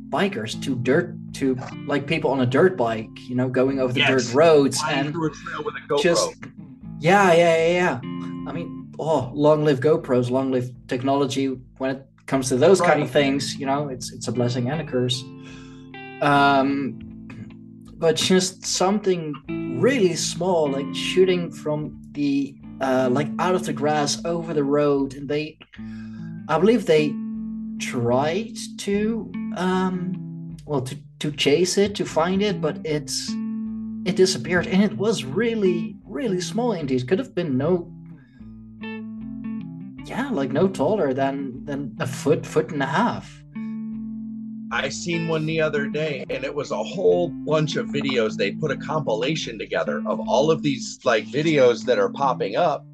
[0.10, 1.57] bikers, to dirt to
[1.88, 4.10] like people on a dirt bike, you know, going over the yes.
[4.10, 6.35] dirt roads Flying and just
[6.99, 7.95] yeah, yeah, yeah, yeah.
[8.47, 11.47] I mean, oh, long live GoPros, long live technology
[11.80, 12.91] when it comes to those right.
[12.91, 15.23] kind of things, you know, it's it's a blessing and a curse.
[16.22, 16.99] Um
[17.97, 19.34] but just something
[19.80, 25.14] really small like shooting from the uh, like out of the grass over the road,
[25.14, 25.57] and they,
[26.47, 27.14] I believe they
[27.80, 33.30] tried to, um, well, to to chase it to find it, but it's
[34.06, 37.07] it disappeared, and it was really really small indeed.
[37.07, 37.91] Could have been no,
[40.06, 43.45] yeah, like no taller than than a foot foot and a half.
[44.72, 48.36] I seen one the other day and it was a whole bunch of videos.
[48.36, 52.86] They put a compilation together of all of these like videos that are popping up.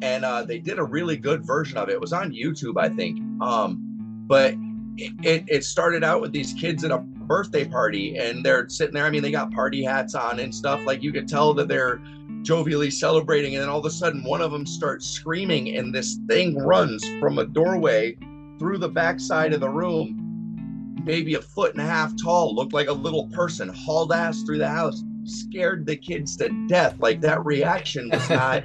[0.00, 1.92] And uh, they did a really good version of it.
[1.92, 3.20] It was on YouTube, I think.
[3.42, 3.78] Um,
[4.26, 4.54] but
[4.96, 9.04] it, it started out with these kids at a birthday party and they're sitting there.
[9.04, 10.84] I mean, they got party hats on and stuff.
[10.86, 12.00] Like you could tell that they're
[12.42, 13.54] jovially celebrating.
[13.54, 17.06] And then all of a sudden, one of them starts screaming, and this thing runs
[17.20, 18.16] from a doorway
[18.58, 20.27] through the backside of the room
[21.08, 24.58] maybe a foot and a half tall, looked like a little person, hauled ass through
[24.58, 26.96] the house, scared the kids to death.
[27.00, 28.64] Like that reaction was not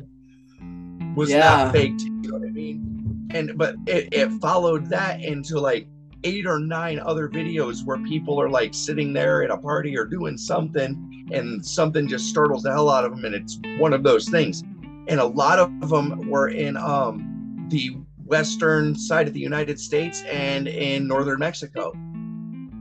[1.15, 1.39] was yeah.
[1.39, 2.01] not faked.
[2.01, 3.29] You know what I mean?
[3.31, 5.87] And but it, it followed that into like
[6.25, 10.05] eight or nine other videos where people are like sitting there at a party or
[10.05, 14.03] doing something and something just startles the hell out of them and it's one of
[14.03, 14.61] those things
[15.09, 20.21] and a lot of them were in um, the western side of the united states
[20.23, 21.91] and in northern mexico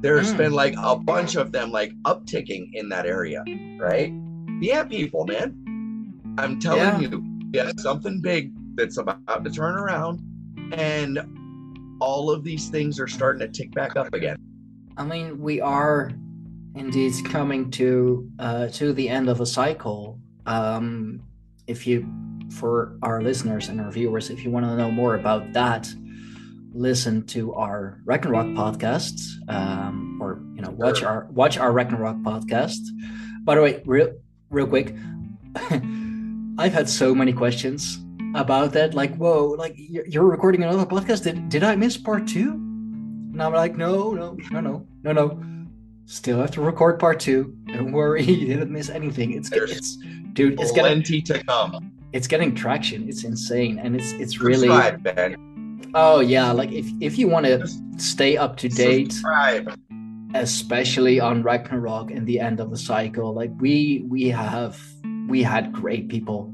[0.03, 0.37] there's Mm.
[0.37, 3.43] been like a bunch of them like upticking in that area
[3.79, 4.13] right
[4.61, 5.55] yeah people man
[6.39, 6.99] i'm telling Yeah.
[7.01, 10.21] you yeah something big that's about to turn around
[10.73, 11.19] and
[12.01, 14.37] all of these things are starting to tick back up again
[14.99, 16.11] I mean, we are
[16.75, 20.19] indeed coming to uh, to the end of a cycle.
[20.45, 21.23] Um,
[21.67, 22.07] if you,
[22.51, 25.89] for our listeners and our viewers, if you want to know more about that,
[26.75, 32.81] listen to our Ragnarok podcast, um, or you know, watch our watch our Ragnarok podcast.
[33.45, 34.13] By the way, real
[34.51, 34.95] real quick,
[36.59, 37.99] I've had so many questions
[38.35, 38.95] about that.
[38.95, 41.25] Like, whoa, like you're, you're recording another podcast?
[41.25, 42.53] Did did I miss part two?
[42.53, 45.43] And I'm like, no, no, no, no, no, no.
[46.07, 47.57] Still have to record part two.
[47.67, 49.33] Don't worry, you didn't miss anything.
[49.33, 49.97] It's There's it's
[50.33, 53.09] dude, it's getting plenty to come it's getting traction.
[53.09, 55.49] It's insane, and it's it's really subscribe
[55.95, 56.53] oh yeah.
[56.53, 57.67] Like if if you want to
[57.97, 59.79] stay up to date, subscribe
[60.35, 64.81] especially on Ragnarok and the end of the cycle, like we we have
[65.29, 66.53] we had great people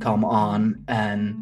[0.00, 1.36] come on, and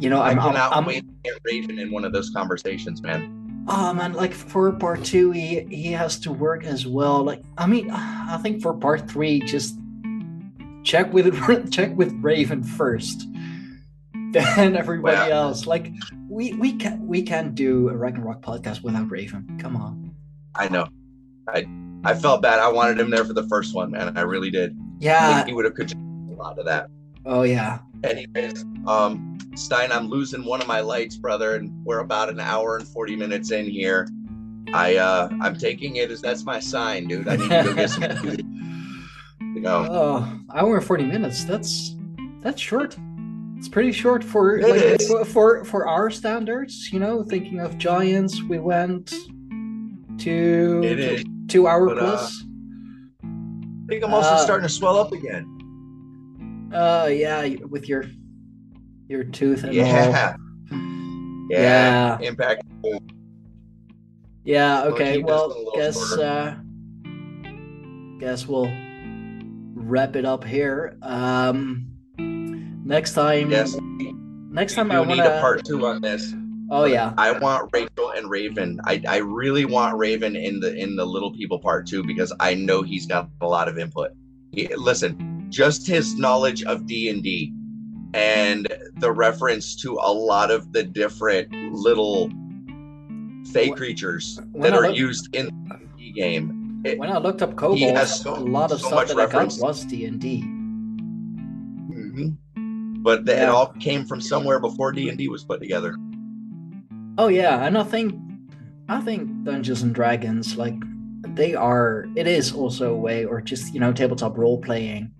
[0.00, 2.30] you know i I'm I'm, cannot I'm wait to get raven in one of those
[2.30, 3.34] conversations man
[3.70, 7.22] Oh man, like for part two, he he has to work as well.
[7.22, 9.76] Like I mean, I think for part three, just
[10.84, 13.28] check with check with Raven first,
[14.32, 15.66] then everybody Well- else.
[15.66, 15.92] Like
[16.28, 19.58] we we can we can't do a Ragnarok podcast without Raven.
[19.60, 20.14] Come on.
[20.54, 20.86] i know
[21.48, 21.66] i
[22.04, 24.72] i felt bad i wanted him there for the first one man i really did
[24.72, 25.34] I Yeah.
[25.36, 26.88] think he would have contributed a lot of that
[27.24, 27.78] Oh yeah.
[28.02, 32.76] anyways um Stijn i'm losing one of my lights brother and we're about an hour
[32.76, 34.08] and 40 minutes in here
[34.74, 37.90] i uh i'm taking it as that's my sign dude i need to go get
[37.90, 38.40] some food
[39.54, 41.44] you know Oh, hour and forty minutes.
[41.44, 41.94] That's
[42.42, 42.96] that's short.
[43.58, 46.90] It's pretty short for like, for, for for our standards.
[46.92, 49.12] You know, thinking of giants, we went
[50.20, 52.44] to It two hour But, uh, plus.
[53.22, 55.46] i think i'm also Uh, starting to swell up again
[56.74, 58.04] Uh, yeah, with your
[59.08, 59.74] your tooth and all.
[59.76, 60.36] yeah
[61.50, 62.18] Yeah.
[62.20, 62.62] yeah impact
[64.44, 64.84] Yeah.
[64.84, 65.22] Okay.
[65.22, 66.56] Well, guess uh,
[68.18, 68.70] guess we'll
[69.74, 70.96] wrap it up here.
[71.02, 71.86] Um,
[72.88, 73.50] next time.
[73.50, 73.76] yes
[74.50, 76.34] Next time I want need a part two on this
[76.70, 77.14] Oh yeah.
[77.16, 78.78] I want Rachel and Raven.
[78.84, 82.52] I, I really want Raven in the in the Little People part too because I
[82.52, 84.10] know he's got a lot of input.
[84.52, 87.54] He- listen, just his knowledge of D and D
[88.12, 92.30] and the reference to a lot of the different little
[93.50, 95.48] fey creatures when that are used in
[95.96, 96.82] the game.
[96.84, 99.26] It- When I looked up kobolds, has so- a lot of so stuff that I
[99.26, 100.42] got was D and D.
[101.90, 102.28] Mm-hmm.
[103.08, 105.96] But the, it all came from somewhere before D and D was put together.
[107.16, 108.14] Oh yeah, and I think
[108.90, 110.74] I think Dungeons and Dragons like
[111.34, 115.10] they are it is also a way or just you know tabletop role playing.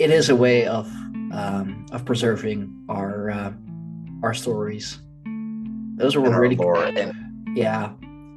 [0.00, 0.88] It is a way of
[1.32, 3.52] um, of preserving our uh,
[4.24, 4.98] our stories.
[5.94, 6.98] Those were our really good.
[6.98, 7.92] And yeah.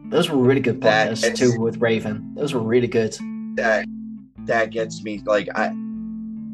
[0.09, 2.35] Those were really good podcasts too with Raven.
[2.35, 3.17] Those were really good.
[3.55, 3.87] that
[4.45, 5.73] that gets me like I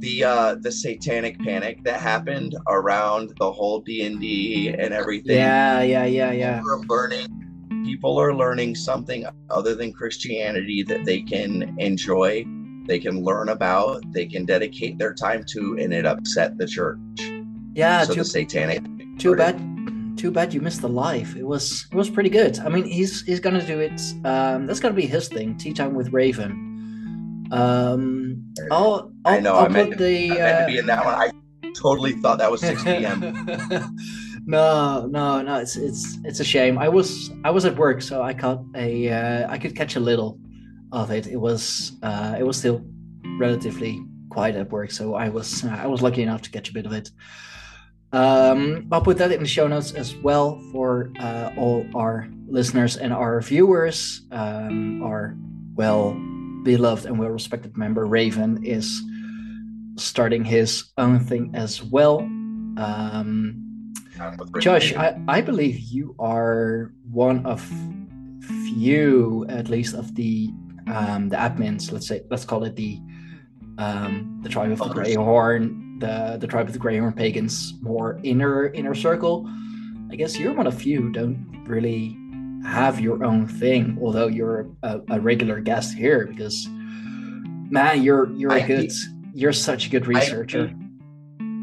[0.02, 5.38] the uh the satanic panic that happened around the whole D&D and everything.
[5.38, 6.57] Yeah, yeah, yeah, yeah.
[6.57, 7.41] People are learning
[7.86, 12.45] people are learning something other than Christianity that they can enjoy,
[12.86, 16.99] they can learn about, they can dedicate their time to and it upset the church.
[17.73, 18.84] Yeah, so too, the satanic
[19.18, 19.57] too bad
[20.18, 21.36] too bad you missed the live.
[21.38, 22.57] It was it was pretty good.
[22.60, 25.94] I mean he's he's gonna do it um that's gonna be his thing, tea time
[25.94, 26.70] with Raven.
[27.52, 30.68] Um I'll, I'll I know I'll I meant, put to, the I meant to uh,
[30.68, 31.14] be in that one.
[31.14, 31.32] I
[31.76, 33.19] totally thought that was 6 p.m.
[34.45, 35.60] no, no, no.
[35.60, 36.78] It's it's it's a shame.
[36.78, 39.99] I was I was at work, so I caught a uh, I could catch a
[39.99, 40.40] little
[40.91, 41.28] of it.
[41.28, 42.84] It was uh, it was still
[43.38, 46.73] relatively quiet at work, so I was uh, I was lucky enough to catch a
[46.73, 47.11] bit of it.
[48.14, 52.98] Um, I'll put that in the show notes as well for uh, all our listeners
[52.98, 54.22] and our viewers.
[54.32, 55.38] Um, our
[55.76, 56.19] well
[56.64, 59.02] beloved and well respected member Raven is
[59.98, 62.20] starting his own thing as well.
[62.78, 63.94] Um,
[64.60, 67.62] Josh, I, I believe you are one of
[68.76, 70.52] few, at least, of the
[70.88, 71.92] um, the admins.
[71.92, 73.00] Let's say, let's call it the
[73.78, 74.86] um, the tribe of the.
[74.86, 79.50] Greyhorn, the the tribe of the Greyhorn pagans, more inner inner circle.
[80.12, 82.18] I guess you're one of few don't really
[82.66, 88.52] have your own thing, although you're a, a regular guest here because man, you're you're
[88.52, 90.74] a I good keep- you're such a good researcher.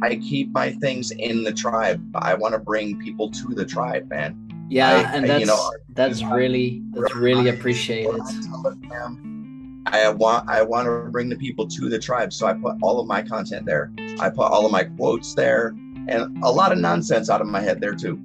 [0.02, 2.00] I keep my things in the tribe.
[2.14, 4.36] I want to bring people to the tribe, man.
[4.70, 8.20] yeah, I- and I- that's you know, that's really that's really appreciated.
[9.90, 13.00] I want I want to bring the people to the tribe, so I put all
[13.00, 13.90] of my content there.
[14.20, 15.68] I put all of my quotes there,
[16.08, 18.20] and a lot of nonsense out of my head there too.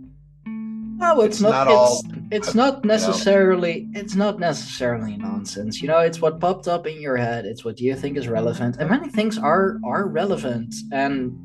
[1.04, 1.50] No, it's, It's not.
[1.52, 2.02] not all-
[2.32, 3.88] it's it's not necessarily.
[3.94, 5.82] It's not necessarily nonsense.
[5.82, 7.46] You know, it's what popped up in your head.
[7.46, 11.38] It's what you think is relevant, and many things are are relevant, and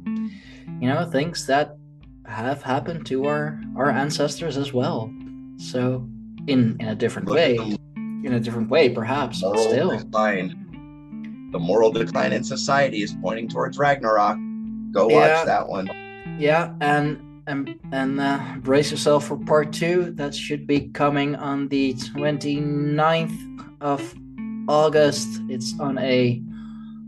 [0.80, 1.76] you know, things that
[2.26, 5.12] have happened to our our ancestors as well.
[5.58, 6.06] So,
[6.46, 7.56] in in a different Look way,
[8.24, 9.90] in a different way, perhaps, but still.
[9.98, 11.48] decline.
[11.52, 14.36] The moral decline in society is pointing towards Ragnarok.
[14.92, 15.16] Go Yeah.
[15.38, 15.88] watch that one.
[16.38, 17.18] Yeah, and
[17.48, 20.12] and and uh, brace yourself for part two.
[20.12, 24.14] That should be coming on the 29th of
[24.68, 25.28] August.
[25.48, 26.40] It's on a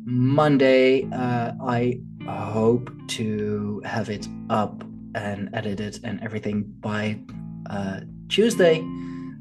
[0.05, 1.05] Monday.
[1.13, 4.83] Uh, I hope to have it up
[5.15, 7.21] and edited and everything by
[7.69, 8.81] uh, Tuesday.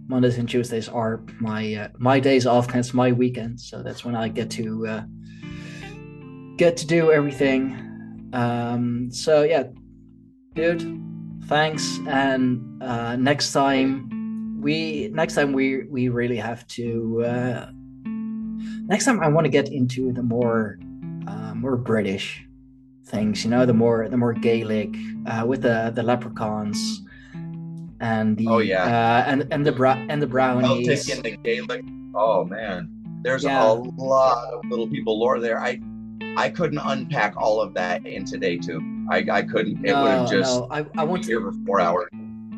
[0.08, 2.68] Mondays and Tuesdays are my uh, my days off.
[2.68, 5.04] That's my weekend, so that's when I get to uh,
[6.58, 8.30] get to do everything.
[8.34, 9.64] Um, so yeah,
[10.56, 11.02] dude,
[11.46, 12.00] thanks.
[12.08, 17.24] And uh, next time we next time we we really have to.
[17.26, 17.70] Uh,
[18.88, 20.78] next time I want to get into the more
[21.28, 22.46] uh, more British
[23.06, 23.44] things.
[23.44, 24.96] You know, the more the more Gaelic
[25.28, 27.02] uh, with the the leprechauns
[28.02, 28.84] and the Oh, yeah.
[28.84, 30.88] uh, and and the bra- and the brownies.
[31.06, 31.86] Celtic and the Gaelic.
[32.16, 32.90] Oh man,
[33.24, 33.64] there's Yeah.
[33.64, 35.60] a lot of little people lore there.
[35.60, 35.80] I
[36.38, 38.80] I couldn't unpack all of that in today too.
[39.10, 39.86] I I couldn't.
[39.86, 42.10] It would have just no, I, I want to for four hours.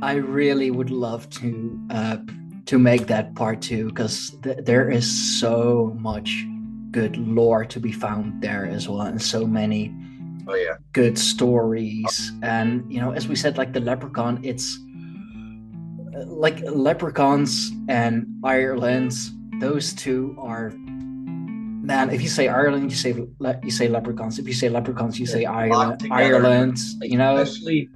[0.02, 2.18] I really would love to uh,
[2.66, 6.46] to make that part two because th- there is so much
[6.92, 9.94] good lore to be found there as well, and so many
[10.48, 10.78] Oh yeah.
[10.92, 12.32] good stories.
[12.42, 14.78] And you know, as we said, like the leprechaun, it's
[16.16, 19.14] uh, like leprechauns and Ireland.
[19.60, 20.74] Those two are.
[21.92, 24.40] Man, if you say Ireland, you say le- you say leprechauns.
[24.40, 26.08] If you say leprechauns, you say Ireland.
[26.10, 27.36] Ireland, you know.
[27.36, 27.90] Especially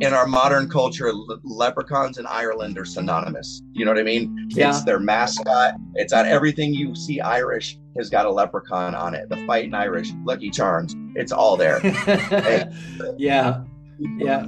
[0.00, 3.62] in our modern culture, le- leprechauns and Ireland are synonymous.
[3.74, 4.48] You know what I mean?
[4.50, 4.70] Yeah.
[4.70, 5.74] It's their mascot.
[5.94, 9.28] It's on everything you see Irish has got a leprechaun on it.
[9.28, 11.78] The fighting Irish, Lucky Charms, it's all there.
[13.18, 13.62] yeah,
[14.18, 14.46] yeah.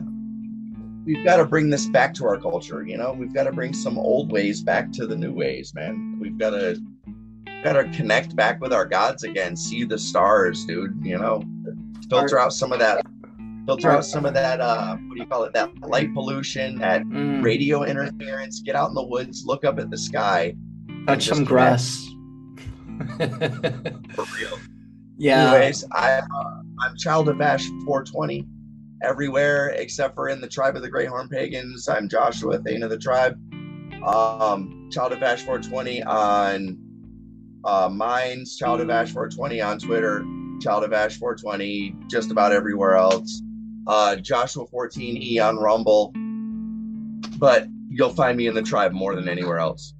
[1.05, 2.85] We've got to bring this back to our culture.
[2.85, 6.19] You know, we've got to bring some old ways back to the new ways, man.
[6.21, 6.77] We've got to
[7.63, 9.57] got to connect back with our gods again.
[9.57, 10.99] See the stars, dude.
[11.05, 11.43] You know,
[12.09, 13.05] filter out some of that.
[13.67, 14.61] Filter out some of that.
[14.61, 15.53] Uh, what do you call it?
[15.53, 18.61] That light pollution, that Mm, radio interference.
[18.61, 20.55] Get out in the woods, look up at the sky.
[21.07, 22.07] touch some grass.
[23.19, 24.59] For real.
[25.17, 25.53] yeah.
[25.55, 28.47] Anyways, I, uh, I'm Child of Ash 420
[29.03, 31.89] everywhere except for in the tribe of the Greyhorn Pagans.
[31.89, 33.39] I'm Joshua, Thane of the tribe.
[34.05, 36.79] Um, Child of Ash 420 on
[37.65, 40.25] uh, Minds, Child of Ash 420 on Twitter,
[40.61, 43.43] Child of Ash 420 just about everywhere else.
[43.87, 46.13] Uh, Joshua Fortini on Rumble.
[47.39, 49.95] But you'll find me in the tribe more than anywhere else.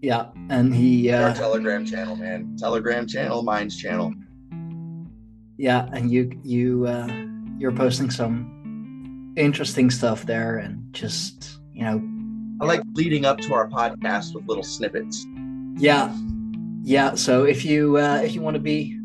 [0.00, 2.56] Yeah, and he, Our uh, Telegram channel, man.
[2.56, 4.14] Telegram channel, Minds channel.
[5.56, 7.08] yeah, and you, you, uh,
[7.58, 12.00] you're posting some interesting stuff there, and just you know,
[12.60, 15.26] I like leading up to our podcast with little snippets.
[15.76, 16.12] yeah,
[16.88, 17.14] yeah.
[17.14, 18.98] So if you, uh, if you want to be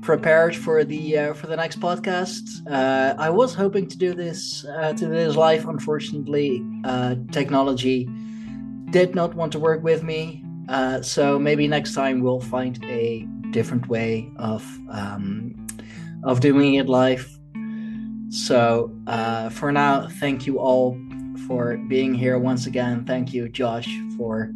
[0.00, 4.64] prepared for the uh, for the next podcast, uh, I was hoping to do this
[4.64, 5.68] uh, to this live.
[5.68, 8.08] Unfortunately, uh, technology
[8.90, 10.42] did not want to work with me.
[10.70, 15.54] Uh, so maybe next time we'll find a different way of um,
[16.24, 17.28] of doing it live.
[18.30, 20.98] So uh, for now, thank you all
[21.46, 23.04] for being here once again.
[23.04, 24.52] Thank you, Josh, for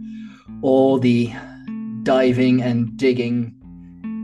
[0.63, 1.31] all the
[2.03, 3.55] diving and digging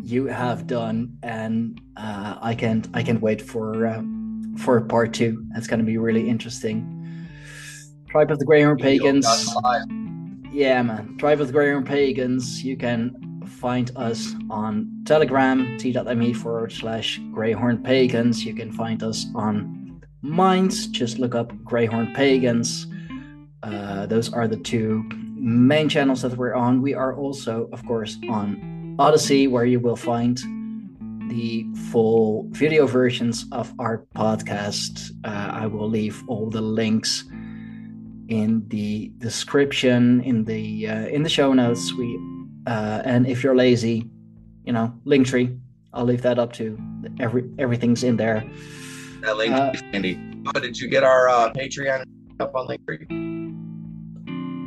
[0.07, 5.45] you have done, and uh, I can't I can't wait for um, for part two.
[5.53, 6.93] That's going to be really interesting.
[8.09, 9.27] Tribe of the Greyhorn Pagans.
[10.53, 11.17] Yeah, man.
[11.19, 12.63] Tribe of the Greyhorn Pagans.
[12.65, 18.45] You can find us on Telegram, t.me forward slash Greyhorn Pagans.
[18.45, 20.87] You can find us on Minds.
[20.87, 22.87] Just look up Greyhorn Pagans.
[23.63, 25.09] Uh, those are the two
[25.47, 26.83] main channels that we're on.
[26.83, 30.37] We are also, of course, on Odysee, where you will find
[31.31, 35.11] the full video versions of our podcast.
[35.25, 37.25] Uh, I will leave all the links
[38.29, 41.95] in the description in the uh, in the show notes.
[41.95, 42.19] We
[42.67, 44.11] uh, and if you're lazy,
[44.65, 45.59] you know, Linktree.
[45.93, 46.77] I'll leave that up to
[47.21, 48.45] every everything's in there.
[49.23, 50.19] That link, Uh, Andy.
[50.55, 52.05] Oh, did you get our uh, Patreon
[52.41, 53.26] up on Linktree?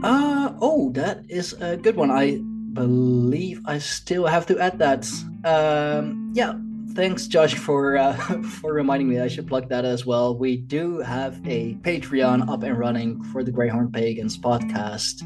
[0.01, 2.09] Uh oh, that is a good one.
[2.09, 2.39] I
[2.73, 5.05] believe I still have to add that.
[5.43, 6.53] Um, yeah,
[6.93, 8.13] thanks, Josh, for uh,
[8.61, 9.19] for reminding me.
[9.19, 10.37] I should plug that as well.
[10.37, 15.21] We do have a Patreon up and running for the Greyhorn Pagans podcast.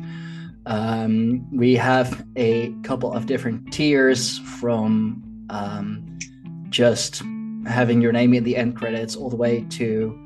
[0.65, 5.21] Um, we have a couple of different tiers from
[5.51, 6.17] um,
[6.69, 7.21] just
[7.67, 10.17] having your name in the end credits all the way to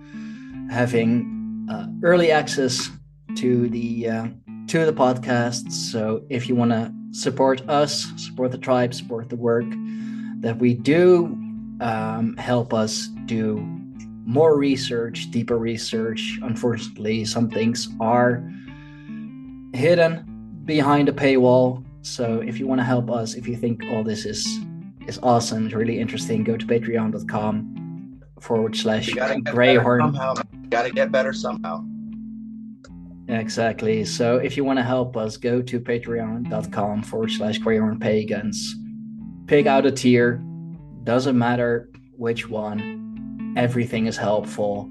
[0.70, 2.90] having uh, early access
[3.36, 4.28] to the uh,
[4.68, 5.72] to the podcast.
[5.72, 9.66] So if you want to support us, support the tribe, support the work
[10.40, 11.26] that we do,
[11.82, 13.58] um, help us do
[14.26, 16.38] more research, deeper research.
[16.44, 18.44] Unfortunately, some things are
[19.74, 21.84] hidden behind a paywall.
[22.02, 24.46] So if you want to help us, if you think all this is
[25.08, 30.70] is awesome, it's really interesting, go to patreon.com forward slash You gotta get better greyhorn.
[30.70, 31.86] Gotta get better somehow.
[33.28, 34.06] Exactly.
[34.06, 38.76] So if you want to help us, go to patreon.com forward slash greyhorn pagans.
[39.48, 40.42] Pick out a tier.
[41.04, 43.54] Doesn't matter which one.
[43.58, 44.90] Everything is helpful.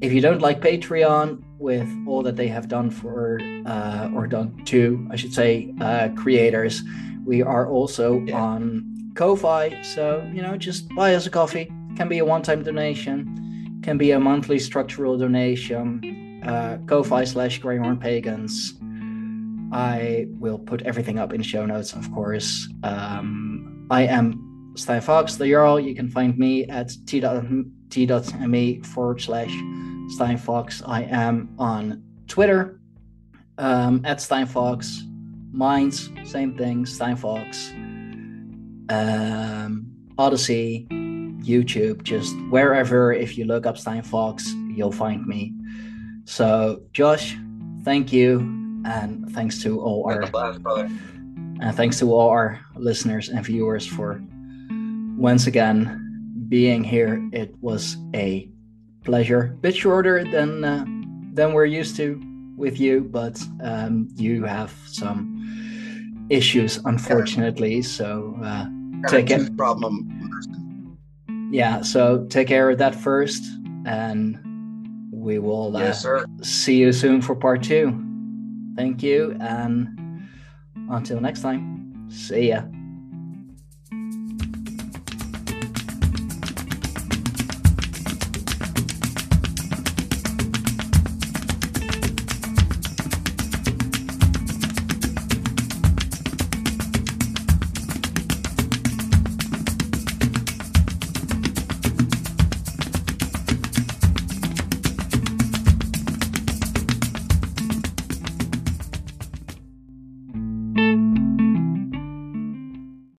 [0.00, 4.64] If you don't like Patreon with all that they have done for, uh, or done
[4.66, 6.82] to, I should say, uh, creators,
[7.24, 8.40] we are also Yeah.
[8.40, 9.82] on Ko-Fi.
[9.82, 11.68] So, you know, just buy us a coffee.
[11.96, 13.80] Can be a one-time donation.
[13.82, 16.00] Can be a monthly structural donation
[16.44, 18.74] uh, Ko-Fi slash Greyhorn Pagans.
[19.72, 22.68] I will put everything up in show notes, of course.
[22.82, 25.78] Um, I am Stijn Fox, the Jarl.
[25.80, 29.50] You can find me at t.me forward slash
[30.16, 30.82] Stijn Fox.
[30.86, 32.80] I am on Twitter
[33.58, 35.02] um, at Stijn Fox.
[35.52, 37.70] Minds, same thing, Stijn Fox.
[38.90, 39.86] Um,
[40.18, 40.86] Odysee,
[41.42, 43.12] YouTube, just wherever.
[43.12, 45.52] If you look up Stijn Fox, you'll find me.
[46.28, 47.38] So, Josh,
[47.84, 48.40] thank you,
[48.84, 54.22] and thanks to all our blast, and thanks to all our listeners and viewers for
[55.16, 57.26] once again being here.
[57.32, 58.46] It was a
[59.04, 59.56] pleasure.
[59.62, 60.84] Bit shorter than uh,
[61.32, 62.20] than we're used to
[62.58, 67.80] with you, but um, you have some issues, unfortunately.
[67.80, 68.66] So uh,
[69.08, 69.56] Take it.
[69.56, 70.98] Problem.
[71.50, 73.42] yeah, so take care of that first,
[73.86, 74.38] and
[75.28, 76.06] we will uh, Yes,
[76.40, 77.92] see you soon for part two.
[78.74, 80.26] Thank you, and
[80.90, 82.62] until next time, see ya.